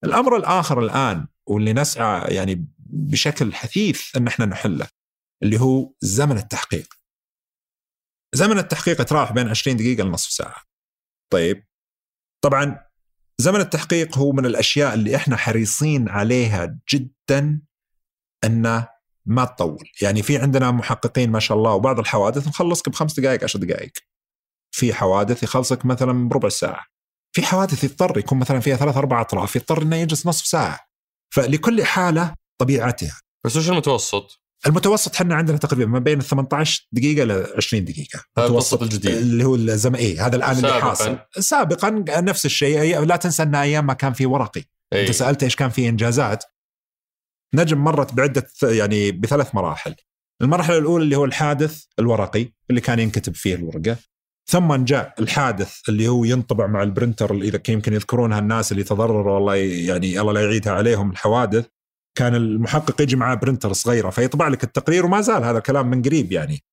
الأمر 0.05 0.37
الآخر 0.37 0.81
الآن 0.81 1.27
واللي 1.47 1.73
نسعى 1.73 2.35
يعني 2.35 2.69
بشكل 2.79 3.55
حثيث 3.55 4.17
إن 4.17 4.27
إحنا 4.27 4.47
نحله 4.47 4.89
اللي 5.43 5.61
هو 5.61 5.93
زمن 6.01 6.37
التحقيق. 6.37 6.95
زمن 8.35 8.59
التحقيق 8.59 9.01
يتراوح 9.01 9.33
بين 9.33 9.49
20 9.49 9.77
دقيقة 9.77 10.05
لنصف 10.05 10.31
ساعة. 10.31 10.63
طيب 11.33 11.65
طبعا 12.45 12.85
زمن 13.39 13.61
التحقيق 13.61 14.19
هو 14.19 14.33
من 14.33 14.47
الأشياء 14.47 14.95
اللي 14.95 15.17
إحنا 15.17 15.37
حريصين 15.37 16.09
عليها 16.09 16.79
جدا 16.93 17.61
انه 18.45 18.89
ما 19.27 19.45
تطول. 19.45 19.89
يعني 20.03 20.23
في 20.23 20.39
عندنا 20.39 20.71
محققين 20.71 21.31
ما 21.31 21.41
شاء 21.41 21.59
الله 21.59 21.73
وبعض 21.73 21.99
الحوادث 21.99 22.49
نخلصك 22.49 22.89
بخمس 22.89 23.21
دقائق 23.21 23.45
عشر 23.45 23.59
دقائق. 23.59 23.93
في 24.71 24.95
حوادث 24.95 25.43
يخلصك 25.43 25.87
مثلا 25.87 26.29
بربع 26.29 26.49
ساعة. 26.49 26.85
في 27.33 27.43
حوادث 27.43 27.85
يضطر 27.85 28.19
يكون 28.19 28.39
مثلا 28.39 28.61
فيها 28.61 28.77
ثلاث 28.77 28.97
أربع 28.97 29.21
أطراف 29.21 29.57
يضطر 29.57 29.83
أنه 29.83 29.97
يجلس 29.97 30.27
نصف 30.27 30.47
ساعة. 30.47 30.81
فلكل 31.35 31.85
حالة 31.85 32.35
طبيعتها. 32.59 33.21
بس 33.45 33.57
وش 33.57 33.69
المتوسط؟ 33.69 34.41
المتوسط 34.67 35.15
إحنا 35.15 35.35
عندنا 35.35 35.59
تقريبا 35.59 35.91
ما 35.91 35.99
بين 35.99 36.21
18 36.21 36.89
دقيقة 36.93 37.25
ل 37.25 37.47
20 37.57 37.85
دقيقة. 37.85 38.25
المتوسط 38.39 38.83
الجديد. 38.83 39.17
اللي 39.17 39.45
هو 39.45 39.55
الزم 39.55 39.95
إيه 39.95 40.27
هذا 40.27 40.37
الآن 40.37 40.57
اللي 40.57 40.81
حاصل. 40.81 41.19
سابقا 41.39 41.91
نفس 42.21 42.47
الشيء. 42.47 43.01
لا 43.01 43.17
تنسى 43.17 43.43
إن 43.43 43.55
أيام 43.55 43.87
ما 43.87 43.95
كان 43.95 44.13
في 44.13 44.27
ورقي. 44.27 44.63
أي. 44.93 45.01
أنت 45.01 45.11
سألت 45.11 45.43
إيش 45.43 45.57
كان 45.57 45.71
في 45.71 45.89
إنجازات. 45.89 46.45
نجم 47.55 47.79
مرت 47.79 48.15
بعدة 48.15 48.47
يعني 48.63 49.13
بثلاث 49.13 49.55
مراحل. 49.55 49.95
المرحلة 50.43 50.79
الأولى 50.79 51.05
اللي 51.05 51.17
هو 51.17 51.25
الحادث 51.25 51.85
الورقي 51.99 52.49
اللي 52.71 52.81
كان 52.81 52.99
ينكتب 52.99 53.35
فيه 53.35 53.55
الورقة. 53.55 53.97
ثم 54.51 54.85
جاء 54.85 55.15
الحادث 55.19 55.89
اللي 55.89 56.09
هو 56.09 56.25
ينطبع 56.25 56.67
مع 56.67 56.83
البرنتر 56.83 57.35
إذا 57.35 57.61
يمكن 57.69 57.93
يذكرونها 57.93 58.39
الناس 58.39 58.73
اللي 58.73 58.83
تضرروا 58.83 59.39
الله 59.39 59.55
يعني 59.55 60.21
الله 60.21 60.33
لا 60.33 60.43
يعيدها 60.43 60.73
عليهم 60.73 61.11
الحوادث 61.11 61.67
كان 62.19 62.35
المحقق 62.35 63.03
يجي 63.03 63.17
معاه 63.17 63.35
printer 63.35 63.73
صغيرة 63.73 64.11
فيطبع 64.11 64.49
لك 64.49 64.65
التقرير 64.65 65.07
وما 65.07 65.21
زال 65.21 65.45
هذا 65.45 65.59
الكلام 65.59 65.91
من 65.91 66.03
قريب 66.03 66.33
يعني. 66.33 66.65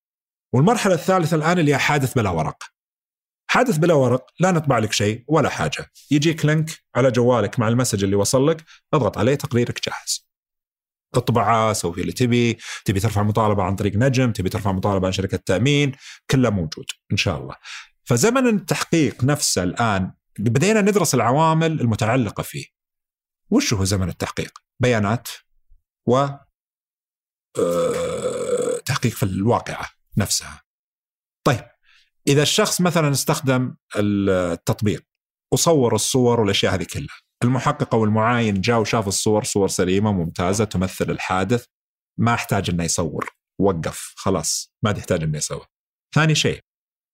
والمرحلة 0.54 0.94
الثالثة 0.94 1.36
الآن 1.36 1.60
اللي 1.60 1.72
هي 1.72 1.78
حادث 1.78 2.14
بلا 2.14 2.30
ورق. 2.30 2.64
حادث 3.50 3.78
بلا 3.78 3.94
ورق 3.94 4.26
لا 4.40 4.52
نطبع 4.52 4.78
لك 4.80 4.94
شيء 4.94 5.24
ولا 5.28 5.50
حاجة، 5.50 5.86
يجيك 6.12 6.46
link 6.46 6.70
على 6.96 7.12
جوالك 7.12 7.60
مع 7.60 7.68
ال 7.68 7.72
message 7.72 8.04
اللي 8.04 8.16
وصل 8.16 8.48
لك، 8.50 8.64
اضغط 8.94 9.18
عليه 9.18 9.36
تقريرك 9.36 9.90
جاهز. 9.90 10.31
اطبعه 11.16 11.74
سوي 11.74 12.02
اللي 12.02 12.12
تبي 12.12 12.58
تبي 12.86 13.00
ترفع 13.00 13.24
مطالبة 13.24 13.64
عن 13.64 13.76
طريق 13.76 13.96
نجم 13.96 14.32
تبي 14.32 14.50
ترفع 14.50 14.72
مطالبة 14.72 15.06
عن 15.08 15.12
شركة 15.12 15.38
تأمين 15.38 15.92
كله 16.32 16.50
موجود 16.50 16.86
إن 17.12 17.18
شاء 17.18 17.40
الله. 17.40 17.56
فزمن 18.04 18.48
التحقيق 18.48 19.24
نفسه 19.24 19.64
الآن 19.64 20.14
بدينا 20.40 20.82
ندرس 20.82 21.16
العوامل 21.16 21.82
المتعلقة 21.82 22.44
فيه. 22.44 22.66
وش 23.50 23.74
هو 23.74 23.84
زمن 23.84 24.10
التحقيق؟ 24.10 24.60
بيانات 24.80 25.28
و 26.08 26.28
آه، 27.60 28.78
تحقيق 28.86 29.12
في 29.12 29.24
الواقعة 29.24 29.90
نفسها. 30.18 30.62
طيب 31.44 31.64
إذا 32.28 32.42
الشخص 32.42 32.82
مثلا 32.82 33.12
استخدم 33.12 33.76
التطبيق 33.96 35.06
وصور 35.52 35.96
الصور 35.96 36.40
والأشياء 36.40 36.74
هذه 36.74 36.84
كلها 36.94 37.16
المحقق 37.44 37.96
أو 37.96 38.04
المعاين 38.04 38.62
جاء 38.62 38.80
وشاف 38.80 39.08
الصور 39.08 39.44
صور 39.44 39.68
سليمة 39.68 40.12
ممتازة 40.12 40.66
تمثل 40.66 41.12
الحادث 41.12 41.66
ما 42.20 42.34
احتاج 42.34 42.70
إنه 42.70 42.84
يصور 42.84 43.30
وقف 43.60 44.14
خلاص 44.18 44.74
ما 44.84 44.92
تحتاج 44.92 45.24
إنه 45.24 45.38
يصور. 45.38 45.66
ثاني 46.16 46.36
شيء 46.36 46.60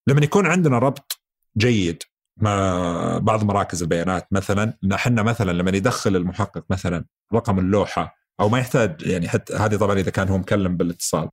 لما 0.09 0.23
يكون 0.23 0.45
عندنا 0.45 0.80
ربط 0.80 1.21
جيد 1.57 2.03
مع 2.41 3.17
بعض 3.17 3.43
مراكز 3.43 3.82
البيانات 3.82 4.28
مثلا 4.32 4.78
إن 4.84 4.93
إحنا 4.93 5.23
مثلا 5.23 5.51
لما 5.51 5.78
يدخل 5.78 6.15
المحقق 6.15 6.65
مثلا 6.69 7.05
رقم 7.34 7.59
اللوحة 7.59 8.15
أو 8.39 8.49
ما 8.49 8.59
يحتاج 8.59 9.01
يعني 9.01 9.30
حتى 9.30 9.53
هذه 9.53 9.75
طبعا 9.75 9.99
إذا 9.99 10.11
كان 10.11 10.28
هو 10.28 10.38
مكلم 10.38 10.78
بالاتصال 10.78 11.30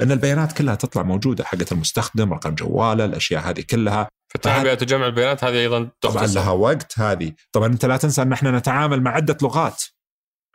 إن 0.00 0.12
البيانات 0.12 0.52
كلها 0.52 0.74
تطلع 0.74 1.02
موجودة 1.02 1.44
حقت 1.44 1.72
المستخدم 1.72 2.32
رقم 2.32 2.54
جواله 2.54 3.04
الأشياء 3.04 3.50
هذه 3.50 3.60
كلها. 3.70 4.08
فتعبئه 4.34 4.78
وجمع 4.82 5.06
البيانات 5.06 5.44
هذه 5.44 5.54
أيضا 5.54 5.88
طبعا 6.00 6.26
لها 6.26 6.50
وقت 6.50 6.98
هذه. 6.98 7.32
طبعا 7.52 7.66
أنت 7.66 7.84
لا 7.84 7.96
تنسى 7.96 8.22
أن 8.22 8.32
إحنا 8.32 8.50
نتعامل 8.50 9.02
مع 9.02 9.10
عدة 9.10 9.36
لغات. 9.42 9.82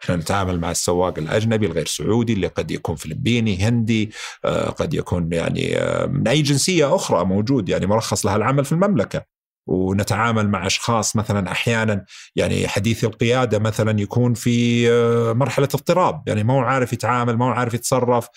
إحنا 0.03 0.15
نتعامل 0.15 0.59
مع 0.59 0.71
السواق 0.71 1.19
الأجنبي 1.19 1.65
الغير 1.65 1.85
سعودي 1.85 2.33
اللي 2.33 2.47
قد 2.47 2.71
يكون 2.71 2.95
فلبيني 2.95 3.63
هندي 3.63 4.11
آه، 4.45 4.69
قد 4.69 4.93
يكون 4.93 5.33
يعني 5.33 5.77
آه، 5.77 6.05
من 6.05 6.27
أي 6.27 6.41
جنسية 6.41 6.95
أخرى 6.95 7.25
موجود 7.25 7.69
يعني 7.69 7.85
مرخص 7.85 8.25
لها 8.25 8.35
العمل 8.35 8.65
في 8.65 8.71
المملكة. 8.71 9.32
ونتعامل 9.67 10.49
مع 10.49 10.67
أشخاص 10.67 11.15
مثلا 11.15 11.51
أحيانا 11.51 12.05
يعني 12.35 12.67
حديث 12.67 13.03
القيادة 13.03 13.59
مثلا 13.59 14.01
يكون 14.01 14.33
في 14.33 14.89
آه، 14.91 15.33
مرحلة 15.33 15.69
اضطراب 15.73 16.23
يعني 16.27 16.43
ما 16.43 16.53
هو 16.53 16.59
عارف 16.59 16.93
يتعامل 16.93 17.37
ما 17.37 17.45
هو 17.45 17.49
عارف 17.49 17.73
يتصرف 17.73 18.27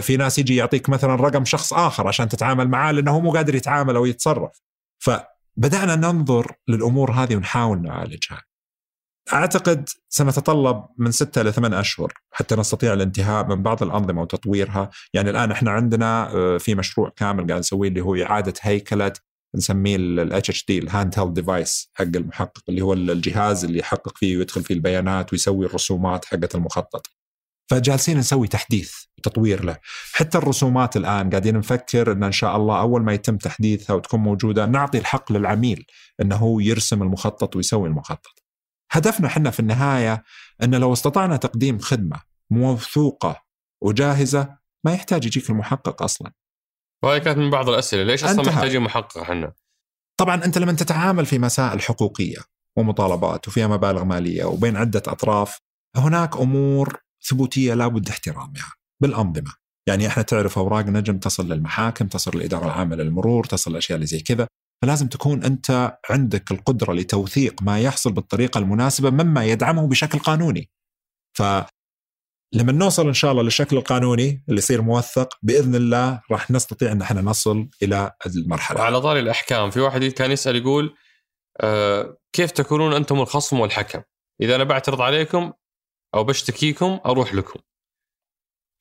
في 0.00 0.16
ناس 0.16 0.38
يجي 0.38 0.56
يعطيك 0.56 0.88
مثلا 0.88 1.14
رقم 1.14 1.44
شخص 1.44 1.72
آخر 1.72 2.08
عشان 2.08 2.28
تتعامل 2.28 2.68
معاه 2.68 2.92
لأنه 2.92 3.10
هو 3.10 3.20
مو 3.20 3.32
قادر 3.32 3.54
يتعامل 3.54 3.96
أو 3.96 4.06
يتصرف. 4.06 4.60
فبدأنا 4.98 5.96
ننظر 5.96 6.52
للأمور 6.68 7.12
هذه 7.12 7.36
ونحاول 7.36 7.82
نعالجها. 7.82 8.42
أعتقد 9.32 9.88
سنتطلب 10.08 10.86
من 10.98 11.10
ستة 11.10 11.40
إلى 11.40 11.52
ثمان 11.52 11.74
أشهر 11.74 12.12
حتى 12.30 12.56
نستطيع 12.56 12.92
الانتهاء 12.92 13.46
من 13.48 13.62
بعض 13.62 13.82
الأنظمة 13.82 14.22
وتطويرها، 14.22 14.90
يعني 15.14 15.30
الآن 15.30 15.50
إحنا 15.50 15.70
عندنا 15.70 16.34
آه، 16.34 16.58
في 16.58 16.74
مشروع 16.74 17.12
كامل 17.16 17.46
قاعد 17.46 17.58
نسويه 17.58 17.88
اللي 17.88 18.00
هو 18.00 18.16
إعادة 18.16 18.54
هيكلة 18.62 19.12
نسميه 19.54 19.96
ال 19.96 20.50
HHD 20.50 20.66
ال 20.66 20.78
hand 20.78 21.18
held 21.18 21.34
device 21.34 21.90
حق 21.94 22.04
المحقق 22.04 22.62
اللي 22.68 22.80
هو 22.82 22.92
الجهاز 22.92 23.64
اللي 23.64 23.78
يحقق 23.78 24.18
فيه 24.18 24.36
ويدخل 24.36 24.64
فيه 24.64 24.74
البيانات 24.74 25.32
ويسوي 25.32 25.66
الرسومات 25.66 26.24
حقت 26.24 26.54
المخطط. 26.54 27.06
فجالسين 27.70 28.18
نسوي 28.18 28.48
تحديث 28.48 28.94
وتطوير 29.18 29.64
له 29.64 29.76
حتى 30.12 30.38
الرسومات 30.38 30.96
الآن 30.96 31.30
قاعدين 31.30 31.58
نفكر 31.58 32.12
أن 32.12 32.22
إن 32.22 32.32
شاء 32.32 32.56
الله 32.56 32.80
أول 32.80 33.02
ما 33.02 33.12
يتم 33.12 33.36
تحديثها 33.36 33.94
وتكون 33.94 34.20
موجودة 34.20 34.66
نعطي 34.66 34.98
الحق 34.98 35.32
للعميل 35.32 35.86
أنه 36.20 36.36
هو 36.36 36.60
يرسم 36.60 37.02
المخطط 37.02 37.56
ويسوي 37.56 37.88
المخطط 37.88 38.42
هدفنا 38.90 39.26
إحنا 39.26 39.50
في 39.50 39.60
النهاية 39.60 40.24
إن 40.62 40.74
لو 40.74 40.92
استطعنا 40.92 41.36
تقديم 41.36 41.78
خدمة 41.78 42.20
موثوقة 42.50 43.42
وجاهزة 43.80 44.56
ما 44.84 44.92
يحتاج 44.92 45.26
يجيك 45.26 45.50
المحقق 45.50 46.02
أصلا. 46.02 46.32
وهذه 47.02 47.18
كانت 47.18 47.38
من 47.38 47.50
بعض 47.50 47.68
الأسئلة، 47.68 48.02
ليش 48.02 48.24
أصلا 48.24 48.42
محتاجين 48.42 48.80
محقق 48.80 49.18
إحنا؟ 49.18 49.52
طبعا 50.20 50.44
أنت 50.44 50.58
لما 50.58 50.72
تتعامل 50.72 51.26
في 51.26 51.38
مسائل 51.38 51.82
حقوقية 51.82 52.38
ومطالبات 52.78 53.48
وفيها 53.48 53.66
مبالغ 53.66 54.04
مالية 54.04 54.44
وبين 54.44 54.76
عدة 54.76 55.02
أطراف 55.06 55.58
هناك 55.96 56.36
أمور 56.36 57.00
ثبوتية 57.28 57.74
لابد 57.74 58.08
احترامها 58.08 58.72
بالأنظمة. 59.02 59.52
يعني 59.88 60.06
إحنا 60.06 60.22
تعرف 60.22 60.58
أوراق 60.58 60.86
نجم 60.86 61.18
تصل 61.18 61.52
للمحاكم، 61.52 62.08
تصل 62.08 62.30
للإدارة 62.34 62.64
العامة 62.64 62.96
للمرور، 62.96 63.44
تصل 63.44 63.70
الاشياء 63.70 63.96
اللي 63.96 64.06
زي 64.06 64.20
كذا، 64.20 64.48
فلازم 64.82 65.08
تكون 65.08 65.44
أنت 65.44 65.98
عندك 66.10 66.50
القدرة 66.50 66.92
لتوثيق 66.92 67.62
ما 67.62 67.80
يحصل 67.80 68.12
بالطريقة 68.12 68.58
المناسبة 68.58 69.10
مما 69.10 69.44
يدعمه 69.44 69.86
بشكل 69.86 70.18
قانوني. 70.18 70.70
ف 71.38 71.42
لما 72.54 72.72
نوصل 72.72 73.06
إن 73.06 73.12
شاء 73.12 73.32
الله 73.32 73.42
للشكل 73.42 73.76
القانوني 73.76 74.44
اللي 74.48 74.58
يصير 74.58 74.82
موثق 74.82 75.38
بإذن 75.42 75.74
الله 75.74 76.22
راح 76.30 76.50
نستطيع 76.50 76.92
إن 76.92 77.02
إحنا 77.02 77.20
نصل 77.20 77.68
إلى 77.82 78.12
المرحلة. 78.26 78.80
وعلى 78.80 79.00
طاري 79.00 79.20
الأحكام 79.20 79.70
في 79.70 79.80
واحد 79.80 80.04
كان 80.04 80.30
يسأل 80.30 80.56
يقول 80.56 80.94
آه 81.60 82.16
كيف 82.32 82.50
تكونون 82.50 82.94
أنتم 82.94 83.20
الخصم 83.20 83.60
والحكم؟ 83.60 84.02
إذا 84.40 84.56
أنا 84.56 84.64
بعترض 84.64 85.00
عليكم 85.00 85.52
أو 86.14 86.24
بشتكيكم 86.24 87.00
أروح 87.06 87.34
لكم. 87.34 87.60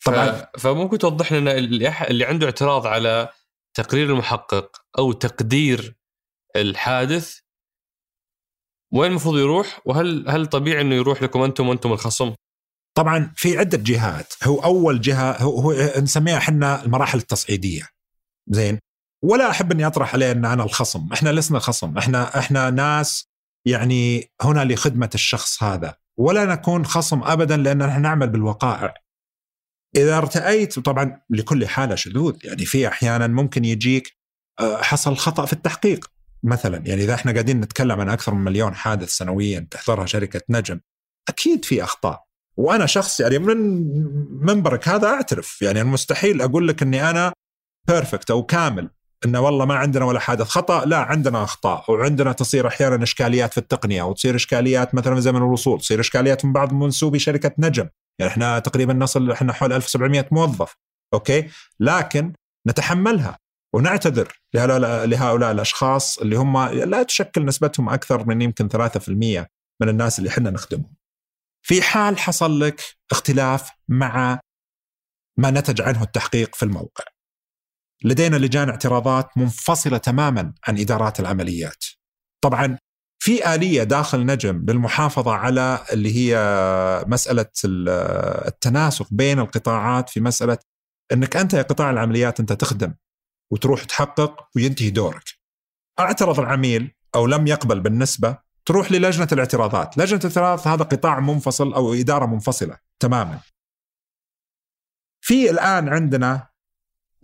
طبعا 0.05 0.47
فممكن 0.59 0.97
توضح 0.97 1.33
لنا 1.33 1.57
اللي 1.57 2.25
عنده 2.25 2.45
اعتراض 2.45 2.87
على 2.87 3.29
تقرير 3.77 4.09
المحقق 4.09 4.81
أو 4.97 5.11
تقدير 5.11 5.95
الحادث 6.55 7.39
وين 8.93 9.11
المفروض 9.11 9.37
يروح 9.37 9.81
وهل 9.85 10.29
هل 10.29 10.45
طبيعي 10.47 10.81
إنه 10.81 10.95
يروح 10.95 11.23
لكم 11.23 11.41
أنتم 11.41 11.69
وأنتم 11.69 11.91
الخصم؟ 11.91 12.33
طبعا 12.97 13.33
في 13.35 13.57
عدة 13.57 13.77
جهات. 13.77 14.33
هو 14.43 14.63
أول 14.63 15.01
جهة 15.01 15.37
هو, 15.43 15.59
هو 15.59 15.73
نسميها 15.97 16.37
إحنا 16.37 16.83
المراحل 16.85 17.17
التصعيدية. 17.17 17.89
زين؟ 18.47 18.79
ولا 19.23 19.49
أحب 19.49 19.71
إني 19.71 19.87
أطرح 19.87 20.13
عليه 20.13 20.31
إن 20.31 20.45
أنا 20.45 20.63
الخصم. 20.63 21.09
إحنا 21.13 21.29
لسنا 21.29 21.59
خصم. 21.59 21.97
إحنا 21.97 22.39
إحنا 22.39 22.69
ناس 22.69 23.29
يعني 23.65 24.31
هنا 24.41 24.65
لخدمة 24.65 25.09
الشخص 25.15 25.63
هذا. 25.63 25.95
ولا 26.17 26.45
نكون 26.45 26.85
خصم 26.85 27.23
ابدا 27.23 27.57
لأن 27.57 27.77
نحن 27.77 28.01
نعمل 28.01 28.29
بالوقائع. 28.29 28.93
إذا 29.95 30.17
ارتأيت 30.17 30.79
طبعا 30.79 31.21
لكل 31.29 31.67
حالة 31.67 31.95
شذوذ. 31.95 32.37
يعني 32.43 32.65
في 32.65 32.87
أحيانا 32.87 33.27
ممكن 33.27 33.65
يجيك 33.65 34.17
آه، 34.59 34.81
حصل 34.81 35.17
خطأ 35.17 35.45
في 35.45 35.53
التحقيق. 35.53 36.11
مثلا 36.43 36.77
يعني 36.77 37.03
إذا 37.03 37.13
إحنا 37.13 37.31
قاعدين 37.31 37.59
نتكلم 37.59 38.01
عن 38.01 38.09
أكثر 38.09 38.33
من 38.33 38.43
مليون 38.43 38.75
حادث 38.75 39.09
سنويا 39.09 39.67
تحضرها 39.71 40.05
شركة 40.05 40.41
نجم 40.49 40.79
أكيد 41.29 41.65
في 41.65 41.83
أخطاء. 41.83 42.30
وأنا 42.57 42.85
شخص 42.85 43.19
يعني 43.19 43.39
من 43.39 43.57
منبرك 44.45 44.87
هذا 44.87 45.07
أعترف. 45.07 45.61
يعني 45.61 45.81
المستحيل 45.81 46.41
أقول 46.41 46.67
لك 46.67 46.81
إني 46.81 47.09
أنا 47.09 47.33
بيرفكت 47.87 48.31
أو 48.31 48.43
كامل 48.43 48.89
إنه 49.25 49.41
والله 49.41 49.65
ما 49.65 49.75
عندنا 49.75 50.05
ولا 50.05 50.19
حادث. 50.19 50.47
خطأ؟ 50.47 50.85
لا 50.85 50.97
عندنا 50.97 51.43
أخطاء 51.43 51.91
وعندنا 51.91 52.31
تصير 52.31 52.67
أحيانا 52.67 53.03
إشكاليات 53.03 53.51
في 53.51 53.57
التقنية 53.57 54.03
وتصير 54.03 54.35
إشكاليات 54.35 54.95
مثلا 54.95 55.15
في 55.15 55.21
زمن 55.21 55.37
الوصول 55.37 55.79
تصير 55.79 55.99
إشكاليات 55.99 56.45
من 56.45 56.53
بعض 56.53 56.73
منسوبي 56.73 57.19
شركة 57.19 57.51
نجم. 57.57 57.89
يعني 58.19 58.31
إحنا 58.31 58.59
تقريبا 58.59 58.93
نصل 58.93 59.31
إحنا 59.31 59.53
حول 59.53 59.73
1700 59.73 60.25
موظف 60.31 60.75
أوكي؟ 61.13 61.49
لكن 61.79 62.33
نتحملها 62.67 63.37
ونعتذر 63.73 64.41
لهؤلاء, 64.53 65.05
لهؤلاء 65.05 65.51
الأشخاص 65.51 66.17
اللي 66.19 66.35
هم 66.35 66.67
لا 66.67 67.03
تشكل 67.03 67.45
نسبتهم 67.45 67.89
أكثر 67.89 68.27
من 68.27 68.41
يمكن 68.41 68.69
3% 68.69 69.47
من 69.81 69.89
الناس 69.89 70.19
اللي 70.19 70.29
إحنا 70.29 70.49
نخدمهم. 70.49 71.00
في 71.61 71.81
حال 71.81 72.17
حصل 72.17 72.59
لك 72.59 72.81
اختلاف 73.11 73.69
مع 73.87 74.39
ما 75.37 75.51
نتج 75.51 75.81
عنه 75.81 76.03
التحقيق 76.03 76.55
في 76.55 76.63
الموقع. 76.63 77.03
لدينا 78.03 78.35
لجان 78.35 78.69
اعتراضات 78.69 79.37
منفصلة 79.37 79.97
تماما 79.97 80.53
عن 80.67 80.79
إدارات 80.79 81.19
العمليات. 81.19 81.85
طبعا 82.43 82.77
في 83.23 83.55
آلية 83.55 83.83
داخل 83.83 84.25
نجم 84.25 84.65
للمحافظة 84.69 85.31
على 85.31 85.85
اللي 85.91 86.15
هي 86.15 86.35
مسألة 87.07 87.45
التناسق 88.47 89.07
بين 89.11 89.39
القطاعات 89.39 90.09
في 90.09 90.21
مسألة 90.21 90.57
أنك 91.13 91.35
أنت 91.35 91.53
يا 91.53 91.61
قطاع 91.61 91.89
العمليات 91.89 92.39
أنت 92.39 92.53
تخدم 92.53 92.93
وتروح 93.51 93.83
تحقق 93.83 94.47
وينتهي 94.55 94.89
دورك 94.89 95.23
أعترض 95.99 96.39
العميل 96.39 96.95
أو 97.15 97.25
لم 97.25 97.47
يقبل 97.47 97.79
بالنسبة 97.79 98.37
تروح 98.65 98.91
للجنة 98.91 99.27
الاعتراضات. 99.31 99.97
لجنة 99.97 100.19
الاعتراضات 100.19 100.67
هذا 100.67 100.83
قطاع 100.83 101.19
منفصل 101.19 101.73
أو 101.73 101.93
إدارة 101.93 102.25
منفصلة 102.25 102.77
تماما. 102.99 103.39
في 105.21 105.49
الآن 105.49 105.89
عندنا 105.89 106.47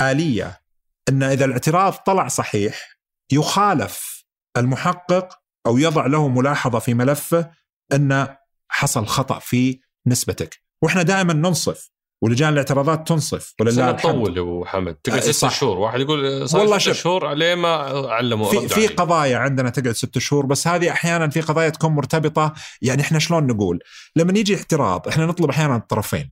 آلية 0.02 0.62
أن 1.10 1.24
إذا 1.24 1.46
الاعتراض 1.46 1.94
طلع 1.94 2.28
صحيح 2.28 2.98
يخالف 3.32 4.26
المحقق 4.58 5.40
أو 5.66 5.78
يضع 5.78 6.06
له 6.06 6.28
ملاحظة 6.28 6.80
في 6.80 6.94
ملفه 6.94 7.52
إن 7.94 8.36
حصل 8.70 9.06
خطأ 9.06 9.40
في 9.40 9.80
نسبتك. 10.06 10.62
وإحنا 10.82 11.04
دائما 11.04 11.34
ننصف 11.34 11.92
ولجان 12.24 12.54
الاعتراضات 12.54 13.08
تنصف 13.08 13.54
الحمد. 13.62 13.98
تطول 13.98 14.40
أبو 14.40 14.66
حمد. 14.66 14.96
تقعد 14.96 15.20
ست 15.20 15.48
شهور 15.48 15.78
واحد 15.78 16.00
يقول 16.00 16.50
صار 16.50 16.62
والله 16.62 16.78
ست 16.78 16.92
شهور 16.92 17.26
عليه 17.26 17.56
ما 17.56 17.70
علموا 18.10 18.50
في, 18.50 18.68
في 18.68 18.88
قضايا 18.88 19.38
عندنا 19.38 19.70
تقعد 19.70 19.92
ست 19.92 20.18
شهور 20.18 20.46
بس 20.46 20.68
هذه 20.68 20.92
أحيانا 20.92 21.30
في 21.30 21.42
قضايا 21.42 21.70
تكون 21.70 21.92
مرتبطة. 21.92 22.54
يعني 22.82 23.02
إحنا 23.02 23.20
شلون 23.20 23.48
نقول؟ 23.48 23.80
لما 24.16 24.40
يجي 24.40 24.56
اعتراض 24.56 25.08
إحنا 25.08 25.26
نطلب 25.26 25.50
أحيانا 25.50 25.76
الطرفين. 25.76 26.32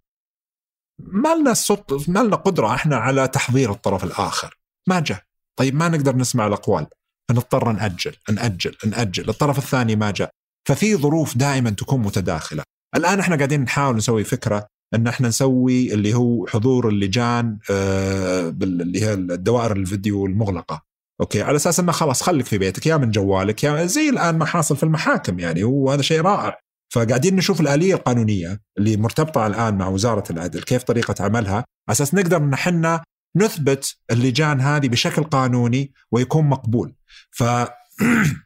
ما 0.99 1.35
لنا 1.35 1.53
صوت 1.53 2.09
ما 2.09 2.19
لنا 2.19 2.35
قدرة 2.35 2.73
إحنا 2.73 2.95
على 2.95 3.27
تحضير 3.27 3.71
الطرف 3.71 4.03
الآخر. 4.03 4.57
ما 4.87 4.99
جاء. 4.99 5.21
طيب 5.55 5.75
ما 5.75 5.89
نقدر 5.89 6.15
نسمع 6.15 6.47
الأقوال. 6.47 6.87
فنضطر 7.29 7.71
نأجل 7.71 8.15
نأجل 8.31 8.75
نأجل. 8.85 9.29
الطرف 9.29 9.57
الثاني 9.57 9.95
ما 9.95 10.11
جاء. 10.11 10.29
ففي 10.67 10.95
ظروف 10.95 11.37
دائما 11.37 11.69
تكون 11.69 11.99
متداخلة. 11.99 12.63
الآن 12.95 13.19
إحنا 13.19 13.35
قاعدين 13.35 13.61
نحاول 13.61 13.95
نسوي 13.95 14.23
فكرة 14.23 14.67
إن 14.95 15.07
إحنا 15.07 15.27
نسوي 15.27 15.93
اللي 15.93 16.13
هو 16.13 16.47
حضور 16.47 16.89
اللجان 16.89 17.57
آه 17.71 18.49
اللي 18.49 19.01
هي 19.01 19.13
الدوائر 19.13 19.71
الفيديو 19.71 20.25
المغلقة. 20.25 20.85
أوكي 21.21 21.41
على 21.41 21.55
أساس 21.55 21.79
إنه 21.79 21.91
خلاص 21.91 22.23
خليك 22.23 22.45
في 22.45 22.57
بيتك 22.57 22.87
يا 22.87 22.97
من 22.97 23.11
جوالك 23.11 23.63
يا 23.63 23.85
زي 23.85 24.09
الآن 24.09 24.37
ما 24.37 24.45
حاصل 24.45 24.77
في 24.77 24.83
المحاكم 24.83 25.39
يعني 25.39 25.63
هو 25.63 25.91
هذا 25.91 26.01
شيء 26.01 26.21
رائع. 26.21 26.59
فقاعدين 26.93 27.35
نشوف 27.35 27.61
الآلية 27.61 27.93
القانونية 27.93 28.61
اللي 28.77 28.97
مرتبطة 28.97 29.47
الآن 29.47 29.77
مع 29.77 29.87
وزارة 29.87 30.23
العدل 30.29 30.61
كيف 30.61 30.83
طريقة 30.83 31.15
عملها 31.19 31.55
على 31.55 31.65
أساس 31.91 32.13
نقدر 32.13 32.37
إن 32.37 32.53
إحنا 32.53 33.03
نثبت 33.35 33.97
اللجان 34.11 34.61
هذه 34.61 34.87
بشكل 34.87 35.23
قانوني 35.23 35.93
ويكون 36.11 36.45
مقبول. 36.45 36.95
ف 37.31 37.43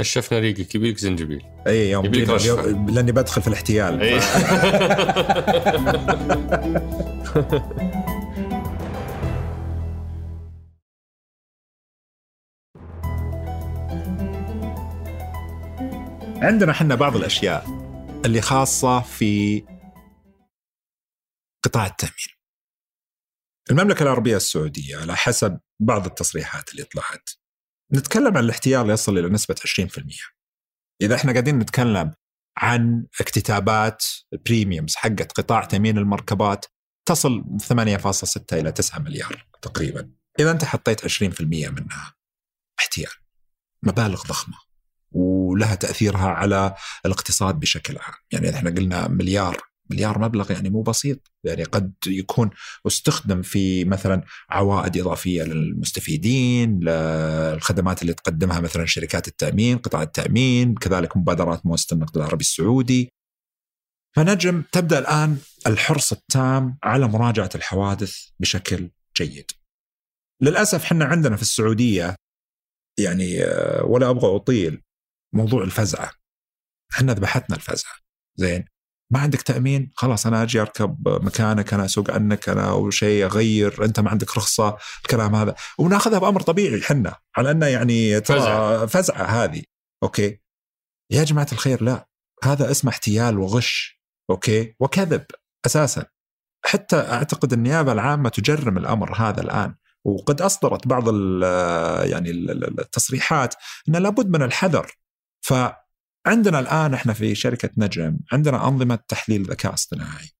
نشفنا 0.00 0.38
ريقك 0.38 0.76
لك 0.76 0.98
زنجبيل 0.98 1.42
أي 1.66 1.90
يوم 1.90 2.04
يبيلك. 2.04 2.44
يوم- 2.44 2.90
لأني 2.90 3.12
بدخل 3.12 3.42
في 3.42 3.48
الاحتيال 3.48 4.00
أي. 4.02 4.20
عندنا 16.42 16.72
إحنا 16.72 16.94
بعض 16.94 17.16
الأشياء 17.16 17.64
اللي 18.26 18.40
خاصة 18.40 19.00
في 19.00 19.62
قطاع 21.64 21.86
التأمين. 21.86 22.38
المملكة 23.70 24.02
العربية 24.02 24.36
السعودية 24.36 24.96
على 24.96 25.16
حسب 25.16 25.60
بعض 25.80 26.06
التصريحات 26.06 26.70
اللي 26.72 26.84
طلعت 26.84 27.30
نتكلم 27.94 28.36
عن 28.36 28.44
الاحتيال 28.44 28.90
يصل 28.90 29.18
إلى 29.18 29.28
نسبة 29.28 29.54
20%. 29.54 30.34
إذا 31.02 31.14
إحنا 31.14 31.32
قاعدين 31.32 31.58
نتكلم 31.58 32.14
عن 32.56 33.06
اكتتابات 33.20 34.04
بريميومز 34.46 34.96
حقت 34.96 35.32
قطاع 35.32 35.64
تأمين 35.64 35.98
المركبات 35.98 36.66
تصل 37.08 37.44
8.6 37.68 38.42
إلى 38.52 38.72
9 38.72 38.98
مليار 38.98 39.46
تقريبا. 39.62 40.10
إذا 40.40 40.50
أنت 40.50 40.64
حطيت 40.64 41.06
20% 41.06 41.42
منها 41.42 42.14
احتيال 42.80 43.12
مبالغ 43.82 44.22
ضخمة 44.22 44.56
ولها 45.12 45.74
تأثيرها 45.74 46.28
على 46.28 46.74
الاقتصاد 47.06 47.60
بشكل 47.60 47.98
عام، 47.98 48.14
يعني 48.32 48.50
إحنا 48.50 48.70
قلنا 48.70 49.08
مليار 49.08 49.67
مليار 49.90 50.18
مبلغ 50.18 50.52
يعني 50.52 50.70
مو 50.70 50.82
بسيط، 50.82 51.32
يعني 51.44 51.64
قد 51.64 51.92
يكون 52.06 52.50
استخدم 52.86 53.42
في 53.42 53.84
مثلا 53.84 54.22
عوائد 54.50 54.96
إضافية 54.96 55.42
للمستفيدين، 55.42 56.80
للخدمات 56.80 58.02
اللي 58.02 58.14
تقدمها 58.14 58.60
مثلا 58.60 58.86
شركات 58.86 59.28
التأمين، 59.28 59.78
قطاع 59.78 60.02
التأمين، 60.02 60.74
كذلك 60.74 61.16
مبادرات 61.16 61.66
مؤسسة 61.66 61.94
النقد 61.94 62.16
العربي 62.16 62.40
السعودي. 62.40 63.08
فنجم 64.16 64.62
تبدأ 64.72 64.98
الآن 64.98 65.38
الحرص 65.66 66.12
التام 66.12 66.78
على 66.82 67.08
مراجعة 67.08 67.50
الحوادث 67.54 68.28
بشكل 68.40 68.90
جيد. 69.16 69.50
للأسف 70.42 70.84
إحنا 70.84 71.04
عندنا 71.04 71.36
في 71.36 71.42
السعودية 71.42 72.16
يعني 72.98 73.44
آه، 73.44 73.84
ولا 73.84 74.10
أبغى 74.10 74.36
أطيل 74.36 74.82
موضوع 75.34 75.62
الفزعة 75.62 76.12
إحنا 76.92 77.12
ذبحتنا 77.12 77.56
الفزعة 77.56 77.92
زين 78.36 78.64
ما 79.10 79.18
عندك 79.18 79.42
تأمين؟ 79.42 79.90
خلاص 79.94 80.26
أنا 80.26 80.42
أجي 80.42 80.60
أركب 80.60 81.08
مكانك 81.24 81.74
أنا 81.74 81.84
أسوق 81.84 82.10
عنك 82.10 82.48
أنا 82.48 82.70
أو 82.70 82.90
شيء 82.90 83.24
أغير 83.24 83.84
أنت 83.84 84.00
ما 84.00 84.10
عندك 84.10 84.36
رخصة 84.36 84.76
الكلام 85.02 85.34
هذا. 85.34 85.54
وناخذها 85.78 86.18
بأمر 86.18 86.40
طبيعي 86.40 86.80
حنا 86.82 87.16
على 87.36 87.50
أنه 87.50 87.66
يعني 87.66 88.20
ترى 88.20 88.40
فزعة. 88.40 88.86
فزعة 88.86 89.24
هذه. 89.24 89.62
أوكي؟ 90.02 90.40
يا 91.12 91.24
جماعة 91.24 91.48
الخير 91.52 91.82
لا. 91.82 92.08
هذا 92.44 92.70
اسمه 92.70 92.90
احتيال 92.90 93.38
وغش. 93.38 94.00
أوكي؟ 94.30 94.74
وكذب 94.80 95.24
أساسا. 95.66 96.04
حتى 96.64 96.96
أعتقد 96.96 97.52
النيابة 97.52 97.92
العامة 97.92 98.28
تجرم 98.28 98.78
الأمر 98.78 99.14
هذا 99.16 99.40
الآن. 99.40 99.74
وقد 100.04 100.42
أصدرت 100.42 100.86
بعض 100.86 101.08
ال 101.08 101.42
يعني 102.10 102.30
ال- 102.30 102.50
ال- 102.50 102.80
التصريحات 102.80 103.54
إن 103.88 103.96
لابد 103.96 104.28
من 104.28 104.42
الحذر. 104.42 104.92
فعندنا 106.28 106.58
الآن 106.58 106.94
إحنا 106.94 107.12
في 107.12 107.34
شركة 107.34 107.70
نجم 107.76 108.18
عندنا 108.32 108.68
أنظمة 108.68 108.98
تحليل 109.08 109.42
ذكاء 109.42 109.74
اصطناعي 109.74 110.30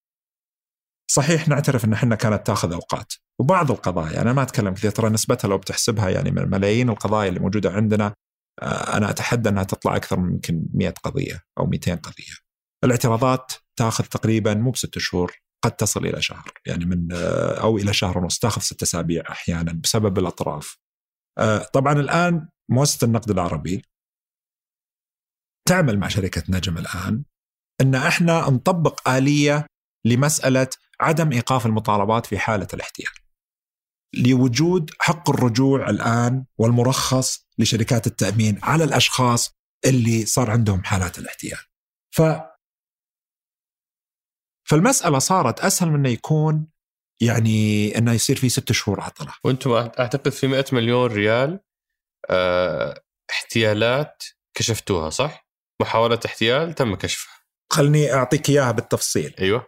صحيح 1.11 1.49
نعترف 1.49 1.85
إن 1.85 1.93
إحنا 1.93 2.15
كانت 2.15 2.47
تأخذ 2.47 2.73
أوقات 2.73 3.13
وبعض 3.41 3.71
القضايا 3.71 4.21
أنا 4.21 4.33
ما 4.33 4.43
أتكلم 4.43 4.75
كثير 4.75 4.91
ترى 4.91 5.11
نسبتها 5.11 5.49
لو 5.49 5.59
بتحسبها 5.59 6.11
يعني 6.11 6.31
من 6.31 6.51
ملايين 6.51 6.91
القضايا 6.91 7.29
اللي 7.29 7.41
موجودة 7.41 7.71
عندنا 7.71 8.15
آه، 8.63 8.97
أنا 8.97 9.11
أتحدى 9.11 9.49
إنها 9.49 9.63
تطلع 9.63 9.97
أكثر 9.97 10.21
من 10.21 10.33
يمكن 10.33 10.67
100 10.75 10.91
قضية 10.91 11.43
أو 11.59 11.67
200 11.67 11.95
قضية. 11.95 12.35
الاعتراضات 12.85 13.53
تأخذ 13.79 14.05
تقريبا 14.05 14.55
مو 14.55 14.71
بست 14.71 14.99
شهور 14.99 15.33
قد 15.65 15.71
تصل 15.71 16.07
إلى 16.07 16.23
شهر 16.23 16.53
يعني 16.67 16.85
من 16.85 17.09
آه، 17.13 17.61
أو 17.61 17.79
إلى 17.79 17.93
شهر 17.93 18.19
ونص 18.19 18.39
تأخذ 18.39 18.61
ست 18.61 18.83
أسابيع 18.83 19.23
أحيانا 19.31 19.73
بسبب 19.73 20.19
الأطراف. 20.19 20.79
آه، 21.39 21.59
طبعا 21.59 21.93
الآن 21.93 22.49
مؤسسة 22.71 23.05
النقد 23.05 23.31
العربي 23.31 23.83
تعمل 25.69 25.99
مع 25.99 26.09
شركة 26.09 26.43
نجم 26.49 26.79
الآن 26.79 27.25
إن 27.81 27.95
إحنا 27.95 28.51
نطبق 28.51 29.09
آلية 29.09 29.67
لمسألة 30.07 30.69
عدم 31.01 31.33
إيقاف 31.33 31.67
المطالبات 31.67 32.27
في 32.27 32.39
حالة 32.39 32.67
الاحتيال. 32.75 33.13
لوجود 34.15 34.91
حق 35.01 35.31
الرجوع 35.31 35.91
الآن 35.91 36.45
والمرخص 36.59 37.47
لشركات 37.59 38.07
التأمين 38.07 38.61
على 38.63 38.85
الأشخاص 38.85 39.51
اللي 39.87 40.27
صار 40.27 40.51
عندهم 40.51 40.85
حالات 40.85 41.19
الاحتيال. 41.19 41.59
ف 42.15 42.23
فالمسألة 44.69 45.19
صارت 45.19 45.61
أسهل 45.61 45.89
من 45.89 45.95
إنه 45.95 46.09
يكون 46.09 46.69
يعني 47.23 47.99
إنه 47.99 48.13
يصير 48.13 48.37
في 48.37 48.49
ست 48.49 48.73
شهور 48.73 49.01
عطله. 49.01 49.35
وأنتم 49.45 49.73
أعتقد 49.73 50.29
في 50.29 50.47
100 50.47 50.65
مليون 50.73 51.11
ريال 51.11 51.61
آه، 52.31 53.03
احتيالات 53.31 54.23
كشفتوها 54.55 55.11
صح؟ 55.11 55.48
محاولة 55.83 56.21
احتيال 56.27 56.75
تم 56.75 56.95
كشفها. 56.95 57.35
خلني 57.73 58.13
أعطيك 58.15 58.49
إياها 58.51 58.71
بالتفصيل. 58.71 59.35
أيوه. 59.41 59.67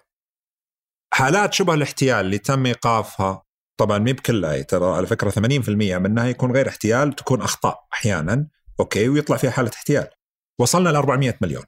حالات 1.14 1.52
شبه 1.54 1.74
الاحتيال 1.74 2.20
اللي 2.26 2.38
تم 2.38 2.66
إيقافها 2.66 3.42
طبعا 3.80 3.98
مي 3.98 4.12
بكلها 4.12 4.62
ترى 4.62 4.86
على 4.96 5.06
فكرة 5.06 5.30
80% 5.30 5.98
منها 5.98 6.26
يكون 6.26 6.52
غير 6.52 6.68
احتيال 6.68 7.12
تكون 7.12 7.42
أخطاء 7.42 7.86
أحيانا 7.92 8.48
أوكي 8.80 9.08
ويطلع 9.08 9.36
فيها 9.36 9.50
حالة 9.50 9.70
احتيال. 9.74 10.08
وصلنا 10.60 10.88
ل 10.88 10.96
400 10.96 11.38
مليون 11.40 11.64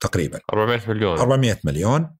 تقريبا. 0.00 0.40
400 0.52 0.88
مليون. 0.88 1.18
400 1.18 1.60
مليون. 1.64 2.16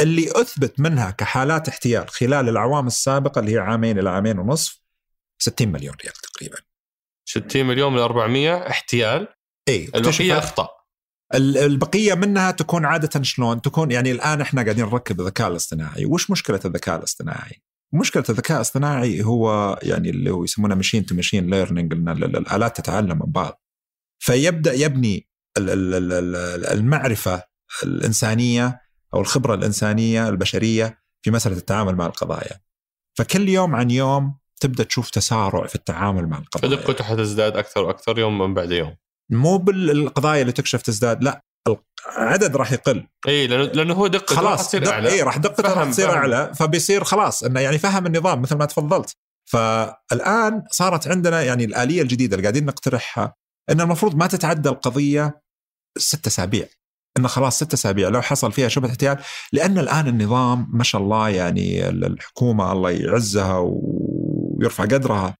اللي 0.00 0.30
أثبت 0.30 0.80
منها 0.80 1.10
كحالات 1.10 1.68
احتيال 1.68 2.08
خلال 2.08 2.48
الاعوام 2.48 2.86
السابقة 2.86 3.38
اللي 3.38 3.52
هي 3.54 3.58
عامين 3.58 3.98
إلى 3.98 4.10
عامين 4.10 4.38
ونصف 4.38 4.80
60 5.38 5.68
مليون 5.68 5.94
ريال 6.04 6.12
تقريبا. 6.14 6.56
60 7.28 7.66
مليون 7.66 7.92
من 7.92 7.98
400 7.98 8.68
احتيال. 8.70 9.28
اي 9.68 9.84
البقية 9.84 10.00
اكتشفت- 10.10 10.30
اخطاء 10.44 10.66
ال- 10.66 10.77
البقية 11.34 12.14
منها 12.14 12.50
تكون 12.50 12.84
عادة 12.84 13.22
شلون؟ 13.22 13.62
تكون 13.62 13.90
يعني 13.90 14.12
الآن 14.12 14.40
إحنا 14.40 14.62
قاعدين 14.62 14.84
نركب 14.84 15.20
الذكاء 15.20 15.48
الاصطناعي، 15.48 16.04
وش 16.04 16.30
مشكلة 16.30 16.60
الذكاء 16.64 16.98
الاصطناعي؟ 16.98 17.62
مشكلة 17.92 18.24
الذكاء 18.28 18.56
الاصطناعي 18.56 19.24
هو 19.24 19.78
يعني 19.82 20.10
اللي 20.10 20.30
هو 20.30 20.44
يسمونه 20.44 20.74
machine 20.74 21.06
to 21.06 21.14
machine 21.14 21.50
learning 21.50 21.92
الآلات 21.92 22.76
تتعلم 22.76 23.18
من 23.18 23.32
بعض. 23.32 23.62
فيبدأ 24.18 24.72
يبني 24.72 25.28
ال- 25.58 25.70
ال- 25.70 25.94
ال- 25.94 26.12
ال- 26.36 26.66
المعرفة 26.66 27.42
الإنسانية 27.82 28.80
أو 29.14 29.20
الخبرة 29.20 29.54
الإنسانية 29.54 30.28
البشرية 30.28 30.98
في 31.22 31.30
مسألة 31.30 31.56
التعامل 31.56 31.96
مع 31.96 32.06
القضايا. 32.06 32.60
فكل 33.18 33.48
يوم 33.48 33.74
عن 33.74 33.90
يوم 33.90 34.38
تبدأ 34.60 34.84
تشوف 34.84 35.10
تسارع 35.10 35.66
في 35.66 35.74
التعامل 35.74 36.26
مع 36.26 36.38
القضايا. 36.38 36.76
فدقته 36.76 37.04
حتزداد 37.04 37.56
أكثر 37.56 37.84
وأكثر 37.84 38.18
يوم 38.18 38.38
من 38.38 38.54
بعد 38.54 38.70
يوم 38.70 38.96
مو 39.30 39.58
بالقضايا 39.58 40.42
اللي 40.42 40.52
تكشف 40.52 40.82
تزداد 40.82 41.24
لا 41.24 41.40
العدد 42.18 42.56
راح 42.56 42.72
يقل. 42.72 43.06
إي 43.28 43.46
لأنه 43.46 43.64
لأنه 43.64 43.94
هو 43.94 44.06
دقته 44.06 44.34
راح 44.34 44.40
خلاص 44.40 44.68
تصير 44.68 44.84
دق... 44.84 44.90
أعلى. 44.90 45.10
إي 45.10 45.22
راح 45.22 45.36
دقته 45.36 45.72
راح 45.72 45.90
تصير. 45.90 46.10
أعلى 46.10 46.52
فبيصير 46.54 47.04
خلاص 47.04 47.42
إنه 47.42 47.60
يعني 47.60 47.78
فهم 47.78 48.06
النظام 48.06 48.42
مثل 48.42 48.56
ما 48.56 48.64
تفضلت. 48.64 49.12
فالآن 49.50 50.62
صارت 50.70 51.08
عندنا 51.08 51.42
يعني 51.42 51.64
الآلية 51.64 52.02
الجديدة 52.02 52.36
اللي 52.36 52.42
قاعدين 52.42 52.64
نقترحها 52.64 53.34
إن 53.70 53.80
المفروض 53.80 54.14
ما 54.14 54.26
تتعدى 54.26 54.68
القضية 54.68 55.40
ست 55.98 56.26
أسابيع. 56.26 56.66
انه 57.18 57.28
خلاص 57.28 57.56
ست 57.56 57.72
أسابيع 57.72 58.08
لو 58.08 58.22
حصل 58.22 58.52
فيها 58.52 58.68
شبهة 58.68 58.90
احتيال 58.90 59.18
لأن 59.52 59.78
الآن 59.78 60.08
النظام 60.08 60.70
ما 60.72 60.84
شاء 60.84 61.02
الله 61.02 61.28
يعني 61.28 61.88
الحكومة 61.88 62.72
الله 62.72 62.90
يعزها 62.90 63.58
ويرفع 63.58 64.84
قدرها. 64.84 65.34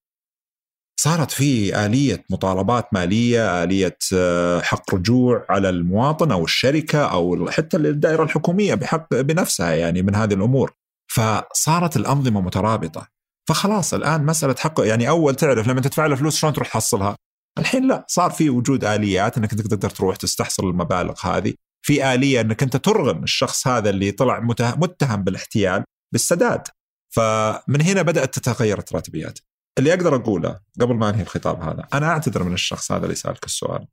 صارت 1.01 1.31
في 1.31 1.87
آلية 1.87 2.25
مطالبات 2.31 2.95
مالية 2.95 3.65
آلية 3.65 3.99
آه، 4.15 4.61
حق 4.61 4.95
رجوع 4.95 5.47
على 5.49 5.69
المواطن 5.69 6.33
أو 6.33 6.45
الشركة 6.45 6.99
أو 7.07 7.51
حتى 7.51 7.77
الدائرة 7.77 8.23
الحكومية 8.23 8.75
بحق 8.75 9.15
بنفسها 9.15 9.75
يعني 9.75 10.03
من 10.03 10.15
هذه 10.15 10.35
الأمور. 10.35 10.73
فصارت 11.13 11.97
الأنظمة 11.97 12.41
مترابطة. 12.41 13.09
فخلاص 13.49 13.95
الآن 13.95 14.27
مسألة 14.27 14.55
حق 14.59 14.81
يعني 14.81 15.09
أول 15.09 15.35
تعرف 15.35 15.69
لما 15.69 15.81
تدفع 15.81 16.07
له 16.07 16.17
فلوس 16.17 16.37
شلون 16.39 16.53
تروح 16.53 16.69
تحصلها؟ 16.69 17.17
الحين 17.59 17.89
لا 17.89 18.05
صار 18.09 18.31
في 18.31 18.51
وجود 18.51 18.85
آليات 18.85 19.39
أنك 19.39 19.55
تقدر 19.55 19.91
تروح 19.91 20.17
تستحصل 20.17 20.67
المبالغ 20.69 21.15
هذه. 21.23 21.55
في 21.87 22.15
آلية 22.15 22.41
أنك 22.41 22.63
أنت 22.63 22.77
ترغم 22.77 23.23
الشخص 23.23 23.67
هذا 23.69 23.91
اللي 23.91 24.11
طلع 24.11 24.41
مته- 24.41 24.77
متهم 24.79 25.23
بالاحتيال 25.23 25.85
بالسداد. 26.13 26.69
فمن 27.15 27.83
هنا 27.83 28.03
بدأت 28.03 28.39
تتغير 28.39 28.79
التراتبيات 28.79 29.39
اللي 29.79 29.95
أقدر 29.95 30.17
أقوله 30.17 30.61
قبل 30.81 30.95
ما 30.95 31.11
أنهي 31.11 31.23
الخطاب 31.23 31.63
هذا 31.63 31.89
أنا 31.95 32.07
أعتذر 32.07 32.43
من 32.43 32.55
الشخص 32.55 32.93
هذا 32.93 33.05
اللي 33.05 33.15
سألك 33.15 33.45
السؤال 33.45 33.87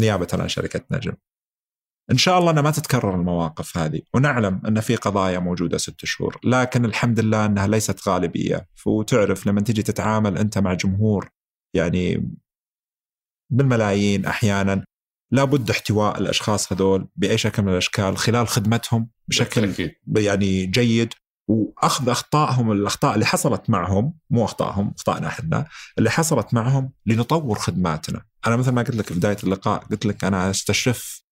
نيابة 0.00 0.28
عن 0.32 0.48
شركة 0.48 0.80
نجم. 0.90 1.12
إن 2.10 2.18
شاء 2.18 2.38
الله 2.38 2.50
إنها 2.50 2.62
ما 2.62 2.70
تتكرر 2.70 3.14
المواقف 3.14 3.76
هذه 3.76 4.00
ونعلم 4.14 4.62
إن 4.66 4.80
في 4.80 4.96
قضايا 4.96 5.38
موجودة 5.38 5.78
ست 5.78 6.04
شهور 6.04 6.40
لكن 6.44 6.84
الحمد 6.84 7.20
لله 7.20 7.46
إنها 7.46 7.66
ليست 7.66 8.08
غالبية. 8.08 8.68
وتعرف 8.86 9.46
لما 9.46 9.60
تجي 9.60 9.82
تتعامل 9.82 10.38
أنت 10.38 10.58
مع 10.58 10.74
جمهور 10.74 11.30
يعني 11.74 12.32
بالملايين 13.52 14.26
أحيانا 14.26 14.84
لابد 15.32 15.70
احتواء 15.70 16.18
الأشخاص 16.18 16.72
هذول 16.72 17.08
بأي 17.16 17.38
شكل 17.38 17.62
من 17.62 17.68
الأشكال 17.68 18.16
خلال 18.16 18.48
خدمتهم 18.48 19.10
بشكل 19.28 19.92
يعني 20.16 20.66
جيد. 20.66 21.14
وأخذ 21.48 22.08
أخطائهم 22.08 22.72
الأخطاء 22.72 23.14
اللي 23.14 23.26
حصلت 23.26 23.70
معهم 23.70 24.14
مو 24.30 24.44
أخطائهم 24.44 24.92
أخطائنا 24.96 25.28
إحنا 25.28 25.66
اللي 25.98 26.10
حصلت 26.10 26.54
معهم 26.54 26.92
لنطور 27.06 27.58
خدماتنا 27.58 28.24
أنا 28.46 28.56
مثل 28.56 28.72
ما 28.72 28.82
قلت 28.82 28.96
لك 28.96 29.06
في 29.06 29.14
بداية 29.14 29.36
اللقاء 29.44 29.84
قلت 29.84 30.06
لك 30.06 30.24
أنا 30.24 30.50
أستشرف 30.50 31.22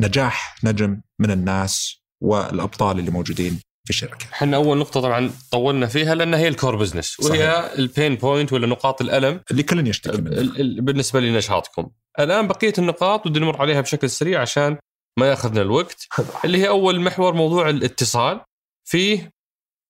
نجاح 0.00 0.64
نجم 0.64 1.00
من 1.18 1.30
الناس 1.30 2.02
والأبطال 2.22 2.98
اللي 2.98 3.10
موجودين 3.10 3.60
في 3.84 3.90
الشركة. 3.90 4.26
إحنا 4.32 4.56
أول 4.56 4.78
نقطة 4.78 5.00
طبعا 5.00 5.30
طولنا 5.50 5.86
فيها 5.86 6.14
لأن 6.14 6.34
هي 6.34 6.48
ال 6.48 6.54
core 6.54 6.76
business 6.76 7.20
وهي 7.20 7.28
صحيح. 7.28 7.72
ال 7.78 7.85
pain 7.85 8.14
point 8.14 8.52
ولا 8.52 8.66
نقاط 8.66 9.00
الألم 9.02 9.40
اللي 9.50 9.62
كلنا 9.62 9.88
يشتكي 9.88 10.22
منها 10.22 10.42
بالنسبة 10.80 11.20
لنشاطكم. 11.20 11.90
الآن 12.18 12.46
بقية 12.46 12.72
النقاط 12.78 13.26
ودي 13.26 13.40
نمر 13.40 13.60
عليها 13.60 13.80
بشكل 13.80 14.10
سريع 14.10 14.40
عشان 14.40 14.78
ما 15.18 15.30
ياخذنا 15.30 15.62
الوقت 15.62 16.08
اللي 16.44 16.58
هي 16.58 16.68
أول 16.68 17.00
محور 17.00 17.34
موضوع 17.34 17.68
الاتصال 17.68 18.40
فيه 18.88 19.32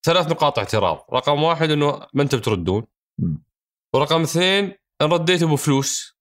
ثلاث 0.06 0.26
نقاط 0.26 0.58
اعتراض، 0.58 1.06
رقم 1.12 1.42
واحد 1.42 1.70
إنه 1.70 2.06
ما 2.14 2.22
أنتم 2.22 2.38
بتردون. 2.38 2.86
ورقم 3.94 4.22
اثنين 4.22 4.74
إن 5.02 5.06
رديتوا 5.06 5.48
بفلوس 5.48 6.16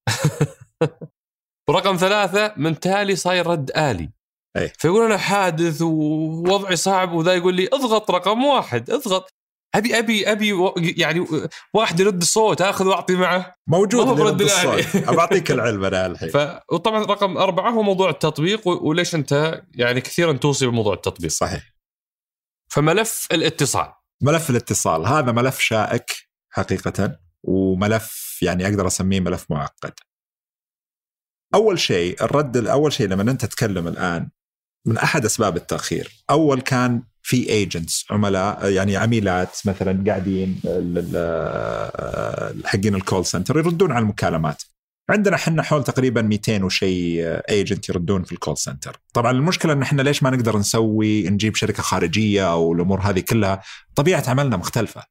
ورقم 1.69 1.95
ثلاثة 1.95 2.53
من 2.57 2.79
تالي 2.79 3.15
صاير 3.15 3.47
رد 3.47 3.71
آلي. 3.71 4.11
أي. 4.57 4.69
فيقول 4.69 5.05
أنا 5.05 5.17
حادث 5.17 5.81
ووضعي 5.81 6.75
صعب 6.75 7.13
وذا 7.13 7.33
يقول 7.33 7.55
لي 7.55 7.67
اضغط 7.73 8.11
رقم 8.11 8.43
واحد 8.43 8.89
اضغط. 8.89 9.33
ابي 9.77 9.99
ابي 9.99 10.31
أبي 10.31 10.53
يعني 10.77 11.27
واحد 11.73 11.99
يرد 11.99 12.21
الصوت 12.21 12.61
آخذ 12.61 12.87
وأعطي 12.87 13.15
معه. 13.15 13.55
موجود 13.67 14.19
يرد 14.19 14.41
الصوت. 14.41 14.97
بعطيك 15.17 15.51
العلم 15.51 15.85
أنا 15.85 16.05
الحين. 16.05 16.29
ف... 16.29 16.37
وطبعا 16.71 17.03
رقم 17.03 17.37
أربعة 17.37 17.71
هو 17.71 17.81
موضوع 17.81 18.09
التطبيق 18.09 18.67
وليش 18.67 19.15
أنت 19.15 19.61
يعني 19.75 20.01
كثيرا 20.01 20.33
توصي 20.33 20.67
بموضوع 20.67 20.93
التطبيق. 20.93 21.31
صحيح. 21.31 21.75
فملف 22.71 23.27
الاتصال. 23.31 23.93
ملف 24.21 24.49
الاتصال 24.49 25.05
هذا 25.05 25.31
ملف 25.31 25.59
شائك 25.59 26.11
حقيقة 26.49 27.19
وملف 27.43 28.37
يعني 28.41 28.65
أقدر 28.67 28.87
أسميه 28.87 29.19
ملف 29.19 29.45
معقد. 29.49 29.93
أول 31.55 31.79
شيء 31.79 32.23
الرد 32.23 32.67
أول 32.67 32.93
شيء 32.93 33.07
لما 33.07 33.31
أنت 33.31 33.45
تتكلم 33.45 33.87
الآن 33.87 34.29
من 34.85 34.97
أحد 34.97 35.25
أسباب 35.25 35.55
التأخير. 35.55 36.25
أول 36.29 36.61
كان 36.61 37.03
في 37.27 37.49
agents 37.49 38.05
عملاء 38.11 38.69
يعني 38.69 38.97
عميلات 38.97 39.57
مثلا 39.65 40.03
قاعدين 40.07 40.61
حقين 42.65 42.95
ال 42.95 43.01
call 43.01 43.25
center 43.25 43.57
يردون 43.57 43.91
على 43.91 44.03
المكالمات. 44.03 44.63
عندنا 45.09 45.35
إحنا 45.35 45.63
حول 45.63 45.83
تقريبا 45.83 46.21
200 46.21 46.63
وشيء 46.63 47.21
agent 47.49 47.89
يردون 47.89 48.23
في 48.23 48.31
ال 48.31 48.36
call 48.36 48.57
center 48.57 48.99
طبعا 49.13 49.31
المشكلة 49.31 49.73
إن 49.73 49.81
إحنا 49.81 50.01
ليش 50.01 50.23
ما 50.23 50.29
نقدر 50.29 50.57
نسوي 50.57 51.29
نجيب 51.29 51.55
شركة 51.55 51.83
خارجية 51.83 52.51
أو 52.51 52.73
الأمور 52.73 53.01
هذه 53.01 53.19
كلها؟ 53.19 53.61
طبيعة 53.95 54.23
عملنا 54.27 54.57
مختلفة. 54.57 55.03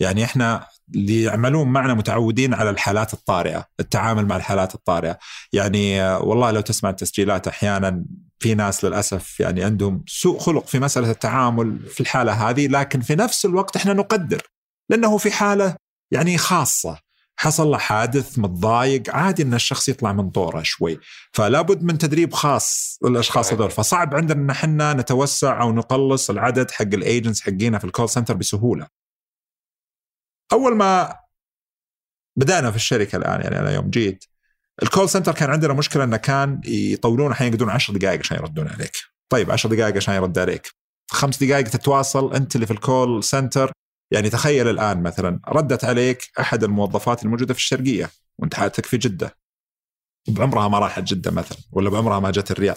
يعني 0.00 0.24
إحنا 0.24 0.66
اللي 0.94 1.22
يعملون 1.22 1.68
معنا 1.68 1.94
متعودين 1.94 2.54
على 2.54 2.70
الحالات 2.70 3.14
الطارئة، 3.14 3.66
التعامل 3.80 4.26
مع 4.26 4.36
الحالات 4.36 4.74
الطارئة، 4.74 5.18
يعني 5.52 6.14
والله 6.14 6.50
لو 6.50 6.60
تسمع 6.60 6.90
التسجيلات 6.90 7.48
أحيانا 7.48 8.04
في 8.42 8.54
ناس 8.54 8.84
للأسف 8.84 9.40
يعني 9.40 9.64
عندهم 9.64 10.04
سوء 10.08 10.38
خلق 10.38 10.66
في 10.66 10.78
مسألة 10.78 11.10
التعامل 11.10 11.78
في 11.88 12.00
الحالة 12.00 12.32
هذه، 12.32 12.66
لكن 12.66 13.00
في 13.00 13.14
نفس 13.14 13.44
الوقت 13.44 13.76
إحنا 13.76 13.92
نقدر 13.92 14.42
لأنه 14.90 15.18
في 15.18 15.30
حالة 15.30 15.76
يعني 16.10 16.38
خاصة 16.38 16.98
حصل 17.36 17.66
له 17.66 17.78
حادث 17.78 18.38
متضايق 18.38 19.10
عادي 19.10 19.42
إن 19.42 19.54
الشخص 19.54 19.88
يطلع 19.88 20.12
من 20.12 20.30
طوره 20.30 20.62
شوي 20.62 20.98
فلا 21.32 21.62
بد 21.62 21.82
من 21.82 21.98
تدريب 21.98 22.32
خاص 22.32 22.98
للأشخاص 23.04 23.52
هذول. 23.52 23.70
فصعب 23.70 24.14
عندنا 24.14 24.42
إن 24.42 24.50
إحنا 24.50 24.94
نتوسع 24.94 25.62
أو 25.62 25.72
نقلص 25.72 26.30
العدد 26.30 26.70
حق 26.70 26.82
ال 26.82 26.90
agents 26.90 27.40
حقينا 27.40 27.78
في 27.78 27.84
ال 27.84 27.89
call 27.89 28.08
center 28.08 28.34
بسهولة. 28.34 28.86
أول 30.52 30.76
ما 30.76 31.16
بدأنا 32.36 32.70
في 32.70 32.76
الشركة 32.76 33.16
الآن 33.16 33.40
يعني 33.40 33.58
أنا 33.58 33.70
يوم 33.70 33.90
جيت 33.90 34.24
ال 34.82 34.87
call 34.87 35.08
center 35.08 35.32
كان 35.32 35.50
عندنا 35.50 35.72
مشكلة 35.72 36.04
إنه 36.04 36.16
كان 36.16 36.60
يطولون 36.64 37.32
أحيانا 37.32 37.54
يقعدون 37.54 37.70
10 37.70 37.98
دقائق 37.98 38.18
عشان 38.20 38.36
يردون 38.36 38.68
عليك. 38.68 38.96
طيب 39.32 39.50
10 39.50 39.74
دقائق 39.74 39.96
عشان 39.96 40.14
يرد 40.14 40.38
عليك. 40.38 40.70
خمس 41.10 41.44
دقائق 41.44 41.68
تتواصل 41.68 42.34
أنت 42.34 42.54
اللي 42.54 42.66
في 42.66 42.72
ال 42.72 42.82
call 42.82 43.24
center 43.24 43.72
يعني 44.12 44.30
تخيل 44.30 44.68
الآن 44.68 45.02
مثلا 45.02 45.40
ردت 45.48 45.84
عليك 45.84 46.30
أحد 46.40 46.64
الموظفات 46.64 47.24
الموجودة 47.24 47.54
في 47.54 47.60
الشرقية 47.60 48.10
وأنت 48.38 48.54
حالتك 48.54 48.86
في 48.86 48.96
جدة. 48.96 49.36
بعمرها 50.28 50.68
ما 50.68 50.78
راحت 50.78 51.02
جدة 51.02 51.30
مثلا 51.30 51.58
ولا 51.72 51.90
بعمرها 51.90 52.20
ما 52.20 52.30
جت 52.30 52.50
الرياض. 52.50 52.76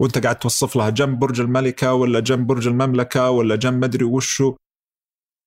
وأنت 0.00 0.18
قاعد 0.18 0.38
توصف 0.38 0.76
لها 0.76 0.90
جنب 0.90 1.18
برج 1.18 1.40
الملكة 1.40 1.94
ولا 1.94 2.20
جنب 2.20 2.46
برج 2.46 2.68
المملكة 2.68 3.30
ولا 3.30 3.56
جنب 3.56 3.84
مدري 3.84 4.04
وشو. 4.04 4.56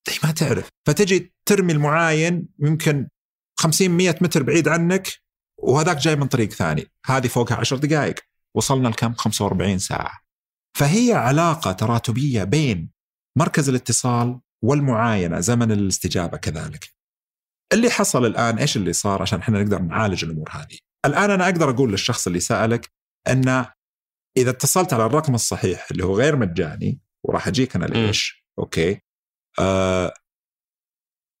هي 0.08 0.14
ما 0.24 0.30
تعرف. 0.30 0.68
فتجي 0.86 1.34
ترمي 1.46 1.72
المعاين 1.72 2.48
يمكن 2.58 3.08
50 3.60 3.90
100 3.90 4.14
متر 4.20 4.42
بعيد 4.42 4.68
عنك 4.68 5.23
وهذاك 5.64 5.96
جاي 5.96 6.16
من 6.16 6.26
طريق 6.26 6.50
ثاني. 6.50 6.90
هذه 7.06 7.26
فوقها 7.26 7.56
10 7.56 7.76
دقائق. 7.76 8.14
وصلنا 8.56 8.88
لكم 8.88 9.14
45 9.14 9.78
ساعة. 9.78 10.20
فهي 10.78 11.12
علاقة 11.12 11.72
تراتبية 11.72 12.44
بين 12.44 12.90
مركز 13.38 13.68
الاتصال 13.68 14.40
والمعاينة 14.64 15.40
زمن 15.40 15.72
الاستجابة 15.72 16.36
كذلك. 16.38 16.94
اللي 17.72 17.90
حصل 17.90 18.26
الآن 18.26 18.58
إيش 18.58 18.76
اللي 18.76 18.92
صار 18.92 19.22
عشان 19.22 19.38
إحنا 19.38 19.62
نقدر 19.62 19.82
نعالج 19.82 20.24
الأمور 20.24 20.50
هذه؟ 20.50 20.78
الآن 21.06 21.30
أنا 21.30 21.44
أقدر 21.44 21.70
أقول 21.70 21.90
للشخص 21.90 22.26
اللي 22.26 22.40
سألك 22.40 22.92
أن 23.28 23.66
إذا 24.36 24.50
اتصلت 24.50 24.92
على 24.92 25.06
الرقم 25.06 25.34
الصحيح 25.34 25.86
اللي 25.90 26.04
هو 26.04 26.16
غير 26.16 26.36
مجاني 26.36 27.00
وراح 27.24 27.48
أجيك 27.48 27.76
أنا 27.76 27.84
ليش؟ 27.84 28.44
أوكي. 28.58 29.00
آه 29.58 30.14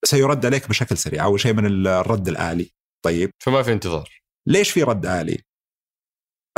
سيرد 0.04 0.46
عليك 0.46 0.68
بشكل 0.68 0.98
سريع 0.98 1.24
أول 1.24 1.40
شيء 1.40 1.52
من 1.52 1.86
الرد 1.86 2.28
الآلي. 2.28 2.70
طيب. 3.04 3.30
فما 3.42 3.62
في 3.62 3.72
انتظار. 3.72 4.13
ليش 4.46 4.70
في 4.70 4.82
رد 4.82 5.06
آلي؟ 5.06 5.44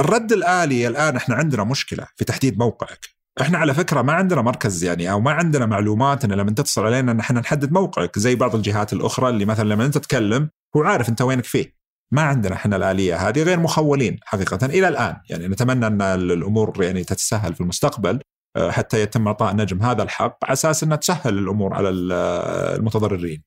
الرد 0.00 0.32
الآلي 0.32 0.88
الآن 0.88 1.16
إحنا 1.16 1.34
عندنا 1.34 1.64
مشكلة 1.64 2.06
في 2.16 2.24
تحديد 2.24 2.58
موقعك. 2.58 3.06
إحنا 3.40 3.58
على 3.58 3.74
فكرة 3.74 4.02
ما 4.02 4.12
عندنا 4.12 4.42
مركز 4.42 4.84
يعني 4.84 5.10
أو 5.10 5.20
ما 5.20 5.32
عندنا 5.32 5.66
معلومات 5.66 6.24
إن 6.24 6.32
لما 6.32 6.50
تتصل 6.50 6.86
علينا 6.86 7.12
إن 7.12 7.20
إحنا 7.20 7.40
نحدد 7.40 7.72
موقعك 7.72 8.18
زي 8.18 8.34
بعض 8.34 8.54
الجهات 8.54 8.92
الأخرى 8.92 9.28
اللي 9.28 9.44
مثلا 9.44 9.68
لما 9.68 9.86
أنت 9.86 9.98
تتكلم 9.98 10.50
هو 10.76 10.82
عارف 10.82 11.08
أنت 11.08 11.22
وينك 11.22 11.44
فيه. 11.44 11.76
ما 12.12 12.22
عندنا 12.22 12.54
إحنا 12.54 12.76
الآلية 12.76 13.28
هذه 13.28 13.42
غير 13.42 13.60
مخولين 13.60 14.18
حقيقه 14.22 14.66
إلى 14.66 14.88
الآن. 14.88 15.16
يعني 15.30 15.48
نتمنى 15.48 15.86
إن 15.86 16.02
الأمور 16.02 16.84
يعني 16.84 17.04
تتسهل 17.04 17.54
في 17.54 17.60
المستقبل 17.60 18.20
آه، 18.56 18.70
حتى 18.70 19.00
يتم 19.00 19.26
إعطاء 19.26 19.56
نجم 19.56 19.82
هذا 19.82 20.02
الحق 20.02 20.38
على 20.44 20.52
أساس 20.52 20.82
انها 20.82 20.96
تسهل 20.96 21.38
الأمور 21.38 21.74
على 21.74 21.88
المتضررين. 21.88 23.42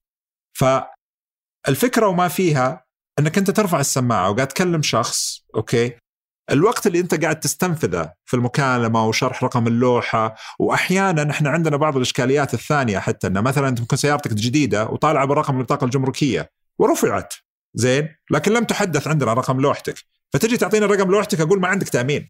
فالفكرة 0.57 2.07
وما 2.07 2.27
فيها 2.27 2.88
إنك 3.19 3.37
أنت 3.37 3.51
ترفع 3.51 3.79
السماعة 3.79 4.29
وقاعد 4.29 4.47
تكلم 4.47 4.81
شخص 4.81 5.41
أوكي؟ 5.55 5.91
الوقت 6.51 6.87
اللي 6.87 6.99
أنت 6.99 7.21
قاعد 7.23 7.39
تستنفذه 7.39 8.13
في 8.25 8.33
المكالمة 8.33 9.07
وشرح 9.07 9.43
رقم 9.43 9.67
اللوحة 9.67 10.35
واحيانا 10.59 11.31
إحنا 11.31 11.49
عندنا 11.49 11.77
بعض 11.77 11.95
الإشكاليات 11.95 12.53
الثانية 12.53 12.99
حتى 12.99 13.27
إنه 13.27 13.41
مثلا 13.41 13.67
أنت 13.67 13.79
ممكن 13.79 13.97
سيارتك 13.97 14.33
جديده 14.33 14.85
وطالعة 14.85 15.25
بالرقم 15.25 15.57
البطاقه 15.57 15.85
الجمركية 15.85 16.51
ورفعت 16.79 17.33
زين؟ 17.73 18.15
لكن 18.31 18.53
لم 18.53 18.63
تحدث 18.63 19.07
عندنا 19.07 19.33
رقم 19.33 19.61
لوحتك 19.61 19.95
فتجي 20.33 20.57
تعطينا 20.57 20.85
رقم 20.85 21.11
لوحتك 21.11 21.41
أقول 21.41 21.59
ما 21.59 21.67
عندك 21.67 21.89
تأمين. 21.89 22.29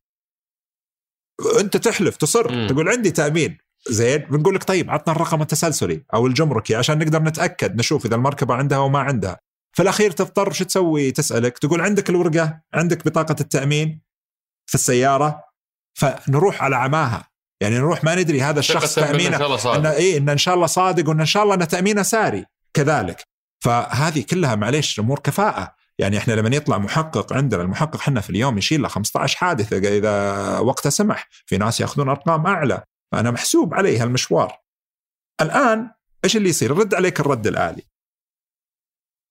أنت 1.59 1.77
تحلف 1.77 2.17
تصر 2.17 2.51
م. 2.51 2.67
تقول 2.67 2.89
عندي 2.89 3.11
تأمين. 3.11 3.57
زين؟ 3.89 4.17
بنقول 4.17 4.55
لك 4.55 4.63
طيب 4.63 4.91
عطنا 4.91 5.15
الرقم 5.15 5.41
التسلسلي 5.41 6.03
أو 6.13 6.27
الجمركي 6.27 6.75
عشان 6.75 6.99
نقدر 6.99 7.21
نتأكد 7.23 7.75
نشوف 7.75 8.05
إذا 8.05 8.15
المركبة 8.15 8.53
عندها 8.53 8.77
أو 8.77 8.89
ما 8.89 8.99
عندها. 8.99 9.39
في 9.79 9.83
الاخير 9.83 10.11
تضطر 10.11 10.51
شو 10.51 10.63
تسوي؟ 10.63 11.11
تسألك 11.11 11.57
تقول 11.57 11.81
عندك 11.81 12.09
الورقة 12.09 12.61
عندك 12.73 13.05
بطاقة 13.05 13.35
التأمين 13.41 14.01
في 14.65 14.75
السيارة 14.75 15.43
فنروح 15.93 16.63
على 16.63 16.75
عماها. 16.75 17.29
يعني 17.61 17.77
نروح 17.77 18.03
ما 18.03 18.15
ندري 18.15 18.41
هذا 18.41 18.59
الشخص 18.59 18.95
تأمينه. 18.95 19.37
إن, 19.45 19.75
إن 19.75 19.85
إيه 19.85 20.17
إن, 20.17 20.29
إن 20.29 20.37
شاء 20.37 20.55
الله 20.55 20.65
صادق 20.65 21.09
وإن 21.09 21.19
إن 21.19 21.25
شاء 21.25 21.43
الله 21.43 21.55
انه 21.55 21.65
تأمينه 21.65 22.01
ساري 22.01 22.45
كذلك. 22.73 23.23
فهذه 23.59 24.21
كلها 24.29 24.55
معليش 24.55 24.99
أمور 24.99 25.19
كفاءة. 25.19 25.75
يعني 25.99 26.17
إحنا 26.17 26.33
لما 26.33 26.55
يطلع 26.55 26.77
محقق 26.77 27.33
عندنا 27.33 27.61
المحقق 27.61 27.95
إحنا 27.95 28.21
في 28.21 28.29
اليوم 28.29 28.57
يشيل 28.57 28.81
له 28.81 28.87
15 28.87 29.37
حادثة 29.37 29.77
اذا 29.77 30.59
وقته 30.59 30.89
سمح. 30.89 31.27
في 31.45 31.57
ناس 31.57 31.81
يأخذون 31.81 32.09
أرقام 32.09 32.47
أعلى. 32.47 32.83
فأنا 33.11 33.31
محسوب 33.31 33.73
علي 33.73 33.97
هالمشوار. 33.97 34.57
الآن 35.41 35.91
إيش 36.23 36.37
اللي 36.37 36.49
يصير؟ 36.49 36.77
رد 36.77 36.93
عليك 36.93 37.19
الرد 37.19 37.47
الآلي. 37.47 37.83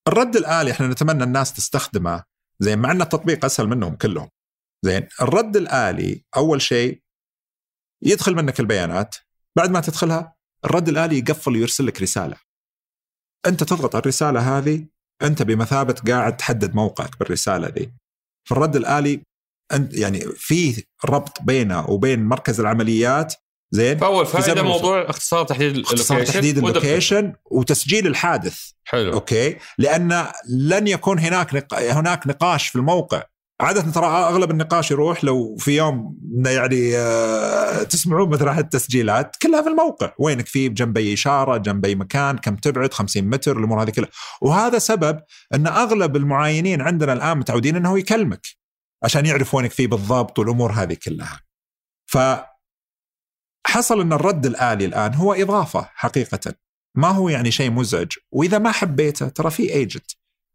الرد 0.08 0.36
الآلي 0.36 0.70
إحنا 0.70 0.86
نتمنى 0.86 1.24
الناس 1.24 1.52
تستخدمه 1.52 2.24
زين 2.60 2.78
مع 2.78 2.90
إن 2.90 3.02
التطبيق 3.02 3.44
أسهل 3.44 3.66
منهم 3.68 3.96
كلهم. 3.96 4.28
زين 4.84 5.08
الرد 5.20 5.56
الآلي 5.56 6.24
أول 6.36 6.62
شيء 6.62 7.02
يدخل 8.02 8.34
منك 8.34 8.60
البيانات 8.60 9.16
بعد 9.56 9.70
ما 9.70 9.80
تدخلها 9.80 10.36
الرد 10.64 10.88
الآلي 10.88 11.18
يقفل 11.18 11.52
ويرسل 11.52 11.86
لك 11.86 12.02
رسالة. 12.02 12.36
أنت 13.46 13.64
تضغط 13.64 13.94
على 13.94 14.02
الرسالة 14.02 14.58
هذه 14.58 14.86
أنت 15.22 15.42
بمثابة 15.42 15.94
قاعد 16.08 16.36
تحدد 16.36 16.74
موقعك 16.74 17.18
بالرسالة 17.18 17.68
ذي. 17.68 17.92
فالرد 18.48 18.76
الآلي 18.76 19.22
انت 19.72 19.94
يعني 19.94 20.20
في 20.20 20.84
ربط 21.04 21.42
بينه 21.42 21.90
وبين 21.90 22.24
مركز 22.24 22.60
العمليات 22.60 23.34
زين؟ 23.70 23.98
فاول 23.98 24.26
فائدة 24.26 24.62
موضوع 24.62 25.10
اختصار 25.10 25.44
تحديد 25.44 25.78
اختصار 25.78 26.24
تحديد 26.24 26.58
ال 26.58 26.66
location 26.66 27.32
وتسجيل 27.50 28.06
الحادث. 28.06 28.58
حلو. 28.84 29.12
okay؟ 29.12 29.56
لأن 29.78 30.26
لن 30.48 30.86
يكون 30.86 31.18
هناك 31.18 31.54
نق... 31.54 31.74
هناك 31.74 32.26
نقاش 32.26 32.68
في 32.68 32.76
الموقع. 32.76 33.22
عادة 33.60 33.80
ترى 33.80 34.06
أغلب 34.06 34.50
النقاش 34.50 34.90
يروح 34.90 35.24
لو 35.24 35.56
في 35.56 35.76
يوم 35.76 36.18
يعني 36.46 36.96
آه 36.96 37.82
تسمعون 37.82 38.28
مثلا 38.28 38.58
التسجيلات 38.58 39.36
كلها 39.42 39.62
في 39.62 39.68
الموقع. 39.68 40.12
وينك 40.18 40.46
في 40.46 40.68
جنبي 40.68 41.14
إشارة 41.14 41.56
جنبي 41.56 41.94
مكان 41.94 42.38
كم 42.38 42.56
تبعد؟ 42.56 42.94
50 42.94 43.24
متر 43.24 43.58
الأمور 43.58 43.82
هذه 43.82 43.90
كلها. 43.90 44.08
وهذا 44.40 44.78
سبب 44.78 45.20
إن 45.54 45.66
أغلب 45.66 46.16
المعاينين 46.16 46.80
عندنا 46.80 47.12
الآن 47.12 47.38
متعودين 47.38 47.76
إنه 47.76 47.98
يكلمك 47.98 48.46
عشان 49.04 49.26
يعرف 49.26 49.54
وينك 49.54 49.70
فيه 49.70 49.86
بالضبط 49.86 50.38
والأمور 50.38 50.72
هذه 50.72 50.96
كلها. 51.04 51.40
ف 52.06 52.18
حصل 53.68 54.00
إن 54.00 54.12
الرد 54.12 54.46
الآلي 54.46 54.84
الآن 54.84 55.14
هو 55.14 55.32
إضافة 55.32 55.90
حقيقة. 55.94 56.54
ما 56.96 57.08
هو 57.08 57.28
يعني 57.28 57.50
شيء 57.50 57.70
مزعج؟ 57.70 58.12
وإذا 58.32 58.58
ما 58.58 58.72
حبيته 58.72 59.28
ترى 59.28 59.50
في 59.50 59.72
ايجنت 59.72 60.10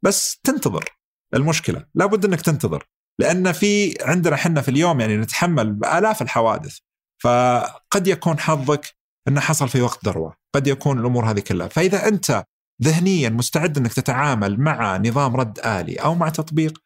بس 0.06 0.40
تنتظر. 0.44 0.86
المشكلة 1.34 1.86
لابد 1.96 2.26
إنك 2.26 2.42
تنتظر. 2.42 2.88
لأن 3.20 3.52
في 3.52 3.96
عندنا 4.02 4.36
إحنا 4.36 4.62
في 4.62 4.70
اليوم 4.70 5.00
يعني 5.00 5.18
نتحمل 5.18 5.74
بالاف 5.74 6.22
الحوادث. 6.22 6.78
فقد 7.24 8.08
يكون 8.08 8.40
حظك 8.40 8.96
إنه 9.28 9.42
حصل 9.42 9.70
في 9.70 9.82
وقت 9.82 10.06
ذروة. 10.06 10.36
قد 10.56 10.68
يكون 10.68 11.00
الأمور 11.00 11.32
هذه 11.32 11.40
كلها. 11.40 11.68
فإذا 11.68 12.08
أنت 12.08 12.44
ذهنيا 12.84 13.30
مستعد 13.30 13.78
إنك 13.78 13.94
تتعامل 13.94 14.60
مع 14.60 14.98
نظام 14.98 15.36
رد 15.36 15.60
آلي 15.60 15.96
أو 15.96 16.16
مع 16.16 16.30
تطبيق 16.30 16.80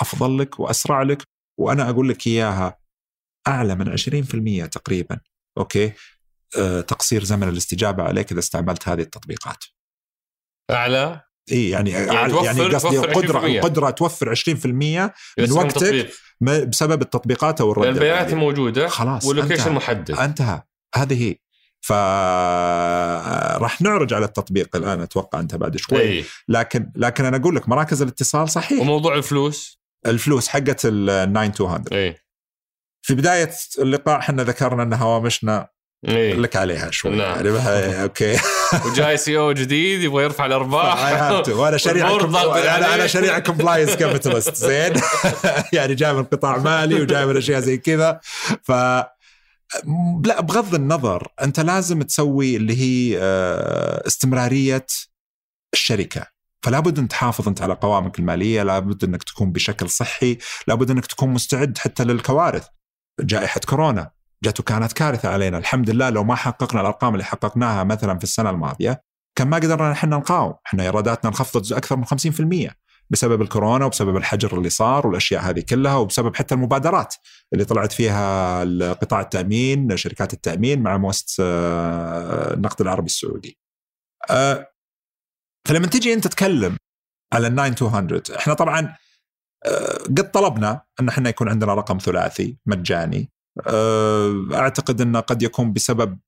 أفضل 0.00 0.38
لك 0.38 0.60
وأسرع 0.60 1.02
لك. 1.02 1.22
وأنا 1.60 1.90
أقول 1.90 2.08
لك 2.08 2.26
إياها 2.26 2.78
أعلى 3.48 3.74
من 3.74 3.88
20% 3.88 4.66
تقريبا. 4.66 5.20
أوكي. 5.58 5.92
أه 6.58 6.80
تقصير 6.80 7.24
زمن 7.24 7.48
الاستجابة 7.48 8.02
عليك 8.02 8.32
إذا 8.32 8.40
استعملت 8.40 8.88
هذه 8.88 9.00
التطبيقات. 9.00 9.64
أعلى؟ 10.70 11.20
إي 11.52 11.70
يعني 11.70 11.90
يعني, 11.90 12.44
يعني 12.44 12.62
قصدي 12.62 12.98
القدره 12.98 13.46
القدره 13.46 13.90
توفر 13.90 14.34
20% 14.34 14.66
من 14.66 15.52
وقتك 15.52 16.10
بسبب 16.40 17.02
التطبيقات 17.02 17.60
أو 17.60 17.72
الرد 17.72 17.86
البيانات 17.86 18.34
موجوده 18.34 18.88
خلاص 18.88 19.24
وال 19.24 19.34
location 19.34 19.72
محدد. 19.72 20.10
انتهى. 20.10 20.62
هذه 20.94 21.22
هي. 21.28 21.36
ف 21.80 21.92
راح 23.62 23.82
نعرج 23.82 24.14
على 24.14 24.24
التطبيق 24.24 24.76
الآن 24.76 25.00
أتوقع 25.00 25.40
انت 25.40 25.54
بعد 25.54 25.76
شوي. 25.76 26.00
أي. 26.00 26.24
لكن 26.48 26.92
لكن 26.96 27.24
أنا 27.24 27.36
أقول 27.36 27.56
لك 27.56 27.68
مراكز 27.68 28.02
الاتصال 28.02 28.50
صحيح. 28.50 28.80
وموضوع 28.80 29.14
الفلوس؟ 29.14 29.82
الفلوس 30.06 30.48
حقت 30.48 30.80
ال 30.84 31.32
9200 31.32 31.96
إي. 31.96 32.16
في 33.02 33.14
بداية 33.14 33.50
اللقاء 33.78 34.18
إحنا 34.18 34.42
ذكرنا 34.42 34.82
إن 34.82 34.92
هوامشنا 34.92 35.68
إيه؟ 36.08 36.34
لك 36.34 36.56
عليها 36.56 36.90
شوي. 36.90 37.16
نعم. 37.16 37.46
يعني 37.46 38.02
okay. 38.02 38.36
وجاي 38.86 39.16
CEO 39.16 39.52
جديد 39.52 40.02
يبغى 40.02 40.24
يرفع 40.24 40.46
الأرباح. 40.46 41.30
وأنا 41.48 41.76
شريعة 41.76 42.20
أنا 42.76 42.94
أنا 42.94 43.06
شريعة 43.06 43.38
compliance 43.38 43.94
capitalist 43.96 44.54
زين. 44.54 44.92
يعني 45.72 45.94
جاي 45.94 46.12
من 46.12 46.24
قطاع 46.24 46.58
مالي 46.58 47.02
وجاي 47.02 47.26
من 47.26 47.36
أشياء 47.36 47.60
زي 47.60 47.78
كذا. 47.78 48.20
ف 48.62 48.72
لا 50.24 50.40
بغض 50.40 50.74
النظر 50.74 51.28
أنت 51.42 51.60
لازم 51.60 52.02
تسوي 52.02 52.56
اللي 52.56 52.76
هي 52.76 53.18
آه، 53.22 54.06
استمرارية 54.06 54.86
الشركة. 55.72 56.26
فلا 56.62 56.80
بد 56.80 56.98
أن 56.98 57.08
تحافظ 57.08 57.48
أنت 57.48 57.62
على 57.62 57.74
قوائمك 57.74 58.18
المالية 58.18 58.62
لابد 58.62 59.04
أنك 59.04 59.22
تكون 59.22 59.52
بشكل 59.52 59.90
صحي 59.90 60.38
لابد 60.66 60.90
أنك 60.90 61.06
تكون 61.06 61.28
مستعد 61.28 61.78
حتى 61.78 62.04
للكوارث. 62.04 62.66
جائحة 63.20 63.60
كورونا. 63.60 64.10
جت 64.44 64.60
وكانت 64.60 64.92
كارثة 64.92 65.28
علينا. 65.28 65.58
الحمد 65.58 65.90
لله 65.90 66.10
لو 66.10 66.24
ما 66.24 66.34
حققنا 66.34 66.80
الأرقام 66.80 67.12
اللي 67.12 67.24
حققناها 67.24 67.84
مثلا 67.84 68.18
في 68.18 68.24
السنة 68.24 68.50
الماضية 68.50 69.02
كان 69.38 69.48
ما 69.48 69.56
قدرنا 69.56 69.92
إحنا 69.92 70.16
نقاوم. 70.16 70.54
إحنا 70.66 70.82
إيراداتنا 70.82 71.30
انخفضت 71.30 71.72
أكثر 71.72 71.96
من 71.96 72.04
50% 72.04 72.74
بسبب 73.10 73.42
الكورونا 73.42 73.84
وبسبب 73.84 74.16
الحجر 74.16 74.58
اللي 74.58 74.70
صار 74.70 75.06
والأشياء 75.06 75.42
هذه 75.42 75.60
كلها 75.60 75.96
وبسبب 75.96 76.36
حتى 76.36 76.54
المبادرات 76.54 77.14
اللي 77.52 77.64
طلعت 77.64 77.92
فيها 77.92 78.64
قطاع 78.92 79.20
التأمين 79.20 79.96
شركات 79.96 80.32
التأمين 80.32 80.82
مع 80.82 80.96
مؤسسة 80.96 81.44
آه، 81.44 82.54
النقد 82.54 82.80
العربي 82.80 83.06
السعودي. 83.06 83.58
آه، 84.30 84.72
فلما 85.68 85.86
تجي 85.86 86.12
أنت 86.12 86.24
تتكلم 86.24 86.76
على 87.32 87.46
ال 87.46 87.54
9200 87.54 88.36
إحنا 88.36 88.54
طبعا 88.54 88.96
قد 90.04 90.30
طلبنا 90.30 90.80
أن 91.00 91.08
إحنا 91.08 91.28
يكون 91.28 91.48
عندنا 91.48 91.74
رقم 91.74 91.98
ثلاثي 91.98 92.56
مجاني. 92.66 93.30
أعتقد 94.54 95.00
انه 95.00 95.20
قد 95.20 95.42
يكون 95.42 95.72
بسبب 95.72 96.18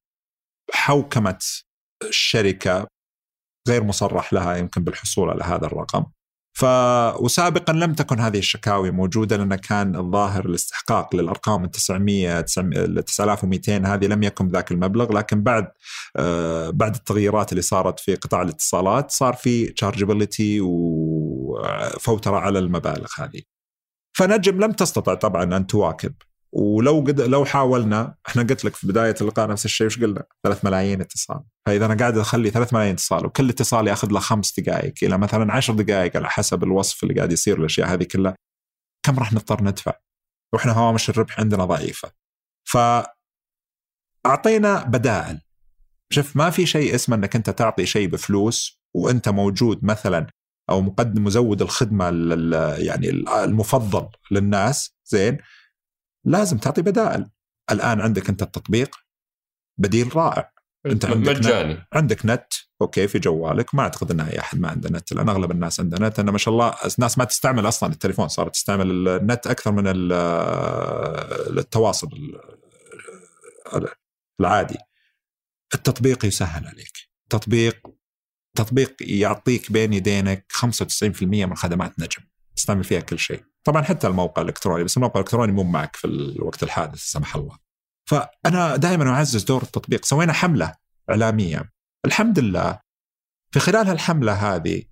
حوكمة 0.72 1.38
الشركة 2.02 2.86
غير 3.68 3.84
مصرح 3.84 4.32
لها 4.32 4.56
يمكن 4.56 4.84
بالحصول 4.84 5.30
على 5.30 5.44
هذا 5.44 5.66
الرقم. 5.66 6.04
ف 6.56 6.64
وسابقا 7.20 7.72
لم 7.72 7.94
تكن 7.94 8.20
هذه 8.20 8.38
الشكاوي 8.38 8.90
موجودة 8.90 9.36
لأن 9.36 9.54
كان 9.54 9.96
الظاهر 9.96 10.44
الاستحقاق 10.46 11.16
للأرقام 11.16 11.64
ال 11.64 11.70
900 11.70 12.40
9200 12.40 13.76
هذه 13.86 14.06
لم 14.06 14.22
يكن 14.22 14.48
ذاك 14.48 14.72
المبلغ 14.72 15.12
لكن 15.12 15.42
بعد 15.42 15.68
آه 16.16 16.70
بعد 16.70 16.94
التغييرات 16.94 17.52
اللي 17.52 17.62
صارت 17.62 18.00
في 18.00 18.14
قطاع 18.14 18.42
الاتصالات 18.42 19.10
صار 19.10 19.34
في 19.34 19.66
تشارجبيلتي 19.66 20.60
وفوترة 21.34 22.36
على 22.36 22.58
المبالغ 22.58 23.08
هذه. 23.18 23.42
فنجم 24.18 24.60
لم 24.64 24.72
تستطع 24.72 25.14
طبعا 25.14 25.56
أن 25.56 25.66
تواكب 25.66 26.14
ولو 26.52 27.00
قد 27.00 27.20
لو 27.20 27.44
حاولنا 27.44 28.14
إحنا 28.28 28.42
قلت 28.42 28.64
لك 28.64 28.74
في 28.74 28.86
بداية 28.86 29.14
اللقاء 29.20 29.48
نفس 29.48 29.64
الشيء 29.64 29.86
وش 29.86 29.98
قلنا؟ 29.98 30.24
3 30.44 30.60
ملايين 30.64 31.00
اتصال 31.00 31.40
فإذا 31.66 31.86
أنا 31.86 31.94
قاعد 31.94 32.18
أخلي 32.18 32.50
3 32.50 32.74
ملايين 32.74 32.94
اتصال 32.94 33.26
وكل 33.26 33.48
اتصال 33.48 33.88
يأخذ 33.88 34.08
له 34.12 34.20
خمس 34.20 34.60
دقائق 34.60 34.94
إلى 35.02 35.18
مثلا 35.18 35.52
10 35.52 35.74
دقائق 35.74 36.16
على 36.16 36.30
حسب 36.30 36.64
الوصف 36.64 37.02
اللي 37.02 37.14
قاعد 37.14 37.32
يصير 37.32 37.58
الاشياء 37.58 37.88
هذه 37.88 38.04
كلها 38.04 38.34
كم 39.06 39.18
راح 39.18 39.32
نضطر 39.32 39.62
ندفع؟ 39.64 39.92
وإحنا 40.52 40.72
هوامش 40.72 41.10
الربح 41.10 41.40
عندنا 41.40 41.64
ضعيفة. 41.64 42.10
ف 42.64 42.78
أعطينا 44.26 44.84
بدائل 44.84 45.40
شوف 46.12 46.36
ما 46.36 46.50
في 46.50 46.66
شيء 46.66 46.94
اسمه 46.94 47.16
إنك 47.16 47.36
أنت 47.36 47.50
تعطي 47.50 47.86
شيء 47.86 48.08
بفلوس 48.08 48.80
وأنت 48.94 49.28
موجود 49.28 49.84
مثلا 49.84 50.26
أو 50.70 50.80
مقدم 50.80 51.24
مزود 51.24 51.62
الخدمة 51.62 52.04
يعني 52.78 53.10
المفضل 53.44 54.08
للناس 54.30 54.96
زين؟ 55.04 55.38
لازم 56.24 56.58
تعطي 56.58 56.82
بدائل. 56.82 57.30
الآن 57.70 58.00
عندك 58.00 58.28
أنت 58.28 58.42
التطبيق 58.42 58.96
بديل 59.78 60.16
رائع. 60.16 60.52
أنت 60.86 61.04
عندك 61.04 61.36
مجاني. 61.36 61.74
نت. 61.74 61.82
عندك 61.92 62.26
نت 62.26 62.46
أوكي 62.82 63.08
في 63.08 63.18
جوالك 63.18 63.74
ما 63.74 63.82
أعتقد 63.82 64.10
إن 64.10 64.20
أي 64.20 64.38
أحد 64.40 64.58
ما 64.58 64.68
عنده 64.68 64.90
نت 64.90 65.12
لأن 65.12 65.28
أغلب 65.28 65.50
الناس 65.50 65.80
عنده 65.80 66.08
نت 66.08 66.18
أنا 66.18 66.32
ما 66.32 66.38
شاء 66.38 66.54
الله 66.54 66.74
الناس 66.98 67.18
ما 67.18 67.24
تستعمل 67.24 67.68
أصلا 67.68 67.92
التليفون 67.92 68.28
صارت 68.28 68.52
تستعمل 68.54 69.08
النت 69.08 69.46
أكثر 69.46 69.72
من 69.72 69.84
التواصل 71.58 72.08
العادي. 74.40 74.78
التطبيق 75.74 76.24
يسهل 76.24 76.66
عليك. 76.66 76.92
تطبيق 77.30 77.86
تطبيق 78.54 78.96
يعطيك 79.00 79.72
بين 79.72 79.92
يدينك 79.92 80.52
95% 80.52 81.22
من 81.22 81.56
خدمات 81.56 82.00
نجم. 82.00 82.22
تستعمل 82.56 82.84
فيها 82.84 83.00
كل 83.00 83.18
شيء. 83.18 83.44
طبعا 83.64 83.82
حتى 83.82 84.06
الموقع 84.06 84.42
الإلكتروني 84.42 84.84
بس 84.84 84.96
الموقع 84.96 85.14
الإلكتروني 85.14 85.52
مو 85.52 85.62
معك 85.62 85.96
في 85.96 86.06
الوقت 86.06 86.62
الحادث 86.62 86.98
سمح 86.98 87.36
الله. 87.36 87.58
فأنا 88.08 88.76
دائما 88.76 89.10
أعزز 89.10 89.44
دور 89.44 89.62
التطبيق. 89.62 90.04
سوينا 90.04 90.32
حملة 90.32 90.74
إعلامية. 91.10 91.72
الحمد 92.06 92.38
لله 92.38 92.80
في 93.52 93.60
خلال 93.60 93.86
هالحملة 93.86 94.32
هذه 94.32 94.82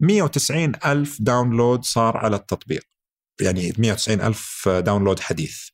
190 0.00 0.72
ألف 0.86 1.22
download 1.22 1.84
صار 1.84 2.16
على 2.16 2.36
التطبيق. 2.36 2.86
يعني 3.40 3.72
190 3.78 4.20
ألف 4.20 4.68
download 4.68 5.20
حديث. 5.20 5.68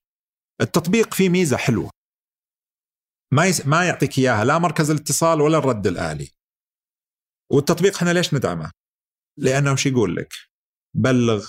التطبيق 0.60 1.14
فيه 1.14 1.28
ميزة 1.28 1.56
حلوة. 1.56 1.90
ما. 3.32 3.52
ما 3.64 3.84
يعطيك 3.84 4.18
إياها 4.18 4.44
لا 4.44 4.58
مركز 4.58 4.90
الاتصال 4.90 5.40
ولا 5.40 5.58
الرد 5.58 5.86
الآلي. 5.86 6.39
والتطبيق 7.52 7.96
إحنا 7.96 8.10
ليش 8.10 8.34
ندعمه؟ 8.34 8.70
لأنه 9.38 9.72
وش 9.72 9.86
يقول 9.86 10.16
لك؟ 10.16 10.32
بلغ 10.96 11.46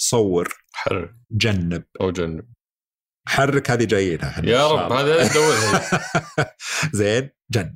صور 0.00 0.54
حرك. 0.72 1.14
جنب. 1.30 1.84
أو 2.00 2.10
جنب. 2.10 2.52
حرك 3.28 3.70
هذه 3.70 3.84
جايينها 3.84 4.44
يا 4.46 4.66
رب 4.68 4.92
هذا 4.92 5.34
دورها 5.34 5.80
زين 6.98 7.30
جنب. 7.50 7.74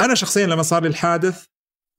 أنا 0.00 0.14
شخصيا 0.14 0.46
لما 0.46 0.62
صار 0.62 0.82
لي 0.82 0.88
الحادث 0.88 1.46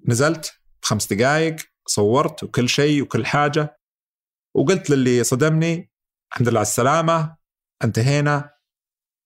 نزلت 0.07 0.53
خمس 0.82 1.14
دقائق 1.14 1.55
صورت 1.88 2.43
وكل 2.43 2.70
شيء 2.70 3.01
وكل 3.01 3.26
حاجة 3.26 3.80
وقلت 4.55 4.89
للي 4.89 5.24
صدمني 5.24 5.91
الحمد 6.32 6.49
لله 6.49 6.59
على 6.59 6.68
السلامة 6.68 7.38
انتهينا. 7.84 8.53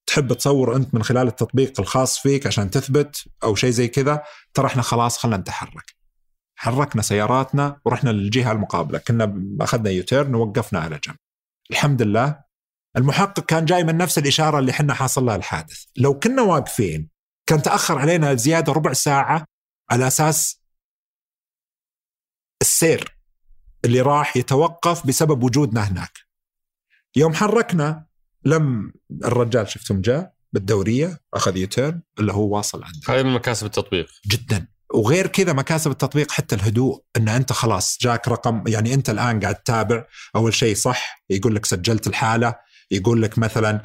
تحب 0.08 0.32
تصور 0.32 0.76
أنت 0.76 0.94
من 0.94 1.02
خلال 1.02 1.28
التطبيق 1.28 1.80
الخاص 1.80 2.18
فيك 2.18 2.46
عشان 2.46 2.70
تثبت 2.70 3.28
أو 3.42 3.54
شيء 3.54 3.70
زي 3.70 3.88
كذا 3.88 4.22
ترى 4.54 4.66
إحنا 4.66 4.82
خلاص 4.82 5.18
خلينا 5.18 5.36
نتحرك. 5.36 5.94
حركنا 6.56 7.02
سياراتنا 7.02 7.80
ورحنا 7.84 8.10
للجهة 8.10 8.52
المقابلة. 8.52 8.98
كنا 8.98 9.56
أخذنا 9.60 9.90
يوتيرن 9.90 10.34
ووقفنا 10.34 10.80
على 10.80 11.00
جنب. 11.04 11.16
الحمد 11.70 12.02
لله 12.02 12.40
المحقق 12.96 13.40
كان 13.44 13.64
جاي 13.64 13.84
من 13.84 13.96
نفس 13.96 14.18
الإشارة 14.18 14.58
اللي 14.58 14.70
إحنا 14.70 14.94
حاصل 14.94 15.24
لها 15.24 15.36
الحادث. 15.36 15.84
لو 15.96 16.18
كنا 16.18 16.42
واقفين 16.42 17.08
كان 17.46 17.62
تأخر 17.62 17.98
علينا 17.98 18.34
زيادة 18.34 18.72
ربع 18.72 18.92
ساعة 18.92 19.44
على 19.90 20.06
أساس 20.06 20.62
السير 22.62 23.18
اللي 23.84 24.00
راح 24.00 24.36
يتوقف 24.36 25.06
بسبب 25.06 25.42
وجودنا 25.42 25.88
هناك. 25.88 26.18
يوم 27.16 27.34
حركنا 27.34 28.07
لم 28.48 28.92
الرجال 29.24 29.68
شفتم 29.68 30.00
جاء 30.00 30.32
بالدورية 30.52 31.20
أخذ 31.34 31.56
يوتيرن 31.56 32.02
اللي 32.18 32.32
هو 32.32 32.56
واصل 32.56 32.84
عنده. 32.84 33.00
هذه 33.08 33.22
من 33.22 33.34
مكاسب 33.34 33.66
التطبيق. 33.66 34.08
جدا. 34.26 34.66
وغير 34.94 35.26
كذا 35.26 35.52
مكاسب 35.52 35.90
التطبيق 35.90 36.30
حتى 36.30 36.54
الهدوء 36.54 37.02
إن 37.16 37.28
أنت 37.28 37.52
خلاص 37.52 37.98
جاك 38.00 38.28
رقم 38.28 38.64
يعني 38.66 38.94
أنت 38.94 39.10
الآن 39.10 39.40
قاعد 39.40 39.54
تتابع 39.54 40.04
أول 40.36 40.54
شيء 40.54 40.74
صح 40.74 41.24
يقول 41.30 41.54
لك 41.54 41.66
سجلت 41.66 42.06
الحالة 42.06 42.54
يقول 42.90 43.22
لك 43.22 43.38
مثلا 43.38 43.82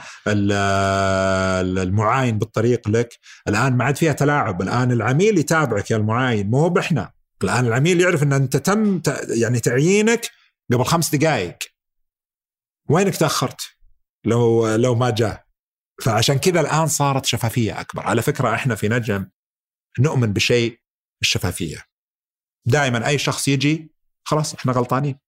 المعاين 1.78 2.38
بالطريق 2.40 2.90
لك. 2.90 3.10
الآن 3.48 3.78
ما 3.78 3.84
عاد 3.84 3.96
فيها 3.96 4.14
تلاعب. 4.14 4.62
الآن 4.62 4.92
العميل 4.92 5.38
يتابعك 5.38 5.92
يا 5.92 5.98
المعاين 5.98 6.50
مو 6.50 6.70
بإحنا. 6.70 7.12
الآن 7.44 7.68
العميل 7.68 8.02
يعرف 8.02 8.24
إن 8.24 8.34
أنت 8.34 8.58
تم 8.58 9.02
يعني 9.30 9.60
تعيينك 9.60 10.30
قبل 10.74 10.86
خمس 10.86 11.16
دقائق 11.16 11.58
وينك 12.90 13.16
تأخرت؟ 13.16 13.62
لو 14.26 14.76
لو 14.76 14.96
ما 14.96 15.10
جاء. 15.10 15.46
فعشان 16.02 16.38
كذا 16.38 16.62
الآن 16.62 16.88
صارت 16.88 17.26
شفافية 17.26 17.82
أكبر. 17.82 18.04
على 18.04 18.22
فكرة 18.22 18.54
إحنا 18.54 18.76
في 18.76 18.90
نجم 18.90 19.26
نؤمن 20.00 20.34
بشيء 20.34 20.80
الشفافية. 21.22 21.86
دائما 22.66 23.08
أي 23.08 23.18
شخص 23.18 23.48
يجي 23.48 23.92
خلاص 24.24 24.54
إحنا 24.54 24.72
غلطانين. 24.72 25.20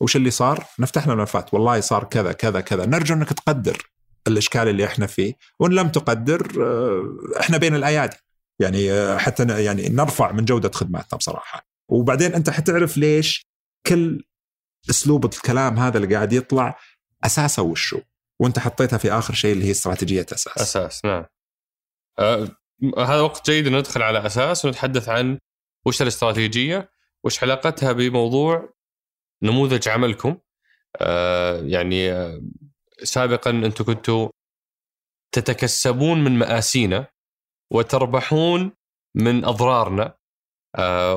وش 0.00 0.16
اللي 0.16 0.30
صار؟ 0.30 0.64
نفتح 0.78 1.06
له 1.06 1.12
الملفات. 1.12 1.54
والله 1.54 1.80
صار 1.80 2.04
كذا 2.04 2.32
كذا 2.32 2.60
كذا. 2.60 2.86
نرجو 2.86 3.14
إنك 3.14 3.32
تقدر 3.32 3.90
الإشكال 4.26 4.68
اللي 4.68 4.84
إحنا 4.84 5.06
فيه. 5.06 5.34
وإن 5.60 5.72
لم 5.72 5.88
تقدر 5.88 6.62
آه، 6.62 7.40
إحنا 7.40 7.56
بين 7.56 7.74
الأيادي. 7.74 8.16
يعني 8.60 8.92
آه، 8.92 9.18
حتى 9.18 9.64
يعني 9.64 9.88
نرفع 9.88 10.32
من 10.32 10.44
جودة 10.44 10.70
خدماتنا 10.74 11.18
بصراحة. 11.18 11.66
وبعدين 11.88 12.34
أنت 12.34 12.50
حتعرف 12.50 12.96
ليش 12.96 13.46
كل 13.86 14.24
أسلوب 14.90 15.24
الكلام 15.24 15.78
هذا 15.78 15.98
اللي 15.98 16.14
قاعد 16.14 16.32
يطلع 16.32 16.78
أساسه 17.24 17.62
وشو؟ 17.62 18.00
وانت 18.40 18.58
حطيتها 18.58 18.98
في 18.98 19.12
آخر 19.12 19.34
شيء 19.34 19.52
اللي 19.52 19.64
هي 19.64 19.70
استراتيجية 19.70 20.26
أساس. 20.32 20.58
أساس 20.58 21.04
نعم. 21.04 21.24
آه 22.18 22.48
هذا 22.98 23.20
وقت 23.20 23.50
جيد 23.50 23.66
ان 23.66 23.78
ندخل 23.78 24.02
على 24.02 24.26
أساس 24.26 24.64
ونتحدث 24.64 25.08
عن 25.08 25.38
وش 25.86 26.02
الاستراتيجية 26.02 26.90
وش 27.24 27.42
علاقتها 27.42 27.92
بموضوع 27.92 28.74
نموذج 29.42 29.88
عملكم. 29.88 30.38
آه 30.96 31.60
يعني 31.60 32.12
آه 32.12 32.42
سابقا 33.02 33.50
أنتم 33.50 33.84
كنتوا 33.84 34.28
تتكسبون 35.34 36.24
من 36.24 36.38
مآسينا 36.38 37.06
وتربحون 37.72 38.72
من 39.14 39.44
أضرارنا. 39.44 40.18
آه 40.76 41.14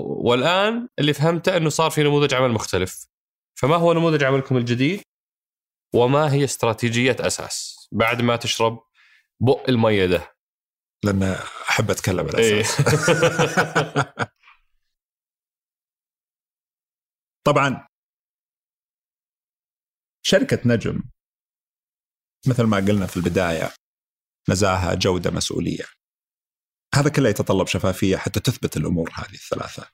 والآن 0.00 0.88
اللي 0.98 1.12
فهمته 1.12 1.56
إنه 1.56 1.68
صار 1.68 1.90
في 1.90 2.02
نموذج 2.02 2.34
عمل 2.34 2.50
مختلف. 2.50 3.06
فما 3.58 3.76
هو 3.76 3.92
نموذج 3.92 4.24
عملكم 4.24 4.56
الجديد؟ 4.56 5.02
وما 5.94 6.32
هي 6.32 6.44
استراتيجية 6.44 7.16
أساس؟ 7.20 7.88
بعد 7.92 8.22
ما 8.22 8.36
تشرب 8.36 8.82
بق 9.40 9.68
الميه 9.68 10.06
ده. 10.06 10.34
لأن 11.04 11.22
أحب 11.70 11.90
أتكلم 11.90 12.26
الاساس 12.26 12.80
إيه. 12.80 14.14
طبعا 17.46 17.88
شركة 20.26 20.60
نجم 20.66 21.02
مثل 22.46 22.62
ما 22.62 22.76
قلنا 22.76 23.06
في 23.06 23.16
البداية 23.16 23.74
نزاهة 24.48 24.94
جودة 24.94 25.30
مسؤولية. 25.30 25.84
هذا 26.94 27.10
كله 27.10 27.28
يتطلب 27.28 27.66
شفافية 27.66 28.16
حتى 28.16 28.40
تثبت 28.40 28.76
الأمور 28.76 29.10
هذه 29.14 29.34
الثلاثة. 29.34 29.90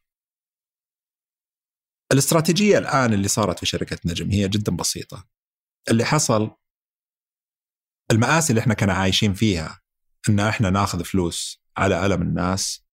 الاستراتيجية 2.13 2.79
الآن 2.79 3.13
اللي 3.13 3.29
صارت 3.29 3.59
في 3.59 3.67
شركة 3.67 3.99
نجم 4.07 4.31
هي 4.31 4.49
جدا 4.49 4.77
بسيطة. 4.77 5.40
اللي 5.91 6.05
حصل 6.05 6.51
المآسي 8.11 8.51
اللي 8.51 8.61
إحنا 8.61 8.75
كنا 8.75 8.93
عايشين 8.93 9.35
فيها 9.35 9.81
إن 10.29 10.41
إحنا 10.41 10.71
ناخذ 10.71 11.05
فلوس 11.05 11.63
على 11.77 12.07
ألم 12.07 12.23
الناس 12.23 12.85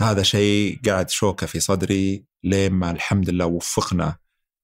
هذا 0.00 0.22
شيء 0.22 0.80
قاعد 0.86 1.10
شوكة 1.10 1.46
في 1.46 1.60
صدري 1.60 2.26
لين 2.44 2.72
ما 2.72 2.90
الحمد 2.90 3.30
لله 3.30 3.46
وفقنا 3.46 4.16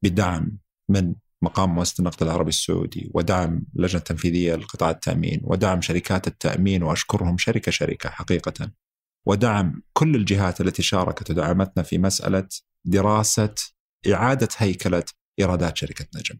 بدعم 0.03 0.59
من 0.89 1.15
مقام 1.43 1.75
مؤسسة 1.75 1.95
النقد 1.99 2.23
العربي 2.23 2.49
السعودي 2.49 3.11
ودعم 3.15 3.63
اللجنة 3.77 3.99
التنفيذية 3.99 4.55
لقطاع 4.55 4.91
التأمين 4.91 5.41
ودعم 5.45 5.81
شركات 5.81 6.27
التأمين 6.27 6.83
وأشكرهم 6.83 7.39
شركة 7.39 7.73
شركة 7.73 8.09
حقيقة 8.11 8.71
ودعم 9.27 9.83
كل 9.93 10.15
الجهات 10.17 10.61
التي 10.61 10.83
شاركت 10.83 11.31
ودعمتنا 11.31 11.83
في 11.83 11.99
مسألة 11.99 12.49
دراسة 12.85 13.55
إعادة 14.13 14.49
هيكلة 14.57 15.05
إيرادات 15.39 15.77
شركة 15.77 16.07
نجم. 16.17 16.39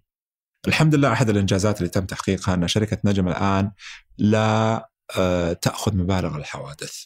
الحمد 0.69 0.95
لله 0.95 1.13
أحد 1.13 1.29
الإنجازات 1.31 1.79
اللي 1.79 1.89
تم 1.89 2.07
تحقيقها 2.07 2.55
أن 2.55 2.69
شركة 2.69 2.99
نجم 3.05 3.29
الآن 3.29 3.73
لا 4.19 4.89
آه، 5.17 5.53
تأخذ 5.53 5.97
مبالغ 5.97 6.37
الحوادث. 6.37 7.05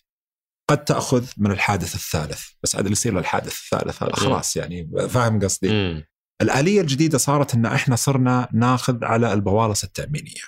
قد 0.70 0.84
تأخذ 0.84 1.26
من 1.36 1.50
الحادث 1.50 1.94
الثالث 1.94 2.48
بس 2.62 2.76
عاد 2.76 2.84
اللي 2.84 2.92
يصير 2.92 3.18
للحادث 3.18 3.61
الثالث 3.62 4.02
هذا 4.02 4.12
خلاص 4.12 4.57
يعني 4.57 4.90
فاهم 5.09 5.40
قصدي؟ 5.40 5.68
الآلية 6.42 6.80
الجديدة 6.80 7.18
صارت 7.18 7.54
أن 7.54 7.66
إحنا 7.66 7.96
صرنا 7.96 8.48
ناخذ 8.52 9.04
على 9.04 9.32
البوالص 9.32 9.84
التأمينية. 9.84 10.42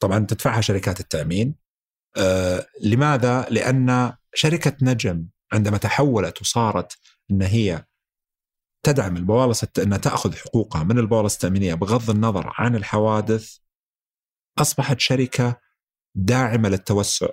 طبعا 0.00 0.18
تدفعها 0.18 0.60
شركات 0.60 1.00
التأمين 1.00 1.54
آه 2.16 2.66
لماذا؟ 2.82 3.46
لأن 3.50 4.12
شركة 4.34 4.76
نجم 4.82 5.26
عندما 5.52 5.78
تحولت 5.78 6.40
وصارت 6.40 6.98
أن 7.30 7.42
هي 7.42 7.84
تدعم 8.84 9.16
البوالص 9.16 9.62
الت... 9.62 9.78
أنها 9.78 9.98
تأخذ 9.98 10.36
حقوقها 10.36 10.82
من 10.82 10.98
البوالص 10.98 11.34
التأمينية 11.34 11.74
بغض 11.74 12.10
النظر 12.10 12.52
عن 12.58 12.76
الحوادث 12.76 13.56
أصبحت 14.58 15.00
شركة 15.00 15.60
داعمة 16.14 16.68
للتوسع 16.68 17.28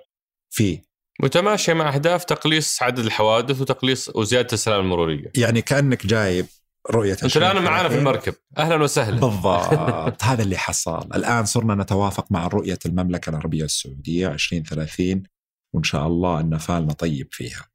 في 0.50 0.82
متماشية 1.24 1.74
مع 1.74 1.96
أهداف 1.96 2.24
تقليص 2.24 2.84
عدد 2.84 3.00
الحوادث 3.00 3.62
وتقليص 3.62 4.10
وزيادة 4.16 4.48
السلامة 4.54 4.82
المرورية. 4.84 5.32
يعني 5.38 5.62
كأنك 5.62 6.08
جايب 6.08 6.46
رؤية 6.92 7.18
أنت 7.24 7.38
الآن 7.38 7.64
معنا 7.64 7.90
في 7.90 7.98
المركب. 7.98 8.34
أهلا 8.58 8.84
وسهلا. 8.84 9.20
بالضبط. 9.20 10.24
هذا 10.30 10.44
اللي 10.44 10.58
حصل. 10.58 11.10
الآن 11.16 11.46
صرنا 11.46 11.76
نتوافق 11.76 12.32
مع 12.32 12.48
رؤية 12.48 12.80
المملكة 12.86 13.30
العربية 13.30 13.64
السعودية 13.64 14.28
2030 14.28 15.24
وإن 15.74 15.84
شاء 15.84 16.08
الله 16.08 16.40
أن 16.40 16.58
فالنا 16.58 16.94
طيب 16.94 17.28
فيها. 17.32 17.72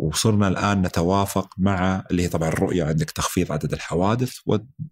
وصرنا 0.00 0.48
الآن 0.48 0.82
نتوافق 0.82 1.54
مع 1.58 2.04
اللي 2.10 2.22
هي 2.22 2.28
طبعا 2.28 2.48
الرؤية 2.48 2.84
عندك 2.84 3.10
تخفيض 3.10 3.52
عدد 3.52 3.72
الحوادث 3.72 4.38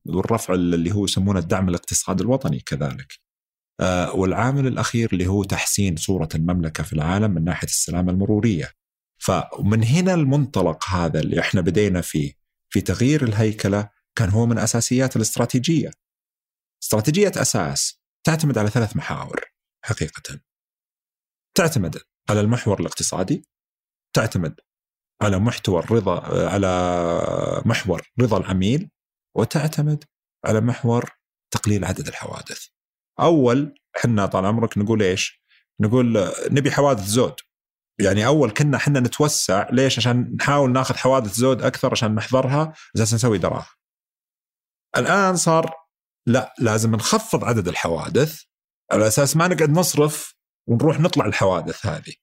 والرفع 0.07 0.55
اللي 0.55 0.93
هو 0.93 1.05
يسمونه 1.05 1.39
الدعم 1.39 1.69
الاقتصادي 1.69 2.23
الوطني 2.23 2.61
كذلك. 2.61 3.13
آه، 3.81 4.15
والعامل 4.15 4.67
الأخير 4.67 5.09
اللي 5.13 5.27
هو 5.27 5.45
تحسين 5.45 5.97
صورة 5.97 6.29
المملكة 6.35 6.83
في 6.83 6.93
العالم 6.93 7.31
من 7.31 7.45
ناحية 7.45 7.67
السلامة 7.69 8.13
المرورية. 8.13 8.71
فمن 9.19 9.85
هنا 9.85 10.15
المنطلق 10.15 10.85
هذا 10.91 11.21
اللي 11.21 11.41
إحنا 11.41 11.61
بدينا 11.61 12.01
فيه 12.01 12.33
في 12.71 12.81
تغيير 12.81 13.25
الهيكلة 13.25 13.91
كان 14.17 14.31
هو 14.31 14.47
من 14.47 14.59
أساسيات 14.59 15.17
الاستراتيجية. 15.17 15.91
استراتيجية 16.83 17.33
أساس 17.37 18.01
تعتمد 18.25 18.59
على 18.59 18.71
ثلاث 18.71 18.97
محاور 18.97 19.41
حقيقه. 19.85 20.41
تعتمد 21.55 21.99
على 22.31 22.41
المحور 22.41 22.81
الاقتصادي، 22.81 23.45
تعتمد 24.17 24.61
على 25.23 25.39
محتوى 25.39 25.79
الرضا 25.79 26.49
على 26.49 27.63
محور 27.67 28.03
رضا 28.21 28.37
العميل 28.37 28.91
وتعتمد 29.37 30.05
على 30.45 30.61
محور 30.61 31.11
تقليل 31.51 31.85
عدد 31.85 32.09
الحوادث. 32.09 32.67
أول 33.21 33.75
إحنا 33.97 34.27
طال 34.27 34.47
عمرك 34.47 34.79
نقول 34.79 35.03
إيش؟ 35.03 35.43
نقول 35.81 36.33
نبي 36.51 36.71
حوادث 36.71 37.05
زود. 37.05 37.35
يعني 38.01 38.27
أول 38.27 38.51
كنا 38.51 38.77
إحنا 38.77 39.01
نتوسع 39.01 39.69
ليش؟ 39.73 39.99
عشان 39.99 40.37
نحاول 40.41 40.73
ناخذ 40.73 40.95
حوادث 40.95 41.35
زود 41.35 41.63
أكثر 41.63 41.91
عشان 41.91 42.15
نحضرها 42.15 42.73
أساس 42.97 43.15
نسوي 43.15 43.39
دراهم. 43.39 43.65
الآن 44.97 45.37
صار 45.37 45.75
لا 46.27 46.55
لازم 46.59 46.95
نخفض 46.95 47.45
عدد 47.45 47.69
الحوادث 47.69 48.43
على 48.93 49.07
أساس 49.07 49.37
ما 49.37 49.49
نقعد 49.49 49.71
نصرف 49.71 50.35
ونروح 50.69 51.01
نطلع 51.01 51.27
الحوادث 51.27 51.87
هذه. 51.87 52.15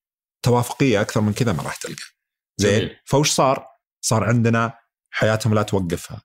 توافقية 0.46 1.02
أكثر 1.02 1.22
من 1.22 1.34
كذا 1.34 1.54
ما 1.54 1.64
راح 1.64 1.76
تلقى 1.76 2.15
زين 2.58 2.90
فوش 3.06 3.32
صار؟ 3.32 3.68
صار 4.02 4.24
عندنا 4.24 4.74
حياتهم 5.14 5.54
لا 5.54 5.62
توقفها 5.62 6.22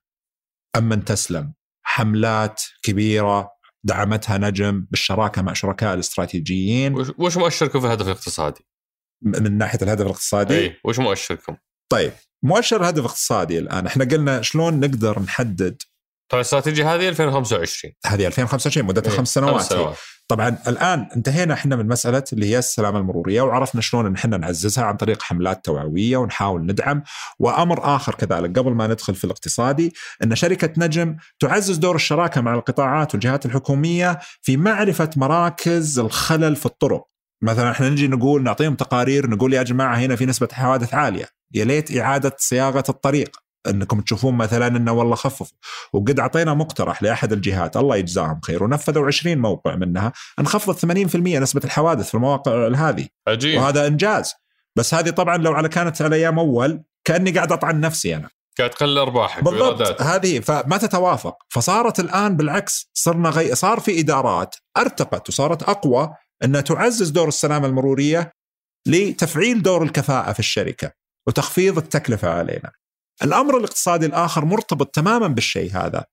امن 0.76 1.04
تسلم 1.04 1.54
حملات 1.82 2.62
كبيرة 2.82 3.50
دعمتها 3.84 4.38
نجم 4.38 4.86
بالشراكة 4.90 5.42
مع 5.42 5.52
شركاء 5.52 5.94
الاستراتيجيين 5.94 6.94
وش 7.18 7.36
مؤشركم 7.36 7.80
في 7.80 7.86
الهدف 7.86 8.06
الاقتصادي؟ 8.06 8.66
من 9.22 9.58
ناحية 9.58 9.78
الهدف 9.82 10.06
الاقتصادي 10.06 10.58
اي 10.58 10.80
وش 10.84 10.98
مؤشركم؟ 10.98 11.56
طيب 11.92 12.12
مؤشر 12.44 12.88
هدف 12.88 13.04
اقتصادي 13.04 13.58
الآن 13.58 13.86
إحنا 13.86 14.04
قلنا 14.04 14.42
شلون 14.42 14.80
نقدر 14.80 15.20
نحدد 15.20 15.82
طبعا 16.30 16.40
الاستراتيجيه 16.40 16.94
هذه 16.94 17.08
2025 17.08 17.94
هذه 18.06 18.26
2025 18.26 18.86
مدتها 18.86 19.10
إيه، 19.10 19.16
خمس 19.16 19.34
سنوات, 19.34 19.54
خمس 19.54 19.68
سنوات. 19.68 19.96
طبعا 20.28 20.58
الآن 20.68 21.08
انتهينا 21.16 21.54
إحنا 21.54 21.76
من 21.76 21.88
مسألة 21.88 22.24
اللي 22.32 22.46
هي 22.46 22.58
السلامة 22.58 22.98
المرورية 22.98 23.42
وعرفنا 23.42 23.80
شلون 23.80 24.06
إن 24.06 24.14
إحنا 24.14 24.36
نعززها 24.36 24.84
عن 24.84 24.96
طريق 24.96 25.22
حملات 25.22 25.64
توعوية 25.64 26.16
ونحاول 26.16 26.62
ندعم. 26.62 27.02
وأمر 27.38 27.96
آخر 27.96 28.14
كذلك 28.14 28.58
قبل 28.58 28.72
ما 28.72 28.86
ندخل 28.86 29.14
في 29.14 29.24
الاقتصادي 29.24 29.94
إن 30.24 30.34
شركة 30.36 30.72
نجم 30.76 31.16
تعزز 31.40 31.76
دور 31.76 31.94
الشراكة 31.94 32.40
مع 32.40 32.54
القطاعات 32.54 33.14
والجهات 33.14 33.46
الحكومية 33.46 34.18
في 34.42 34.56
معرفة 34.56 35.10
مراكز 35.16 35.98
الخلل 35.98 36.56
في 36.56 36.66
الطرق. 36.66 37.06
مثلا 37.42 37.70
إحنا 37.70 37.88
نجي 37.88 38.08
نقول 38.08 38.42
نعطيهم 38.42 38.74
تقارير 38.74 39.30
نقول 39.30 39.54
يا 39.54 39.62
جماعة 39.62 39.96
هنا 39.96 40.16
في 40.16 40.26
نسبة 40.26 40.48
حوادث 40.52 40.94
عالية 40.94 41.28
يا 41.54 41.64
ليت 41.64 41.96
إعادة 41.96 42.36
صياغة 42.38 42.84
الطريق. 42.88 43.36
إنكم 43.66 44.00
تشوفون 44.00 44.34
مثلا 44.34 44.66
إنه 44.66 44.92
والله 44.92 45.14
خففوا 45.14 45.56
وقد 45.92 46.20
أعطينا 46.20 46.54
مقترح 46.54 47.02
لأحد 47.02 47.32
الجهات 47.32 47.76
الله 47.76 47.96
يجزاهم 47.96 48.40
خير 48.40 48.64
ونفذوا 48.64 49.06
20 49.06 49.38
موقع 49.38 49.76
منها 49.76 50.12
نخفض 50.40 50.74
80% 50.74 51.16
نسبة 51.16 51.60
الحوادث 51.64 52.08
في 52.08 52.14
المواقع 52.14 52.68
هذه. 52.68 53.08
عجيب. 53.28 53.60
وهذا 53.60 53.86
إنجاز. 53.86 54.34
بس 54.76 54.94
هذه 54.94 55.10
طبعا 55.10 55.36
لو 55.36 55.52
على 55.52 55.68
كانت 55.68 56.02
على 56.02 56.16
أيام 56.16 56.38
أول 56.38 56.82
كأني 57.04 57.30
قاعد 57.30 57.52
أطعن 57.52 57.80
نفسي 57.80 58.16
أنا. 58.16 58.28
قاعد 58.58 58.70
تقلل 58.70 58.98
أرباحك 58.98 59.44
بالضبط. 59.44 60.02
هذه 60.02 60.40
فما 60.40 60.76
تتوافق. 60.76 61.36
فصارت 61.48 62.00
الآن 62.00 62.36
بالعكس 62.36 62.90
صرنا 62.94 63.30
غي... 63.30 63.54
صار 63.54 63.80
في 63.80 64.00
إدارات 64.00 64.56
أرتقت 64.76 65.28
وصارت 65.28 65.62
أقوى 65.62 66.10
إنها 66.44 66.60
تعزز 66.60 67.08
دور 67.08 67.28
السلامة 67.28 67.66
المرورية 67.66 68.32
لتفعيل 68.86 69.62
دور 69.62 69.82
الكفاءة 69.82 70.32
في 70.32 70.38
الشركة 70.38 70.92
وتخفيض 71.26 71.78
التكلفة 71.78 72.30
علينا. 72.30 72.70
الأمر 73.22 73.56
الاقتصادي 73.56 74.06
الآخر 74.06 74.44
مرتبط 74.44 74.94
تماما 74.94 75.26
بالشيء 75.26 75.70
هذا 75.72 76.04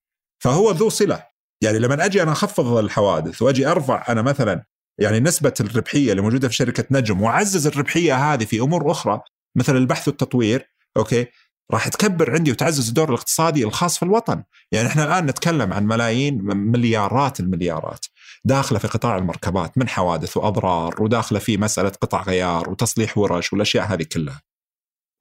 فهو 0.44 0.72
ذو 0.72 0.90
صلة. 0.90 1.24
يعني 1.64 1.80
لما 1.80 2.06
أجي 2.06 2.24
أنا 2.24 2.32
أخفض 2.32 2.78
الحوادث 2.78 3.42
وأجي 3.42 3.68
أرفع 3.68 4.06
أنا 4.10 4.22
مثلا 4.22 4.66
يعني 5.00 5.20
نسبة 5.20 5.54
الربحية 5.60 6.12
اللي 6.12 6.22
موجودة 6.22 6.48
في 6.48 6.54
شركة 6.54 6.86
نجم 6.92 7.22
وأعزز 7.22 7.68
الربحية 7.68 8.34
هذه 8.34 8.46
في 8.46 8.60
أمور 8.60 8.92
أخرى 8.92 9.22
مثل 9.56 9.76
البحث 9.76 10.08
والتطوير 10.08 10.70
أوكي 10.98 11.28
راح 11.72 11.88
تكبر 11.88 12.32
عندي 12.32 12.52
وتعزز 12.52 12.88
الدور 12.88 13.10
الاقتصادي 13.10 13.64
الخاص 13.64 13.98
في 13.98 14.04
الوطن. 14.04 14.44
يعني 14.72 14.88
إحنا 14.88 15.04
الآن 15.04 15.26
نتكلم 15.26 15.74
عن 15.74 15.88
ملايين 15.88 16.44
مليارات 16.44 17.40
المليارات 17.40 18.06
داخلة 18.46 18.80
في 18.80 18.88
قطاع 18.88 19.18
المركبات 19.18 19.78
من 19.78 19.90
حوادث 19.90 20.38
وأضرار 20.38 21.04
وداخلة 21.04 21.40
في 21.40 21.58
مسألة 21.58 21.90
قطع 21.90 22.22
غيار 22.22 22.70
وتصليح 22.70 23.18
ورش 23.18 23.54
والأشياء 23.54 23.86
هذه 23.86 24.06
كلها. 24.14 24.42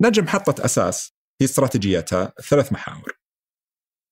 نجم 0.03 0.29
حطت 0.29 0.61
أساس 0.61 1.16
في 1.39 1.45
استراتيجيتها 1.45 2.33
ثلاث 2.49 2.73
محاور. 2.73 3.19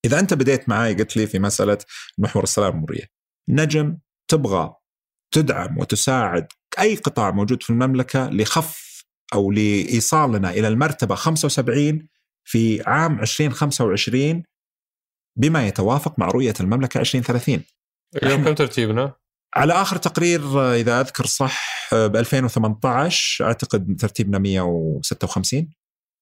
إذا 0.04 0.20
أنت 0.20 0.34
بديت 0.34 0.68
معي 0.68 0.94
قلت 0.94 1.16
لي 1.16 1.26
في 1.26 1.38
مسألة 1.38 1.78
محور 2.18 2.42
السلام 2.42 2.74
المروريه 2.74 3.10
نجم 3.48 3.98
تبغى 4.30 4.74
تدعم 5.34 5.78
وتساعد 5.78 6.46
أي 6.78 6.96
قطاع 6.96 7.30
موجود 7.30 7.62
في 7.62 7.70
المملكة 7.70 8.30
لخف 8.30 9.04
أو 9.34 9.50
لإيصالنا 9.50 10.50
إلى 10.50 10.68
المرتبة 10.68 11.14
75 11.14 12.08
في 12.44 12.82
عام 12.82 13.20
2025 13.20 14.42
بما 15.38 15.66
يتوافق 15.66 16.18
مع 16.18 16.26
رؤية 16.28 16.54
المملكة 16.60 17.00
2030 17.00 17.64
اليوم 18.22 18.44
كم 18.44 18.54
ترتيبنا؟ 18.54 19.14
على 19.56 19.72
آخر 19.72 19.96
تقرير 19.96 20.72
إذا 20.72 21.00
أذكر 21.00 21.26
صح 21.26 21.88
ب 21.92 22.16
2018 22.16 23.44
أعتقد 23.44 23.96
ترتيبنا 24.00 24.38
156 24.38 25.70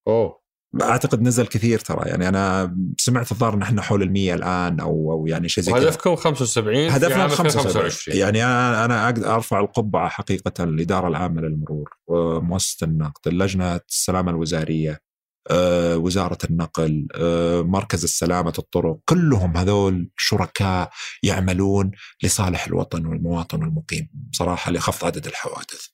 أوه. 0.08 0.41
أعتقد 0.82 1.22
نزل 1.22 1.46
كثير 1.46 1.78
ترى. 1.78 2.08
يعني 2.08 2.28
أنا 2.28 2.76
سمعت 2.98 3.32
الظاهر 3.32 3.54
إن 3.54 3.62
إحنا 3.62 3.82
حول 3.82 4.02
ال 4.02 4.12
100 4.12 4.34
الآن 4.34 4.80
أو 4.80 5.12
أو 5.12 5.26
يعني 5.26 5.48
شيء 5.48 5.64
زي 5.64 5.72
كذا. 5.72 5.88
هدفكم 5.88 6.16
75 6.16 6.90
هدفنا 6.90 7.28
25 7.28 8.18
يعني 8.18 8.44
أنا 8.44 8.84
أنا 8.84 9.04
أقدر 9.04 9.34
أرفع 9.34 9.60
القبعة 9.60 10.08
حقيقة 10.08 10.64
الاداره 10.64 11.08
العامة 11.08 11.40
للمرور 11.40 11.90
ومؤسسه 12.06 12.84
النقد 12.84 13.28
اللجنة 13.28 13.80
السلامة 13.88 14.30
الوزارية 14.30 15.00
آه، 15.50 15.96
وزارة 15.96 16.38
النقل 16.50 17.06
آه، 17.14 17.62
مركز 17.62 18.04
السلامة 18.04 18.52
الطرق 18.58 18.98
كلهم 19.04 19.56
هذول 19.56 20.10
شركاء 20.16 20.90
يعملون 21.22 21.90
لصالح 22.22 22.66
الوطن 22.66 23.06
والمواطن 23.06 23.60
والمقيم 23.62 24.10
بصراحه 24.14 24.70
لخفض 24.72 25.06
عدد 25.06 25.26
الحوادث. 25.26 25.86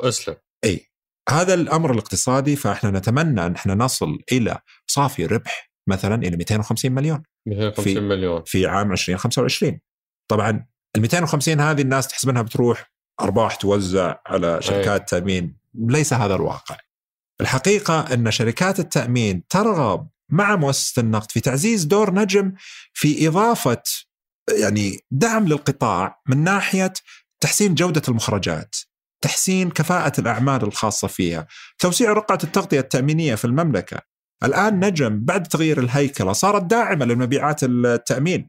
أسلم. 0.00 0.36
إي. 0.64 0.89
هذا 1.32 1.54
الأمر 1.54 1.92
الاقتصادي 1.92 2.56
فإحنا 2.56 2.90
نتمنى 2.90 3.46
إن 3.46 3.54
إحنا 3.54 3.74
نصل 3.74 4.18
إلى 4.32 4.58
صافي 4.86 5.26
ربح 5.26 5.70
مثلا 5.88 6.14
إلى 6.14 6.36
250 6.36 6.92
مليون 6.92 7.22
250 7.46 7.94
في 7.94 8.00
مليون. 8.00 8.42
في 8.46 8.66
عام 8.66 8.92
2025 8.92 9.80
طبعا 10.30 10.66
ال 10.96 11.00
250 11.00 11.60
هذه 11.60 11.82
الناس 11.82 12.08
تحسب 12.08 12.28
انها 12.28 12.42
بتروح 12.42 12.92
أرباح 13.20 13.54
توزع 13.54 14.16
على 14.26 14.62
شركات 14.62 15.10
تأمين. 15.10 15.56
ليس 15.74 16.12
هذا 16.12 16.34
الواقع. 16.34 16.76
الحقيقة 17.40 18.14
إن 18.14 18.30
شركات 18.30 18.80
التأمين 18.80 19.46
ترغب 19.48 20.08
مع 20.30 20.56
مؤسسة 20.56 21.00
النقد 21.00 21.30
في 21.30 21.40
تعزيز 21.40 21.84
دور 21.84 22.14
نجم 22.14 22.52
في 22.94 23.28
إضافة 23.28 23.82
يعني 24.60 24.98
دعم 25.10 25.48
للقطاع 25.48 26.20
من 26.28 26.44
ناحية 26.44 26.92
تحسين 27.40 27.74
جودة 27.74 28.02
المخرجات. 28.08 28.76
تحسين 29.20 29.70
كفاءة 29.70 30.20
الأعمال 30.20 30.62
الخاصة 30.62 31.08
فيها. 31.08 31.46
توسيع 31.78 32.12
رقعة 32.12 32.38
التغطية 32.44 32.80
التأمينية 32.80 33.34
في 33.34 33.44
المملكة. 33.44 33.98
الآن 34.44 34.84
نجم 34.84 35.24
بعد 35.24 35.46
تغيير 35.46 35.80
الهيكلة 35.80 36.32
صارت 36.32 36.62
داعمة 36.62 37.04
للمبيعات 37.04 37.60
التأمين. 37.62 38.48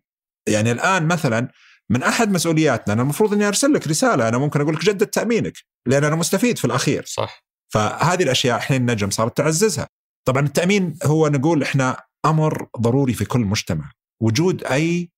يعني 0.49 0.71
الآن 0.71 1.07
مثلا 1.07 1.47
من 1.89 2.03
أحد 2.03 2.31
مسؤولياتنا 2.31 2.93
أنا 2.93 3.01
المفروض 3.01 3.33
أني 3.33 3.47
أرسل 3.47 3.73
لك 3.73 3.87
رسالة 3.87 4.27
أنا 4.27 4.37
ممكن 4.37 4.61
أقول 4.61 4.75
لك 4.75 4.85
جدد 4.85 5.07
تأمينك 5.07 5.53
لأن 5.87 6.03
أنا 6.03 6.15
مستفيد 6.15 6.57
في 6.57 6.65
الأخير. 6.65 7.05
صح. 7.05 7.43
فهذه 7.73 8.23
الأشياء 8.23 8.59
حين 8.59 8.91
نجم 8.91 9.09
صارت 9.09 9.37
تعززها. 9.37 9.87
طبعا 10.27 10.45
التأمين 10.45 10.97
هو 11.03 11.27
نقول 11.27 11.63
إحنا 11.63 12.03
أمر 12.25 12.67
ضروري 12.79 13.13
في 13.13 13.25
كل 13.25 13.39
مجتمع. 13.39 13.91
وجود 14.21 14.63
أي 14.63 15.11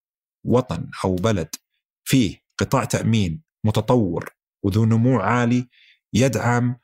وطن 0.46 0.90
أو 1.06 1.16
بلد 1.16 1.56
فيه 2.08 2.40
قطاع 2.60 2.86
تأمين 2.86 3.42
متطور 3.66 4.30
وذو 4.64 4.86
نمو 4.86 5.20
عالي 5.20 5.68
يدعم 6.14 6.76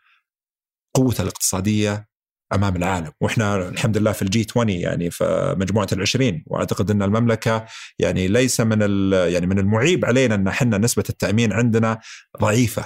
قوته 0.96 1.22
الاقتصادية 1.22 2.10
أمام 2.54 2.76
العالم. 2.76 3.12
وإحنا 3.22 3.70
الحمد 3.70 3.98
لله 3.98 4.12
في 4.12 4.22
الجي 4.22 4.48
20 4.50 4.70
يعني 4.70 5.12
في 5.12 5.56
مجموعة 5.60 5.88
العشرين. 5.92 6.44
وأعتقد 6.48 6.92
إن 6.92 7.02
المملكة 7.02 7.66
يعني 8.00 8.28
ليس 8.28 8.62
من 8.62 8.82
يعني 9.14 9.48
من 9.48 9.60
المعيب 9.60 10.06
علينا 10.06 10.36
إن 10.36 10.48
إحنا 10.48 10.78
نسبة 10.78 11.04
التأمين 11.10 11.54
عندنا 11.54 12.00
ضعيفة 12.42 12.86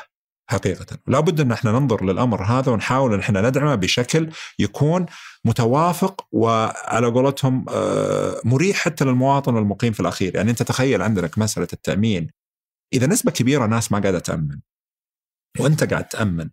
حقيقة. 0.49 0.85
لابد 1.07 1.41
أن 1.41 1.51
إحنا 1.51 1.71
ننظر 1.71 2.05
للأمر 2.05 2.43
هذا 2.43 2.71
ونحاول 2.71 3.13
أن 3.13 3.19
إحنا 3.19 3.49
ندعمه 3.49 3.75
بشكل 3.75 4.29
يكون 4.59 5.05
متوافق 5.45 6.27
وعلى 6.31 7.07
قولتهم 7.07 7.65
آه، 7.69 8.41
مريح 8.45 8.77
حتى 8.77 9.05
للمواطن 9.05 9.57
المقيم 9.57 9.93
في 9.93 9.99
الأخير. 9.99 10.35
يعني 10.35 10.51
أنت 10.51 10.63
تخيل 10.63 11.01
عندك 11.01 11.37
مسألة 11.37 11.67
التأمين. 11.73 12.29
إذا 12.93 13.07
نسبة 13.07 13.31
كبيرة 13.31 13.65
ناس 13.65 13.91
ما 13.91 13.99
قاعدة 13.99 14.19
تأمن. 14.19 14.59
وانت 15.59 15.83
قاعد 15.83 16.07
تأمن. 16.07 16.49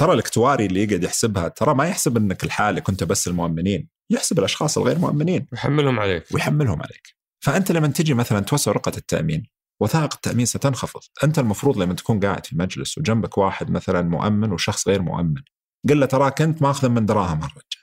ترى 0.00 0.12
الاكتواري 0.12 0.66
اللي 0.66 0.82
يقعد 0.82 1.04
يحسبها 1.04 1.48
ترى 1.48 1.74
ما 1.74 1.84
يحسب 1.88 2.16
إنك 2.16 2.44
لحالك 2.44 2.88
وأنت 2.88 3.04
بس 3.04 3.28
المؤمنين 3.28 3.88
يحسب 4.10 4.38
الأشخاص 4.38 4.78
الغير 4.78 4.98
مؤمنين. 4.98 5.46
ويحملهم 5.52 6.00
عليك. 6.00 6.24
ويحملهم 6.34 6.82
عليك. 6.82 7.16
فأنت 7.44 7.72
لما 7.72 7.88
تجي 7.88 8.14
مثلا 8.14 8.40
توسع 8.40 8.72
رقه 8.72 8.92
التأمين 8.96 9.46
وثائق 9.80 10.14
التأمين 10.14 10.46
ستنخفض. 10.46 11.00
أنت 11.24 11.38
المفروض 11.38 11.78
لما 11.78 11.94
تكون 11.94 12.20
قاعد 12.20 12.46
في 12.46 12.56
مجلس 12.56 12.98
وجنبك 12.98 13.38
واحد 13.38 13.70
مثلا 13.70 14.02
مؤمن 14.02 14.52
وشخص 14.52 14.88
غير 14.88 15.02
مؤمن 15.02 15.42
قل 15.88 16.00
له 16.00 16.06
تراك 16.06 16.42
أنت 16.42 16.62
ماخذ 16.62 16.88
من 16.88 17.06
دراهم 17.06 17.38
الرجال. 17.38 17.80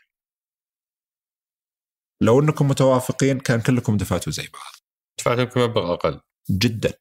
لو 2.22 2.40
إنكم 2.40 2.68
متوافقين 2.68 3.40
كان 3.40 3.62
كلكم 3.62 3.98
دفعتوا 3.98 4.32
زي 4.34 4.48
بعض. 4.54 4.74
دفعت 5.20 5.40
يمكن 5.40 5.62
مبلغ 5.62 5.94
أقل. 5.94 6.22
جدا. 6.52 6.94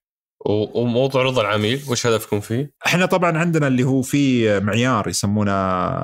وموضوع 0.48 1.22
رضا 1.22 1.42
العميل. 1.42 1.82
وش 1.88 2.06
هدفكم 2.06 2.40
فيه؟ 2.40 2.74
إحنا 2.86 3.06
طبعا 3.06 3.38
عندنا 3.38 3.66
اللي 3.66 3.84
هو 3.84 4.02
في 4.02 4.60
معيار 4.60 5.08
يسمونه 5.08 5.52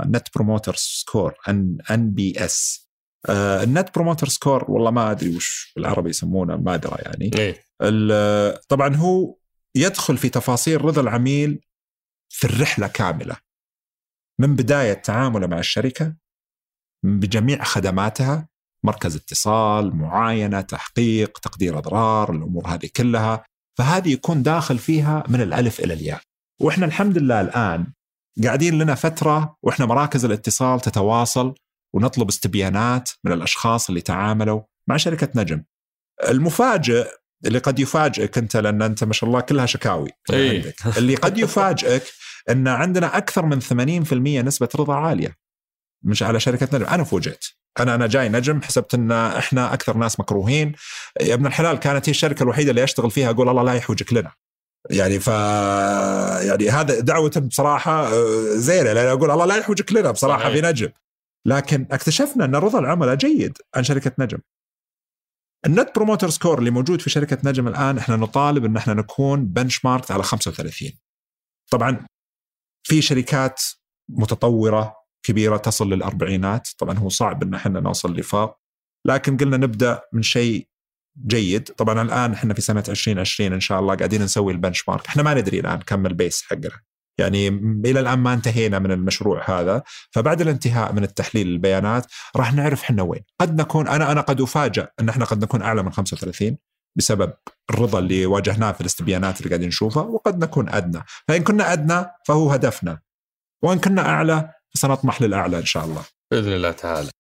net 0.03 0.29
promoter 0.35 0.75
score 0.75 1.35
N 1.49 1.79
NPS 1.91 2.89
ال 3.31 3.47
net 3.47 3.95
promoter 3.95 4.29
score 4.29 4.71
والله 4.71 4.91
ما 4.91 5.11
أدري 5.11 5.37
وش 5.37 5.73
بالعربي 5.77 6.11
يسمونه 6.11 6.57
ما 6.57 6.75
أدري 6.75 6.93
يعني. 6.99 7.31
إيه؟ 7.39 8.61
طبعا 8.69 8.97
هو 8.97 9.37
يدخل 9.75 10.17
في 10.17 10.29
تفاصيل 10.29 10.85
رضا 10.85 11.01
العميل 11.01 11.61
في 12.29 12.45
الرحلة 12.45 12.87
كاملة. 12.87 13.37
من 14.41 14.57
بداية 14.57 14.93
تعامله 14.93 15.47
مع 15.47 15.59
الشركة 15.59 16.17
بجميع 17.05 17.65
خدماتها 17.65 18.49
مركز 18.85 19.17
اتصال، 19.17 19.97
معاينة، 19.97 20.61
تحقيق، 20.61 21.39
تقدير 21.39 21.79
أضرار، 21.79 22.33
الأمور 22.33 22.67
هذه 22.67 22.91
كلها، 22.97 23.45
فهذه 23.79 24.13
يكون 24.13 24.43
داخل 24.43 24.79
فيها 24.79 25.25
من 25.29 25.41
الألف 25.41 25.81
إلى 25.81 25.95
الياء. 25.95 26.21
وإحنا 26.61 26.87
الحمد 26.87 27.19
لله 27.19 27.41
الآن 27.41 27.87
قاعدين 28.45 28.79
لنا 28.79 28.95
فترة 28.95 29.57
وإحنا 29.63 29.87
مراكز 29.87 30.25
الاتصال 30.25 30.81
تتواصل 30.81 31.55
ونطلب 31.95 32.29
استبيانات 32.29 33.11
من 33.25 33.33
الأشخاص 33.33 33.89
اللي 33.89 34.01
تعاملوا 34.01 34.61
مع 34.89 34.97
شركة 34.97 35.29
نجم. 35.35 35.65
المفاجئ 36.29 37.07
اللي 37.47 37.59
قد 37.59 37.79
يفاجئك 37.79 38.39
أنت 38.39 38.57
لأن 38.57 38.83
أنت 38.83 39.05
ما 39.05 39.13
شاء 39.13 39.29
الله 39.31 39.41
كلها 39.41 39.67
شكاوي 39.67 40.11
أي. 40.33 40.57
عندك 40.57 40.99
اللي 40.99 41.15
قد 41.15 41.39
يفاجئك 41.39 42.03
أن 42.51 42.69
عندنا 42.69 43.17
أكثر 43.17 43.47
من 43.47 43.61
80% 43.61 44.13
نسبة 44.47 44.69
رضا 44.77 44.95
عالية 44.95 45.37
مش 46.05 46.23
على 46.23 46.41
شركة 46.41 46.79
نجم 46.79 46.87
أنا 46.87 47.05
فوجئت 47.05 47.45
أنا 47.81 47.95
أنا 47.95 48.07
جاي 48.07 48.29
نجم 48.29 48.63
حسبت 48.63 48.95
إن 48.95 49.13
إحنا 49.13 49.75
أكثر 49.75 49.97
ناس 49.97 50.21
مكروهين. 50.21 50.73
يا 51.21 51.35
ابن 51.35 51.47
الحلال 51.47 51.79
كانت 51.79 52.09
هي 52.09 52.11
الشركة 52.11 52.43
الوحيدة 52.43 52.71
اللي 52.71 52.85
أشتغل 52.85 53.11
فيها 53.11 53.31
أقول 53.31 53.49
الله 53.49 53.63
لا 53.63 53.75
يحوجك 53.75 54.13
لنا. 54.13 54.33
يعني 54.91 55.21
ف 55.21 55.27
يعني 56.47 56.71
هذا 56.71 57.01
دعوة 57.01 57.31
بصراحة 57.31 58.07
آه، 58.07 58.45
زينة 58.55 58.93
لأن 58.93 59.07
أقول 59.07 59.31
الله 59.31 59.45
لا 59.47 59.57
يحوجك 59.57 59.93
لنا 59.93 60.11
بصراحة. 60.11 60.51
في 60.53 60.61
نجم. 60.61 60.89
لكن 61.47 61.87
اكتشفنا 61.91 62.45
أن 62.45 62.55
رضا 62.57 62.79
العملاء 62.79 63.15
جيد 63.15 63.59
عن 63.75 63.85
شركة 63.85 64.13
نجم. 64.19 64.39
ال 65.67 65.74
net 65.74 65.95
promoter 65.95 66.31
score 66.31 66.59
اللي 66.59 66.71
موجود 66.71 67.01
في 67.01 67.11
شركة 67.11 67.39
نجم 67.45 67.69
الآن 67.69 67.99
إحنا 67.99 68.17
نطالب 68.17 68.65
إن 68.65 68.77
إحنا 68.77 68.95
نكون 68.95 69.47
benchmark 69.47 70.11
على 70.11 70.23
35 70.23 70.91
طبعا 71.71 72.07
في 72.87 73.03
شركات 73.03 73.63
متطورة 74.09 75.02
كبيرة 75.23 75.57
تصل 75.57 75.91
للأربعينات. 75.91 76.69
طبعا 76.79 76.99
هو 76.99 77.09
صعب 77.09 77.43
إن 77.43 77.55
إحنا 77.55 77.81
نوصل 77.81 78.15
لفوق. 78.17 78.59
لكن 79.07 79.37
قلنا 79.37 79.57
نبدأ 79.57 80.01
من 80.13 80.23
شيء 80.23 80.69
جيد. 81.27 81.63
طبعا 81.63 82.03
الآن 82.03 82.33
إحنا 82.33 82.55
في 82.55 82.61
سنة 82.61 82.85
2020 82.89 83.53
إن 83.53 83.61
شاء 83.61 83.81
الله 83.81 83.95
قاعدين 83.95 84.23
نسوي 84.23 84.53
البنش 84.53 84.89
مارك 84.89 85.07
إحنا 85.07 85.23
ما 85.23 85.35
ندري 85.35 85.61
الآن 85.61 85.79
كم 85.79 86.07
البيس 86.07 86.43
حقنا. 86.43 86.81
يعني 87.19 87.49
إلى 87.87 88.01
الآن 88.01 88.19
ما 88.19 88.35
انتهينا 88.35 88.79
من 88.79 88.93
المشروع 88.93 89.51
هذا. 89.51 89.83
فبعد 90.11 90.41
الانتهاء 90.41 90.93
من 90.93 91.05
التحليل 91.05 91.49
البيانات 91.49 92.07
راح 92.37 92.55
نعرف 92.55 92.83
إحنا 92.83 93.03
وين. 93.03 93.23
قد 93.41 93.61
نكون 93.61 93.89
أنا 93.89 94.13
أنا 94.13 94.21
قد 94.21 94.41
افاجئ 94.41 94.87
إن 95.01 95.09
إحنا 95.09 95.25
قد 95.25 95.43
نكون 95.43 95.63
أعلى 95.63 95.83
من 95.83 95.93
35 95.93 96.59
بسبب 96.99 97.33
الرضا 97.71 97.99
اللي 97.99 98.27
واجهناه 98.27 98.73
في 98.73 98.81
الاستبيانات 98.81 99.39
اللي 99.39 99.49
قاعدين 99.49 99.69
نشوفها 99.69 100.03
وقد 100.03 100.39
نكون 100.45 100.69
أدنى. 100.69 101.03
فإن 101.29 101.43
كنا 101.43 101.73
أدنى 101.73 102.07
فهو 102.27 102.51
هدفنا. 102.51 103.01
وإن 103.63 103.79
كنا 103.79 104.09
أعلى 104.09 104.51
فسنطمح 104.75 105.23
للأعلى 105.23 105.59
إن 105.59 105.65
شاء 105.65 105.85
الله 105.85 106.05
بإذن 106.31 106.53
الله 106.53 106.73
تعالى. 106.73 107.11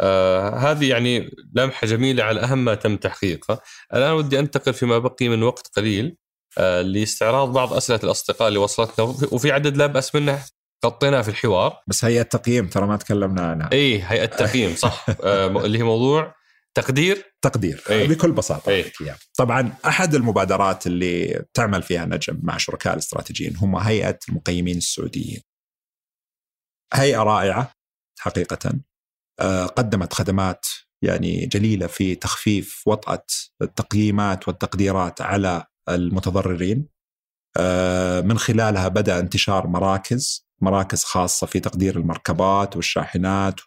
آه 0.00 0.56
هذه 0.56 0.88
يعني 0.88 1.30
لمحة 1.54 1.86
جميلة 1.86 2.24
على 2.24 2.40
أهم 2.40 2.64
ما 2.64 2.74
تم 2.74 2.96
تحقيقه. 2.96 3.60
الآن 3.94 4.12
ودي 4.12 4.38
أنتقل 4.38 4.74
فيما 4.74 4.98
بقي 4.98 5.28
من 5.28 5.42
وقت 5.42 5.70
قليل 5.76 6.16
آه 6.58 6.82
لاستعراض 6.82 7.52
بعض 7.52 7.72
أسئلة 7.72 8.00
الأصدقاء 8.04 8.48
اللي 8.48 8.58
وصلتنا 8.58 9.04
وفي 9.32 9.52
عدد 9.52 9.76
لا 9.76 9.86
بأس 9.86 10.14
منه 10.14 10.44
غطيناه 10.86 11.22
في 11.22 11.28
الحوار. 11.28 11.82
بس 11.86 12.04
هيئة 12.04 12.22
تقييم 12.22 12.68
ترى 12.68 12.86
ما 12.86 12.96
تكلمنا 12.96 13.42
عنها 13.42 13.68
اي 13.72 14.02
هيئة 14.02 14.26
تقييم 14.26 14.74
صح 14.76 15.06
آه 15.24 15.46
اللي 15.46 15.78
هي 15.78 15.82
موضوع 15.82 16.34
تقدير 16.74 17.34
تقدير 17.42 17.82
أي. 17.90 18.06
بكل 18.06 18.32
بساطة 18.32 18.70
أي. 18.70 18.80
أعطيك 18.80 19.00
إياه. 19.00 19.16
طبعا 19.38 19.72
أحد 19.86 20.14
المبادرات 20.14 20.86
اللي 20.86 21.44
تعمل 21.54 21.82
فيها 21.82 22.04
نجم 22.04 22.38
مع 22.42 22.56
شركاء 22.56 22.92
الاستراتيجيين 22.92 23.56
هم 23.56 23.76
هيئة 23.76 24.18
المقيمين 24.28 24.76
السعوديين. 24.76 25.40
هيئة 26.94 27.22
رائعة 27.22 27.72
حقيقة. 28.20 28.80
آه، 29.40 29.66
قدمت 29.66 30.12
خدمات 30.12 30.66
يعني 31.04 31.46
جليلة 31.46 31.86
في 31.86 32.14
تخفيف 32.14 32.82
وطأة 32.86 33.24
التقييمات 33.62 34.48
والتقديرات 34.48 35.22
على 35.22 35.66
المتضررين. 35.88 36.88
آه، 37.56 38.20
من 38.20 38.38
خلالها 38.38 38.88
بدأ 38.88 39.18
انتشار 39.18 39.66
مراكز 39.66 40.50
مراكز 40.62 41.04
خاصة 41.04 41.46
في 41.46 41.60
تقدير 41.60 41.96
المركبات 41.96 42.76
والشاحنات 42.76 43.60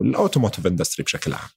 وال 0.00 0.11
automotive 0.11 0.66
industry 0.66 1.04
بشكل 1.04 1.32
عام. 1.32 1.48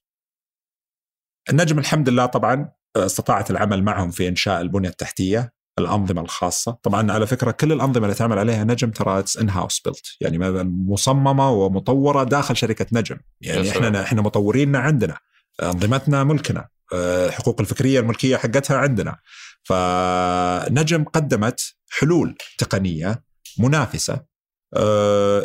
النجم 1.50 1.80
الحمد 1.80 2.10
لله 2.10 2.26
طبعا 2.26 2.72
استطاعت 2.98 3.52
العمل 3.52 3.84
معهم 3.84 4.12
في 4.12 4.28
إنشاء 4.28 4.62
البنية 4.62 4.90
التحتية. 4.90 5.55
الأنظمة 5.80 6.22
الخاصة، 6.22 6.78
طبعا 6.84 7.12
على 7.12 7.28
فكرة 7.28 7.52
كل 7.52 7.72
الأنظمة 7.72 8.06
اللي 8.06 8.16
تعمل 8.16 8.40
عليها 8.40 8.64
نجم 8.64 8.92
ترى 8.92 9.24
in-house 9.42 9.82
built، 9.86 10.06
يعني 10.22 10.64
مصممة 10.64 11.52
ومطورة 11.52 12.24
داخل 12.24 12.58
شركة 12.58 12.86
نجم، 12.92 13.18
يعني. 13.42 13.72
إحنا 13.72 14.02
إحنا 14.02 14.22
مطوريننا 14.22 14.80
عندنا، 14.80 15.18
أنظمتنا 15.64 16.24
ملكنا، 16.24 16.68
آه، 16.94 17.30
حقوق 17.30 17.62
الفكرية 17.62 18.00
الملكية 18.00 18.38
حقتها 18.38 18.78
عندنا. 18.78 19.18
فنجم 19.64 21.04
قدمت 21.04 21.76
حلول 21.90 22.38
تقنية 22.58 23.24
منافسة 23.60 24.35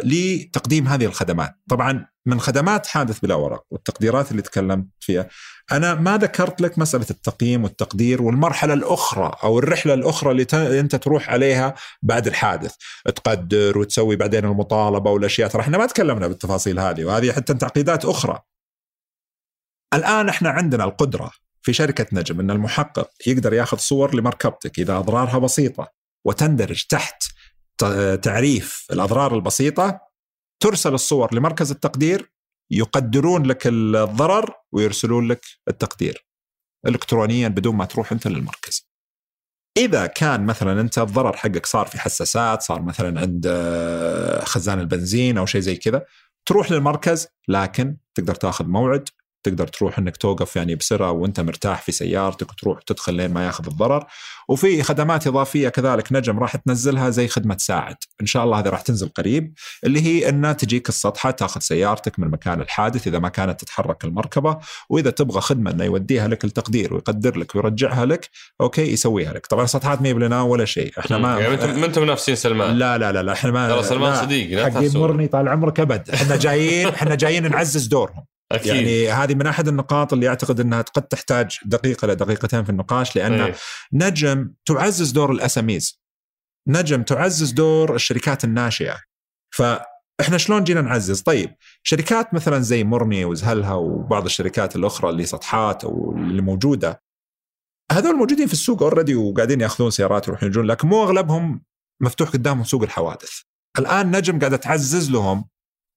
لتقديم 0.04 0.88
هذه 0.88 1.04
الخدمات. 1.04 1.54
طبعا 1.68 2.06
من 2.26 2.40
خدمات 2.40 2.86
حادث 2.86 3.18
بلا 3.20 3.34
ورق 3.34 3.64
والتقديرات 3.70 4.30
اللي 4.30 4.42
تكلمت 4.42 4.86
فيها 5.00 5.28
أنا 5.72 5.94
ما 5.94 6.16
ذكرت 6.16 6.60
لك 6.60 6.78
مسألة 6.78 7.06
التقييم 7.10 7.64
والتقدير 7.64 8.22
والمرحلة 8.22 8.74
الأخرى 8.74 9.36
أو 9.42 9.58
الرحلة 9.58 9.94
الأخرى 9.94 10.30
اللي 10.30 10.44
ت- 10.44 10.54
أنت 10.54 10.96
تروح 10.96 11.30
عليها 11.30 11.74
بعد 12.02 12.26
الحادث. 12.26 12.74
تقدر 13.04 13.78
وتسوي 13.78 14.16
بعدين 14.16 14.44
المطالبة 14.44 15.10
والأشياء. 15.10 15.48
ترى 15.48 15.62
إحنا 15.62 15.78
ما 15.78 15.86
تكلمنا 15.86 16.26
بالتفاصيل 16.26 16.80
هذه 16.80 17.04
وهذه 17.04 17.32
حتى 17.32 17.54
تعقيدات 17.54 18.04
أخرى. 18.04 18.38
الآن 19.94 20.28
إحنا 20.28 20.50
عندنا 20.50 20.84
القدرة 20.84 21.30
في 21.62 21.72
شركة 21.72 22.06
نجم 22.12 22.40
إن 22.40 22.50
المحقق 22.50 23.10
يقدر 23.26 23.52
ياخذ 23.52 23.76
صور 23.76 24.14
لمركبتك 24.14 24.78
إذا 24.78 24.98
أضرارها 24.98 25.38
بسيطة 25.38 25.88
وتندرج 26.26 26.84
تحت 26.88 27.22
تعريف 28.22 28.86
الأضرار 28.92 29.34
البسيطة 29.34 30.00
ترسل 30.62 30.94
الصور 30.94 31.34
لمركز 31.34 31.70
التقدير 31.70 32.32
يقدرون 32.70 33.46
لك 33.46 33.66
الضرر 33.66 34.54
ويرسلون 34.72 35.28
لك 35.28 35.44
التقدير 35.68 36.26
الكترونيا 36.86 37.48
بدون 37.48 37.76
ما 37.76 37.84
تروح 37.84 38.12
أنت 38.12 38.26
للمركز. 38.26 38.90
إذا 39.76 40.06
كان 40.06 40.46
مثلا 40.46 40.80
أنت 40.80 40.98
الضرر 40.98 41.36
حقك 41.36 41.66
صار 41.66 41.86
في 41.86 42.00
حساسات، 42.00 42.62
صار 42.62 42.82
مثلا 42.82 43.20
عند 43.20 43.46
آه، 43.48 44.44
خزان 44.44 44.80
البنزين 44.80 45.38
أو 45.38 45.46
شيء 45.46 45.60
زي 45.60 45.76
كذا، 45.76 46.06
تروح 46.46 46.72
للمركز 46.72 47.26
لكن 47.48 47.96
تقدر 48.14 48.34
تأخذ 48.34 48.64
موعد 48.66 49.08
تقدر 49.42 49.66
تروح 49.66 49.98
إنك 49.98 50.16
توقف 50.16 50.56
يعني 50.56 50.74
بسرعة 50.74 51.12
وأنت 51.12 51.40
مرتاح 51.40 51.82
في 51.82 51.92
سيارتك 51.92 52.50
وتروح 52.50 52.82
تدخل 52.82 53.14
لين 53.14 53.30
ما 53.30 53.46
ياخذ 53.46 53.66
الضرر. 53.66 54.06
وفي 54.48 54.82
خدمات 54.82 55.26
إضافية 55.26 55.68
كذلك 55.68 56.12
نجم 56.12 56.38
راح 56.38 56.56
تنزلها 56.56 57.10
زي 57.10 57.28
خدمة 57.28 57.56
ساعد. 57.58 57.96
إن 58.20 58.26
شاء 58.26 58.44
الله 58.44 58.58
هذه 58.58 58.68
راح 58.68 58.80
تنزل 58.80 59.08
قريب 59.08 59.52
اللي 59.84 60.00
هي 60.00 60.28
ان 60.28 60.56
تجيك 60.56 60.88
السطحة 60.88 61.30
تاخذ 61.30 61.60
سيارتك 61.60 62.18
من 62.18 62.28
مكان 62.28 62.60
الحادث 62.60 63.06
إذا 63.06 63.18
ما 63.18 63.28
كانت 63.28 63.60
تتحرك 63.60 64.04
المركبة 64.04 64.58
وإذا 64.88 65.10
تبغى 65.10 65.40
خدمة 65.40 65.70
إنه 65.70 65.84
يوديها 65.84 66.28
لك 66.28 66.44
التقدير 66.44 66.94
ويقدر 66.94 67.38
لك 67.38 67.54
ويرجعها 67.54 68.04
لك 68.04 68.30
أوكي 68.60 68.92
يسويها 68.92 69.32
لك. 69.32 69.46
طبعا 69.46 69.66
سطحات 69.66 70.02
ما 70.02 70.08
لنا 70.08 70.42
ولا 70.42 70.64
شيء. 70.64 70.92
إحنا 70.98 71.18
ما 71.18 71.40
يعني 71.40 71.54
أنتم 71.54 71.80
ما 71.80 71.86
أنتم 71.86 72.02
منافسين 72.02 72.34
سلمان؟ 72.34 72.76
لا 72.78 72.98
لا 72.98 73.12
لا 73.12 73.22
لا 73.22 73.32
إحنا 73.32 73.50
ما 73.50 73.68
ترى 73.68 73.82
سلمان 73.82 74.12
لا. 74.12 74.20
صديقي 74.20 74.54
لا 74.54 74.64
حقين 74.64 74.88
تحسوا. 74.88 75.00
مرني 75.00 75.26
طال 75.26 75.48
عمرك 75.48 75.80
أبد. 75.80 76.10
إحنا 76.10 76.36
جايين 76.36 76.88
إحنا 76.88 77.14
جايين 77.14 77.50
نعزز 77.50 77.86
دورهم. 77.86 78.24
أكيد. 78.52 78.66
يعني 78.66 79.08
هذه 79.08 79.34
من 79.34 79.46
أحد 79.46 79.68
النقاط 79.68 80.12
اللي 80.12 80.28
أعتقد 80.28 80.60
إنها 80.60 80.82
قد 80.82 81.02
تحتاج 81.02 81.58
دقيقة 81.64 82.06
لدقيقتين 82.06 82.64
في 82.64 82.70
النقاش 82.70 83.16
لأن 83.16 83.40
إيه. 83.40 83.54
نجم 83.92 84.52
تعزز 84.66 85.10
دور 85.10 85.32
الأساميز. 85.32 86.00
نجم 86.68 87.02
تعزز 87.02 87.50
دور 87.50 87.94
الشركات 87.94 88.44
الناشئة. 88.44 88.96
فإحنا 89.54 90.38
شلون 90.38 90.64
جينا 90.64 90.80
نعزز؟ 90.80 91.20
طيب 91.20 91.54
شركات 91.82 92.34
مثلا 92.34 92.58
زي 92.58 92.84
مرني 92.84 93.24
وزهلها 93.24 93.74
وبعض 93.74 94.24
الشركات 94.24 94.76
الأخرى 94.76 95.10
اللي 95.10 95.26
سطحات 95.26 95.84
أو 95.84 96.16
اللي 96.16 96.42
موجودة 96.42 97.02
هذول 97.92 98.16
موجودين 98.16 98.46
في 98.46 98.52
السوق 98.52 98.82
اوريدي 98.82 99.14
وقاعدين 99.14 99.60
يأخذون 99.60 99.90
سيارات 99.90 100.28
يروحون 100.28 100.48
يجون 100.48 100.66
لكن 100.66 100.88
مو 100.88 101.02
أغلبهم 101.02 101.62
مفتوح 102.02 102.30
قدامهم 102.30 102.64
سوق 102.64 102.82
الحوادث. 102.82 103.40
الآن 103.78 104.16
نجم 104.16 104.38
قاعدة 104.38 104.56
تعزز 104.56 105.10
لهم 105.10 105.44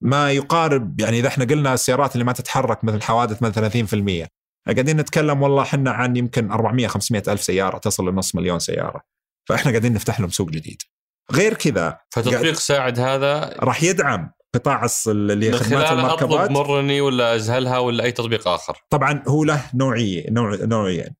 ما 0.03 0.31
يقارب 0.31 1.01
يعني 1.01 1.19
إذا 1.19 1.27
إحنا 1.27 1.45
قلنا 1.45 1.73
السيارات 1.73 2.13
اللي 2.13 2.23
ما 2.23 2.33
تتحرك 2.33 2.83
مثل 2.83 3.01
حوادث 3.01 3.41
مثلا 3.41 3.69
30% 3.69 4.27
قاعدين 4.65 4.97
نتكلم 4.97 5.41
والله 5.41 5.61
إحنا 5.61 5.91
عن 5.91 6.17
يمكن 6.17 6.51
400 6.51 6.87
500 6.87 7.23
ألف 7.27 7.43
سيارة 7.43 7.77
تصل 7.77 8.09
لنص 8.09 8.35
مليون 8.35 8.59
سيارة. 8.59 9.01
فإحنا 9.49 9.71
قاعدين 9.71 9.93
نفتح 9.93 10.19
لهم 10.19 10.29
سوق 10.29 10.49
جديد. 10.49 10.81
غير 11.31 11.53
كذا 11.53 11.97
فتطبيق 12.09 12.53
ساعد 12.53 12.99
هذا؟ 12.99 13.55
راح 13.59 13.83
يدعم 13.83 14.31
قطاع 14.55 14.87
اللي 15.07 15.51
خدمات 15.51 15.85
خلاله 15.85 16.13
أطلب 16.13 16.31
المركبات. 16.31 16.51
مرني 16.51 17.01
ولا 17.01 17.35
ازهلها 17.35 17.77
ولا 17.77 18.03
أي 18.03 18.11
تطبيق 18.11 18.47
آخر؟ 18.47 18.77
طبعا 18.89 19.23
هو 19.27 19.43
له 19.43 19.65
نوعية 19.73 20.29
نوع 20.29 20.55
نوعين. 20.55 21.15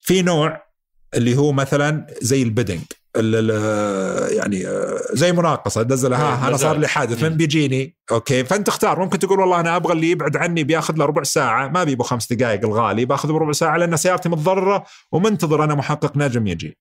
في 0.00 0.22
نوع 0.22 0.62
اللي 1.14 1.36
هو 1.36 1.52
مثلا 1.52 2.06
زي 2.22 2.42
ال 2.42 2.47
bidding. 2.47 2.84
يعني 4.30 4.64
زي 5.12 5.32
مناقصة 5.32 5.82
دز 5.82 6.06
لها 6.06 6.48
أنا 6.48 6.56
صار 6.56 6.76
لي 6.76 6.88
حادث 6.88 7.22
من 7.22 7.28
بيجيني 7.28 7.96
okay 8.12 8.44
فأنت 8.44 8.68
اختار 8.68 9.00
ممكن 9.00 9.18
تقول 9.18 9.40
والله 9.40 9.60
أنا 9.60 9.76
أبغى 9.76 9.92
اللي 9.92 10.10
يبعد 10.10 10.36
عني 10.36 10.64
بيأخذ 10.64 10.94
له 10.96 11.04
ربع 11.04 11.22
ساعة 11.22 11.68
ما 11.68 11.84
بيبغى 11.84 12.08
خمس 12.08 12.32
دقائق 12.32 12.64
الغالي 12.64 13.04
بأخذ 13.04 13.32
بربع 13.32 13.52
ساعة 13.52 13.76
لأن 13.76 13.96
سيارتي 13.96 14.28
متضررة 14.28 14.84
ومنتظر 15.12 15.64
أنا 15.64 15.74
محقق 15.74 16.16
نجم 16.16 16.46
يجي. 16.46 16.78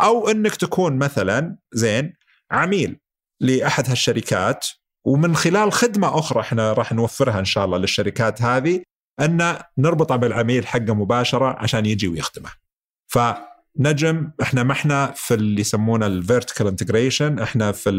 أو 0.00 0.28
إنك 0.28 0.54
تكون 0.54 0.96
مثلا 0.98 1.56
زين 1.72 2.12
عميل 2.50 3.00
لأحد 3.40 3.88
هالشركات 3.88 4.66
ومن 5.06 5.36
خلال 5.36 5.72
خدمة 5.72 6.18
أخرى 6.18 6.40
إحنا 6.40 6.72
راح 6.72 6.92
نوفرها 6.92 7.38
إن 7.38 7.44
شاء 7.44 7.64
الله 7.64 7.78
للشركات 7.78 8.42
هذه 8.42 8.82
أن 9.20 9.58
نربطه 9.78 10.16
بالعميل 10.16 10.66
حقه 10.66 10.94
مباشرة 10.94 11.56
عشان 11.58 11.86
يجي 11.86 12.08
ويخدمه. 12.08 12.50
فنجم 13.78 14.30
إحنا 14.42 14.62
ما 14.62 14.72
إحنا 14.72 15.12
في 15.16 15.34
اللي 15.34 15.60
يسمونه 15.60 16.06
ال 16.06 16.13
vertical 16.13 16.66
integration 16.66 17.38
إحنا 17.38 17.72
في 17.72 17.90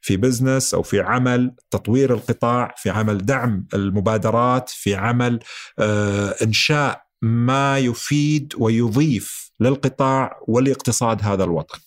في 0.00 0.16
business 0.16 0.74
أو 0.74 0.82
في 0.82 1.00
عمل 1.00 1.54
تطوير 1.70 2.14
القطاع 2.14 2.74
في 2.76 2.90
عمل 2.90 3.18
دعم 3.18 3.66
المبادرات 3.74 4.68
في 4.68 4.94
عمل 4.94 5.38
آه 5.78 6.34
إنشاء 6.42 7.06
ما 7.22 7.78
يفيد 7.78 8.52
ويضيف 8.58 9.50
للقطاع 9.60 10.40
ولإقتصاد 10.48 11.22
هذا 11.22 11.44
الوطن. 11.44 11.78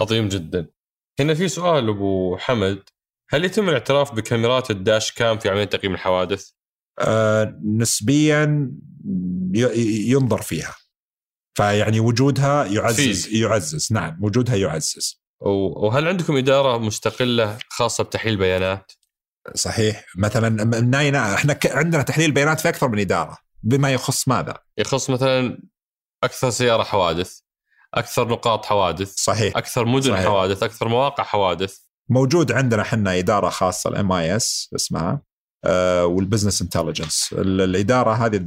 عظيم 0.00 0.28
جدا. 0.28 0.66
هنا 1.20 1.34
في 1.34 1.48
سؤال 1.48 1.88
أبو 1.88 2.36
حمد 2.36 2.82
هل 3.30 3.44
يتم 3.44 3.68
الاعتراف 3.68 4.14
بكاميرات 4.14 4.70
الداش 4.70 5.12
كام 5.12 5.38
في 5.38 5.48
عملية 5.48 5.64
تقييم 5.64 5.94
الحوادث؟ 5.94 6.50
آه 6.98 7.60
نسبيا 7.64 8.72
ينظر 10.06 10.42
فيها 10.42 10.74
فيعني 11.56 12.00
وجودها 12.00 12.64
يعزز 12.64 13.26
فيه. 13.26 13.42
يعزز 13.42 13.88
نعم 13.92 14.18
وجودها 14.22 14.56
يعزز 14.56 15.22
وهل 15.40 16.08
عندكم 16.08 16.36
إدارة 16.36 16.78
مستقلة 16.78 17.58
خاصة 17.68 18.04
بتحليل 18.04 18.36
بيانات؟ 18.36 18.92
صحيح 19.54 20.04
مثلا 20.18 20.48
ناينا 20.80 21.34
إحنا 21.34 21.58
عندنا 21.64 22.02
تحليل 22.02 22.32
بيانات 22.32 22.60
في 22.60 22.68
أكثر 22.68 22.88
من 22.88 22.98
إدارة 22.98 23.38
بما 23.62 23.92
يخص 23.92 24.28
ماذا؟ 24.28 24.54
يخص 24.78 25.10
مثلا 25.10 25.58
أكثر 26.24 26.50
سيارة 26.50 26.82
حوادث 26.82 27.38
أكثر 27.94 28.28
نقاط 28.28 28.66
حوادث 28.66 29.14
صحيح 29.16 29.56
أكثر 29.56 29.84
مدن 29.84 30.10
صحيح. 30.10 30.24
حوادث 30.24 30.62
أكثر 30.62 30.88
مواقع 30.88 31.24
حوادث 31.24 31.78
موجود 32.08 32.52
عندنا 32.52 32.82
إحنا 32.82 33.18
إدارة 33.18 33.48
خاصة 33.48 33.90
ال 33.90 34.12
MIS 34.12 34.70
اسمها 34.76 35.22
وال 36.04 36.16
business 36.16 36.62
intelligence 36.62 37.34
الإدارة 37.38 38.12
هذه 38.12 38.46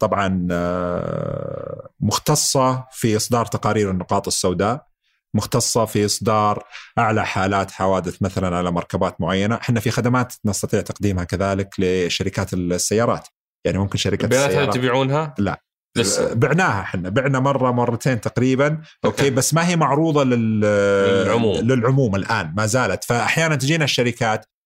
طبعا 0.00 0.48
آه 0.50 1.88
مختصة 2.00 2.84
في 2.92 3.16
إصدار 3.16 3.46
تقارير 3.46 3.90
النقاط 3.90 4.26
السوداء 4.26 4.90
مختصة 5.34 5.84
في 5.84 6.04
إصدار 6.04 6.64
أعلى 6.98 7.26
حالات 7.26 7.70
حوادث 7.70 8.22
مثلا 8.22 8.56
على 8.56 8.70
مركبات 8.70 9.20
معينة. 9.20 9.54
إحنا 9.54 9.80
في 9.80 9.90
خدمات 9.90 10.32
نستطيع 10.44 10.80
تقديمها 10.80 11.24
كذلك 11.24 11.74
لشركات 11.78 12.54
السيارات. 12.54 13.28
يعني 13.64 13.78
ممكن 13.78 13.98
شركة 13.98 14.26
السيارات 14.26 14.74
تبيعونها؟ 14.74 15.34
لا. 15.38 15.62
لسه 15.96 16.34
بعناها 16.34 16.80
إحنا. 16.80 17.08
بعنا 17.08 17.40
مرة 17.40 17.70
مرتين 17.70 18.20
تقريبا. 18.20 18.80
أوكي. 19.04 19.30
بس 19.30 19.54
ما 19.54 19.68
هي 19.68 19.76
معروضة 19.76 20.24
لل... 20.24 20.60
للعموم. 20.60 21.56
للعموم 21.56 22.16
الآن 22.16 22.52
ما 22.56 22.66
زالت. 22.66 23.04
فاحيانا 23.04 23.56
تجينا 23.56 23.84
الشركات 23.84 24.40
آه، 24.40 24.59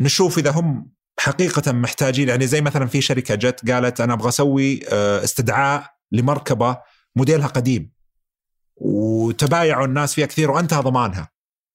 نشوف 0.00 0.38
إذا 0.38 0.50
هم 0.50 0.94
حقيقة 1.18 1.72
محتاجين. 1.72 2.28
يعني 2.28 2.46
زي 2.46 2.60
مثلا 2.60 2.86
في 2.86 3.00
شركة 3.00 3.34
جت 3.34 3.70
قالت 3.70 4.00
أنا 4.00 4.12
أبغى 4.12 4.28
أسوي 4.28 4.80
آه، 4.88 5.24
استدعاء 5.24 5.94
لمركبة 6.12 6.78
موديلها 7.16 7.46
قديم. 7.46 7.92
وتبايعوا 8.76 9.86
الناس 9.86 10.14
فيها 10.14 10.26
كثير 10.26 10.50
وأنتهى 10.50 10.82
ضمانها. 10.82 11.30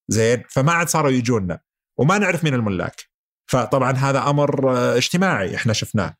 زين؟ 0.08 0.42
فما 0.48 0.72
عاد 0.72 0.88
صاروا 0.88 1.10
يجونا. 1.10 1.60
وما 1.98 2.18
نعرف 2.18 2.44
مين 2.44 2.54
الملاك. 2.54 3.10
فطبعا 3.46 3.92
هذا 3.92 4.30
أمر 4.30 4.76
آه، 4.76 4.96
اجتماعي 4.96 5.56
إحنا 5.56 5.72
شفناه. 5.72 6.16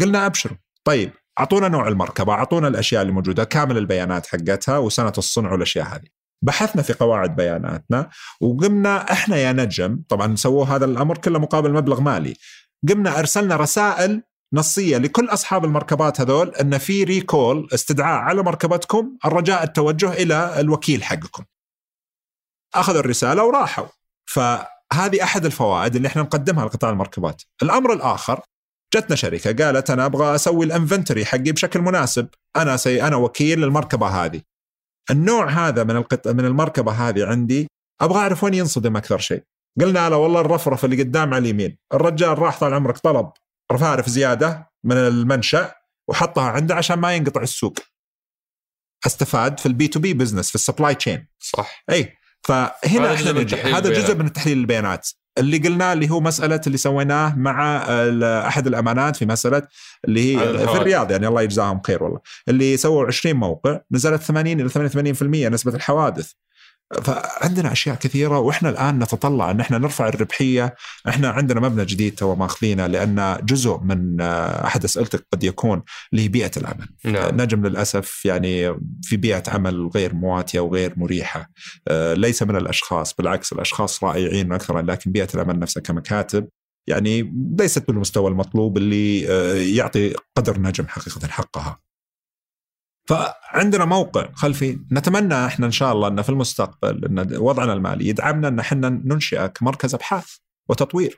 قلنا 0.00 0.26
أبشروا. 0.26 0.56
طيب 0.84 1.10
أعطونا 1.38 1.68
نوع 1.68 1.88
المركبة 1.88 2.32
أعطونا 2.32 2.68
الأشياء 2.68 3.02
اللي 3.02 3.12
موجودة 3.12 3.44
كامل 3.44 3.78
البيانات 3.78 4.26
حقتها 4.26 4.78
وسنة 4.78 5.12
الصنع 5.18 5.52
والأشياء 5.52 5.86
هذه. 5.86 6.21
بحثنا 6.42 6.82
في 6.82 6.92
قواعد 6.92 7.36
بياناتنا 7.36 8.10
وقمنا 8.40 9.12
إحنا 9.12 9.36
يا 9.36 9.52
نجم 9.52 10.02
طبعا 10.08 10.36
سووا 10.36 10.64
هذا 10.64 10.84
الأمر 10.84 11.18
كله 11.18 11.38
مقابل 11.38 11.72
مبلغ 11.72 12.00
مالي 12.00 12.34
قمنا 12.88 13.18
أرسلنا 13.18 13.56
رسائل 13.56 14.22
نصية 14.54 14.98
لكل 14.98 15.28
أصحاب 15.28 15.64
المركبات 15.64 16.20
هذول 16.20 16.54
إن 16.54 16.78
في 16.78 17.04
recall 17.04 17.68
استدعاء 17.74 18.20
على 18.20 18.42
مركبتكم 18.42 19.16
الرجاء 19.24 19.62
التوجه 19.62 20.12
إلى 20.12 20.60
الوكيل 20.60 21.04
حقكم. 21.04 21.44
أخذوا 22.74 23.00
الرسالة 23.00 23.44
وراحوا. 23.44 23.86
فهذه 24.24 25.22
أحد 25.22 25.44
الفوائد 25.44 25.96
اللي 25.96 26.08
إحنا 26.08 26.22
نقدمها 26.22 26.64
لقطاع 26.64 26.90
المركبات. 26.90 27.42
الأمر 27.62 27.92
الآخر 27.92 28.40
جتنا 28.94 29.16
شركة 29.16 29.64
قالت 29.64 29.90
أنا 29.90 30.06
أبغى 30.06 30.34
أسوي 30.34 30.66
ال 30.66 30.72
inventory 30.72 31.24
حقي 31.24 31.52
بشكل 31.52 31.80
مناسب 31.80 32.28
أنا 32.56 32.76
سي 32.76 33.02
أنا 33.02 33.16
وكيل 33.16 33.60
للمركبة 33.60 34.06
هذه 34.06 34.40
النوع 35.10 35.50
هذا 35.50 35.84
من 35.84 35.96
القط... 35.96 36.28
من 36.28 36.44
المركبة 36.44 36.92
هذه 36.92 37.26
عندي 37.26 37.66
أبغى 38.00 38.18
اعرف 38.18 38.44
وين 38.44 38.54
ينصدم 38.54 38.96
أكثر 38.96 39.18
شيء. 39.18 39.42
قلنا 39.80 40.10
له 40.10 40.16
والله 40.16 40.40
الرفرف 40.40 40.84
اللي 40.84 41.02
قدام 41.02 41.34
على 41.34 41.42
اليمين. 41.42 41.78
الرجال 41.94 42.38
راح 42.38 42.60
طال 42.60 42.74
عمرك 42.74 42.98
طلب 42.98 43.30
رفارف 43.72 44.08
زيادة 44.08 44.70
من 44.84 44.96
المنشأ 44.96 45.74
وحطها 46.08 46.50
عنده 46.50 46.74
عشان 46.74 46.98
ما 46.98 47.14
ينقطع 47.14 47.42
السوق. 47.42 47.78
أستفاد 49.06 49.60
في 49.60 49.66
ال 49.66 49.72
B2B 49.72 49.88
business 49.88 50.48
في 50.48 50.54
ال 50.54 50.60
supply 50.60 50.94
chain 50.94 51.26
صح. 51.38 51.84
اي 51.90 52.16
فهنا 52.42 53.14
إحنا 53.14 53.32
نجي. 53.32 53.56
هذا 53.56 53.90
جزء 53.90 54.14
من 54.14 54.32
تحليل 54.32 54.58
البيانات. 54.58 55.08
اللي 55.38 55.58
قلناه 55.58 55.92
اللي 55.92 56.10
هو 56.10 56.20
مسألة 56.20 56.60
اللي 56.66 56.78
سويناه 56.78 57.34
مع 57.36 57.76
أحد 58.46 58.66
الأمانات 58.66 59.16
في 59.16 59.26
مسألة 59.26 59.62
اللي 60.04 60.36
هي 60.36 60.58
في 60.68 60.76
الرياض 60.76 61.10
يعني 61.10 61.28
الله 61.28 61.42
يجزاهم 61.42 61.80
خير 61.86 62.02
والله. 62.02 62.18
اللي 62.48 62.76
سووا 62.76 63.06
20 63.06 63.36
موقع 63.36 63.80
نزلت 63.90 64.22
80 64.22 64.60
إلى 64.60 64.68
88% 65.14 65.52
نسبة 65.52 65.74
الحوادث. 65.74 66.32
فعندنا 67.02 67.72
أشياء 67.72 67.96
كثيرة 67.96 68.38
وإحنا 68.38 68.68
الآن 68.68 68.98
نتطلع 68.98 69.50
إن 69.50 69.60
إحنا 69.60 69.78
نرفع 69.78 70.08
الربحية، 70.08 70.74
إحنا 71.08 71.28
عندنا 71.28 71.60
مبنى 71.60 71.84
جديد 71.84 72.14
تو 72.14 72.34
ماخذينه 72.34 72.86
لأن 72.86 73.38
جزء 73.42 73.78
من 73.78 74.20
آه، 74.20 74.66
أحد 74.66 74.84
أسئلتك 74.84 75.26
قد 75.32 75.44
يكون 75.44 75.82
لبيئة 76.12 76.50
العمل. 76.56 76.88
نعم. 77.04 77.40
نجم 77.40 77.66
للأسف 77.66 78.24
يعني 78.24 78.74
في 79.02 79.16
بيئة 79.16 79.42
عمل 79.48 79.90
غير 79.94 80.14
مواتية 80.14 80.60
وغير 80.60 80.92
مريحة، 80.96 81.50
آه، 81.88 82.14
ليس 82.14 82.42
من 82.42 82.56
الأشخاص 82.56 83.14
بالعكس 83.14 83.52
الأشخاص 83.52 84.04
رائعين 84.04 84.52
أكثر 84.52 84.80
لكن 84.80 85.12
بيئة 85.12 85.28
العمل 85.34 85.58
نفسها 85.58 85.80
كمكاتب 85.80 86.48
يعني 86.86 87.32
ليست 87.58 87.86
بالمستوى 87.88 88.30
المطلوب 88.30 88.76
اللي 88.76 89.28
آه، 89.28 89.54
يعطي 89.54 90.14
قدر 90.36 90.60
نجم 90.60 90.86
حقيقة 90.88 91.28
حقها. 91.28 91.78
فعندنا 93.08 93.84
موقع 93.84 94.32
خلفي 94.32 94.78
نتمنى 94.92 95.46
إحنا 95.46 95.66
إن 95.66 95.72
شاء 95.72 95.92
الله 95.92 96.08
ان 96.08 96.22
في 96.22 96.28
المستقبل 96.28 97.04
إن 97.04 97.36
وضعنا 97.36 97.72
المالي 97.72 98.08
يدعمنا 98.08 98.48
إن 98.48 98.58
إحنا 98.58 98.88
ننشئ 98.88 99.48
كمركز 99.48 99.94
أبحاث 99.94 100.36
وتطوير. 100.68 101.16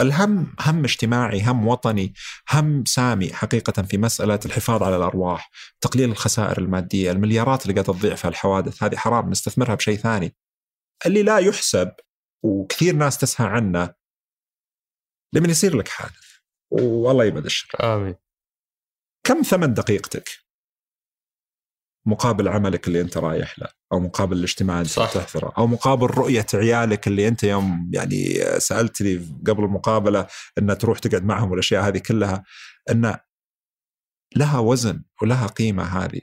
الهم 0.00 0.54
هم 0.60 0.84
اجتماعي، 0.84 1.42
هم 1.42 1.68
وطني، 1.68 2.14
هم 2.50 2.84
سامي 2.84 3.32
حقيقة 3.32 3.82
في 3.82 3.98
مسألة 3.98 4.40
الحفاظ 4.46 4.82
على 4.82 4.96
الأرواح، 4.96 5.50
تقليل 5.80 6.10
الخسائر 6.10 6.58
المادية، 6.58 7.10
المليارات 7.10 7.62
اللي 7.62 7.74
قاعدة 7.74 7.92
تضيع 7.92 8.14
في 8.14 8.28
الحوادث 8.28 8.82
هذه 8.82 8.96
حرام 8.96 9.30
نستثمرها 9.30 9.74
بشيء 9.74 9.96
ثاني. 9.96 10.36
اللي 11.06 11.22
لا 11.22 11.38
يحسب 11.38 11.92
وكثير 12.44 12.94
ناس 12.94 13.18
تسهى 13.18 13.46
عنه 13.46 13.94
لمن 15.32 15.50
يصير 15.50 15.76
لك 15.76 15.88
حادث 15.88 16.32
والله 16.70 17.24
يبعد 17.24 17.44
الشر. 17.44 17.68
آمين. 17.82 18.14
كم 19.26 19.42
ثمن 19.42 19.74
دقيقتك؟ 19.74 20.41
مقابل 22.06 22.48
عملك 22.48 22.88
اللي 22.88 23.00
أنت 23.00 23.18
رايح 23.18 23.58
له 23.58 23.66
أو 23.92 24.00
مقابل 24.00 24.36
الاجتماع 24.36 24.76
اللي 24.76 24.88
صح. 24.88 25.12
تحضره 25.12 25.52
أو 25.58 25.66
مقابل 25.66 26.06
رؤية 26.06 26.46
عيالك 26.54 27.06
اللي 27.06 27.28
أنت 27.28 27.44
يوم 27.44 27.90
يعني 27.94 28.44
سالتني 28.58 29.40
قبل 29.46 29.64
المقابلة 29.64 30.26
إن 30.58 30.78
تروح 30.78 30.98
تقعد 30.98 31.24
معهم 31.24 31.50
والأشياء 31.50 31.88
هذه 31.88 31.98
كلها 31.98 32.44
إن 32.90 33.16
لها 34.36 34.58
وزن 34.58 35.02
ولها 35.22 35.46
قيمة 35.46 35.82
هذه. 35.82 36.20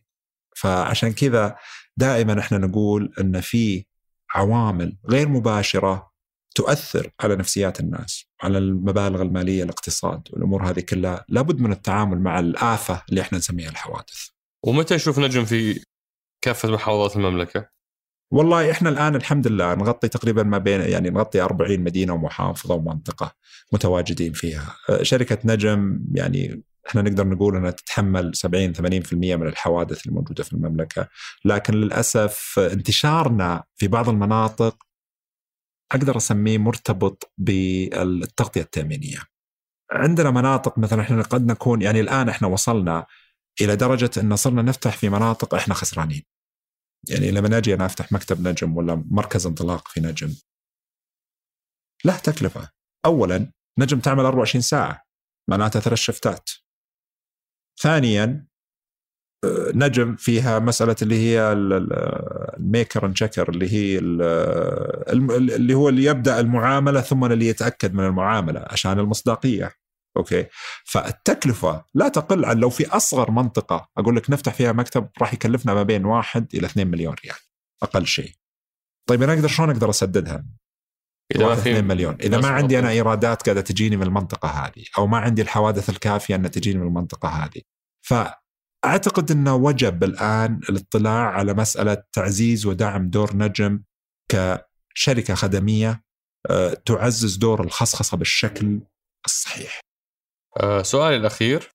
فعشان 0.56 1.14
كذا 1.14 1.56
دائما 1.98 2.40
إحنا 2.40 2.58
نقول 2.58 3.14
إن 3.20 3.42
في 3.42 3.86
عوامل 4.36 4.98
غير 5.10 5.28
مباشرة 5.30 6.10
تؤثر 6.56 7.12
على 7.22 7.36
نفسيات 7.36 7.80
الناس 7.80 8.26
على 8.42 8.58
المبالغ 8.58 9.22
المالية 9.22 9.64
الاقتصاد 9.64 10.22
والامور 10.30 10.70
هذه 10.70 10.80
كلها. 10.80 11.26
لابد 11.30 11.60
من 11.60 11.72
التعامل 11.72 12.20
مع 12.20 12.40
الآفة 12.40 13.04
اللي 13.10 13.22
إحنا 13.22 13.38
نسميها 13.38 13.70
الحوادث. 13.70 14.30
ومتى 14.66 14.96
نشوف 14.96 15.20
نجم 15.20 15.46
في 15.46 15.84
كافة 16.42 16.72
محافظات 16.72 17.16
المملكة؟ 17.16 17.70
والله 18.32 18.72
إحنا 18.72 18.90
الآن 18.90 19.16
الحمد 19.16 19.48
لله 19.48 19.76
نغطي 19.76 20.08
تقريبا 20.08 20.44
ما 20.44 20.58
بين 20.58 20.82
يعني 20.82 21.10
نغطي 21.10 21.42
40 21.42 21.80
مدينة 21.80 22.14
ومحافظة 22.14 22.76
ومنطقة 22.76 23.36
متواجدين 23.74 24.34
فيها. 24.34 24.76
شركة 25.02 25.38
نجم 25.46 26.00
يعني 26.14 26.64
إحنا 26.88 27.02
نقدر 27.02 27.28
نقول 27.28 27.56
إنها 27.56 27.72
تتحمل 27.72 28.36
70 28.36 28.74
80% 28.74 29.14
من 29.14 29.48
الحوادث 29.48 30.08
الموجودة 30.08 30.44
في 30.44 30.54
المملكة، 30.54 31.08
لكن 31.46 31.74
للأسف 31.74 32.60
انتشارنا 32.60 33.64
في 33.76 33.88
بعض 33.88 34.10
المناطق 34.10 34.78
أقدر 35.92 36.18
أسميه 36.18 36.58
مرتبط 36.58 37.32
بالتغطية 37.38 38.62
التأمينية. 38.62 39.20
عندنا 39.92 40.32
مناطق 40.32 40.78
مثلا 40.78 41.02
إحنا 41.02 41.22
قد 41.22 41.46
نكون 41.46 41.82
يعني 41.82 42.00
الآن 42.00 42.30
إحنا 42.30 42.48
وصلنا 42.48 43.06
إلى 43.62 43.76
درجة 43.76 44.10
أن 44.18 44.36
صرنا 44.36 44.62
نفتح 44.62 44.98
في 44.98 45.10
مناطق 45.10 45.56
إحنا 45.56 45.74
خسرانين. 45.74 46.24
يعني 47.10 47.32
لما 47.32 47.58
أجي 47.58 47.74
أنا 47.74 47.86
أفتح 47.86 48.12
مكتب 48.12 48.48
نجم 48.48 48.78
ولا 48.78 49.04
مركز 49.12 49.48
انطلاق 49.48 49.88
في 49.88 50.02
نجم 50.02 50.36
له 52.06 52.18
تكلفة. 52.18 52.70
اولا 53.06 53.52
نجم 53.80 54.00
تعمل 54.00 54.26
24 54.26 54.62
ساعة 54.62 55.06
معناتها 55.50 55.80
ثلاث 55.80 55.98
شفتات. 55.98 56.50
ثانيا 57.82 58.50
نجم 59.76 60.16
فيها 60.16 60.60
مسألة 60.60 60.96
اللي 61.02 61.16
هي 61.16 61.52
ال 61.54 61.79
maker 61.79 63.06
and 63.06 63.14
checker 63.14 63.50
اللي 63.50 63.70
هي 63.74 64.00
اللي 64.00 65.74
هو 65.74 65.90
اللي 65.90 66.04
يبدأ 66.04 66.40
المعاملة 66.40 67.02
ثم 67.02 67.26
اللي 67.26 67.48
يتأكد 67.48 67.94
من 67.94 68.06
المعاملة 68.06 68.66
عشان 68.70 69.00
المصداقية 69.00 69.72
أوكي. 70.20 70.46
فالتكلفة 70.86 71.86
لا 71.94 72.08
تقل 72.08 72.46
عن 72.46 72.58
لو 72.58 72.70
في 72.70 72.88
أصغر 72.88 73.32
منطقة 73.32 73.90
أقول 73.98 74.16
لك 74.16 74.30
نفتح 74.30 74.54
فيها 74.54 74.72
مكتب 74.72 75.10
راح 75.22 75.34
يكلفنا 75.34 75.74
ما 75.74 75.84
بين 75.84 76.06
واحد 76.06 76.48
إلى 76.54 76.68
2 76.68 76.88
مليون 76.88 77.16
ريال 77.26 77.36
أقل 77.84 78.06
شيء. 78.06 78.34
طيب 79.10 79.24
أنا 79.24 79.34
أقدر 79.34 79.48
شلون 79.48 79.70
أقدر 79.70 79.90
أسددها؟ 79.90 80.46
إذا 81.36 81.48
ما 81.48 81.56
في 81.56 81.70
2 81.70 81.86
مليون. 81.86 82.18
إذا 82.22 82.42
ما 82.42 82.48
عندي 82.48 82.80
أنا 82.80 82.90
إيرادات 82.90 83.44
قاعدة 83.44 83.62
تجيني 83.62 83.98
من 83.98 84.04
المنطقة 84.04 84.50
هذه 84.50 84.84
أو 84.98 85.08
ما 85.08 85.18
عندي 85.18 85.42
الحوادث 85.42 85.90
الكافية 85.90 86.36
أن 86.36 86.52
تجيني 86.52 86.80
من 86.80 86.88
المنطقة 86.88 87.30
هذه. 87.30 87.62
فأعتقد 88.06 89.32
انه 89.32 89.56
وجب 89.56 90.04
الآن 90.04 90.60
الاطلاع 90.70 91.30
على 91.30 91.54
مسألة 91.54 92.04
تعزيز 92.14 92.66
ودعم 92.66 93.10
دور 93.10 93.36
نجم 93.36 93.82
كشركة 94.32 95.36
خدمية 95.36 96.04
آه، 96.50 96.74
تعزز 96.74 97.36
دور 97.36 97.64
الخصخصة 97.64 98.18
بالشكل 98.18 98.80
الصحيح. 99.26 99.80
أه 100.58 100.82
سؤالي 100.82 101.16
الأخير 101.16 101.72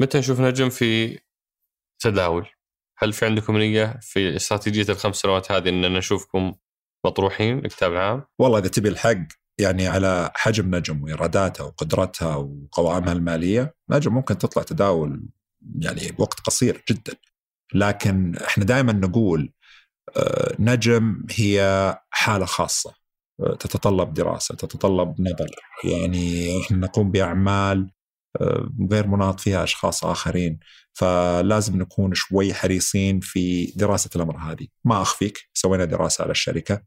متى 0.00 0.18
نشوف 0.18 0.40
نجم 0.40 0.70
في 0.70 1.18
تداول؟ 2.02 2.48
هل 2.98 3.12
في 3.12 3.26
عندكم 3.26 3.58
نية 3.58 3.98
في 4.02 4.36
استراتيجية 4.36 4.86
الخمس 4.88 5.16
سنوات 5.16 5.52
هذه 5.52 5.68
إن 5.68 5.92
نشوفكم 5.92 6.54
مطروحين 7.06 7.60
لكتاب 7.60 7.94
عام؟ 7.94 8.24
والله 8.38 8.58
إذا 8.58 8.68
تبي 8.68 8.88
الحق 8.88 9.26
يعني 9.60 9.86
على 9.88 10.30
حجم 10.34 10.74
نجم 10.74 11.02
وايراداتها 11.02 11.64
وقدرتها 11.64 12.36
وقوائمها 12.36 13.12
المالية، 13.12 13.74
نجم 13.90 14.14
ممكن 14.14 14.38
تطلع 14.38 14.62
تداول 14.62 15.28
يعني 15.78 16.12
بوقت 16.12 16.40
قصير 16.40 16.84
جدا. 16.90 17.12
لكن 17.74 18.36
إحنا 18.36 18.64
دائما 18.64 18.92
نقول 18.92 19.52
آه، 20.16 20.56
نجم 20.58 21.22
هي 21.30 21.98
حالة 22.10 22.44
خاصة 22.44 22.90
آه، 22.90 23.01
تتطلب 23.58 24.14
دراسة، 24.14 24.54
تتطلب 24.54 25.20
نظر، 25.20 25.50
يعني 25.84 26.60
إحنا 26.60 26.76
نقوم 26.76 27.10
بأعمال 27.10 27.90
آه، 28.40 28.70
غير 28.90 29.06
مناط 29.06 29.40
فيها 29.40 29.64
أشخاص 29.64 30.04
آخرين. 30.04 30.58
فلازم 30.92 31.78
نكون 31.78 32.14
شوي 32.14 32.54
حريصين 32.54 33.20
في 33.20 33.72
دراسة 33.76 34.10
الأمر 34.16 34.36
هذه. 34.36 34.66
ما 34.84 35.02
أخفيك 35.02 35.38
سوينا 35.54 35.84
دراسة 35.84 36.22
على 36.22 36.30
الشركة 36.30 36.82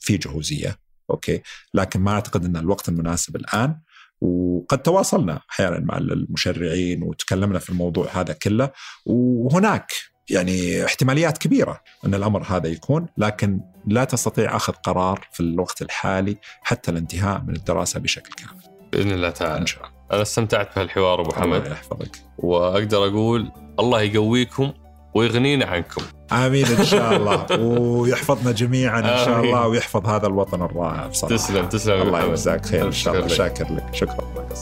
في 0.00 0.16
جهوزية 0.16 0.76
أوكي؟ 1.10 1.42
لكن 1.74 2.00
ما 2.00 2.10
أعتقد 2.10 2.44
أن 2.44 2.56
الوقت 2.56 2.88
المناسب 2.88 3.36
الآن. 3.36 3.80
وقد 4.20 4.82
تواصلنا 4.82 5.40
أحيانا 5.50 5.80
مع 5.80 5.98
المشرعين 5.98 7.02
وتكلمنا 7.02 7.58
في 7.58 7.70
الموضوع 7.70 8.08
هذا 8.12 8.32
كله. 8.32 8.70
وهناك 9.06 9.92
يعني 10.30 10.84
احتماليات 10.84 11.38
كبيرة 11.38 11.80
أن 12.04 12.14
الأمر 12.14 12.42
هذا 12.42 12.68
يكون. 12.68 13.06
لكن 13.18 13.60
لا 13.88 14.04
تستطيع 14.04 14.56
أخذ 14.56 14.72
قرار 14.72 15.28
في 15.32 15.40
الوقت 15.40 15.82
الحالي 15.82 16.36
حتى 16.62 16.90
الانتهاء 16.90 17.42
من 17.46 17.56
الدراسة 17.56 18.00
بشكل 18.00 18.32
كامل 18.32 18.62
بإذن 18.92 19.10
الله 19.10 19.30
تعالى. 19.30 19.60
إن 19.60 19.66
شاء 19.66 19.78
الله. 19.78 19.98
أنا 20.12 20.22
استمتعت 20.22 20.76
بهالحوار 20.76 21.20
أبو 21.20 21.32
حمد. 21.32 21.56
الله 21.60 21.72
يحفظك. 21.72 22.22
وأقدر 22.38 23.06
أقول 23.06 23.50
الله 23.78 24.00
يقويكم 24.00 24.72
ويغنينا 25.14 25.66
عنكم. 25.66 26.02
آمين 26.32 26.66
إن 26.66 26.84
شاء 26.84 27.16
الله. 27.16 27.46
ويحفظنا 28.00 28.52
جميعا 28.52 29.00
إن 29.00 29.24
شاء 29.24 29.40
الله 29.40 29.66
ويحفظ 29.66 30.06
هذا 30.06 30.26
الوطن 30.26 30.62
الرائع 30.62 31.06
بصراحة. 31.06 31.36
تسلم 31.36 31.68
تسلم 31.68 32.02
الله 32.02 32.24
يجزاك 32.24 32.66
خير 32.66 32.86
إن 32.86 32.92
شاء 32.92 33.14
الله. 33.14 33.28
شاكر 33.28 33.72
لك. 33.72 33.94
شكرا 33.94 34.24
لك. 34.36 34.56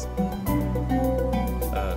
آه، 1.75 1.97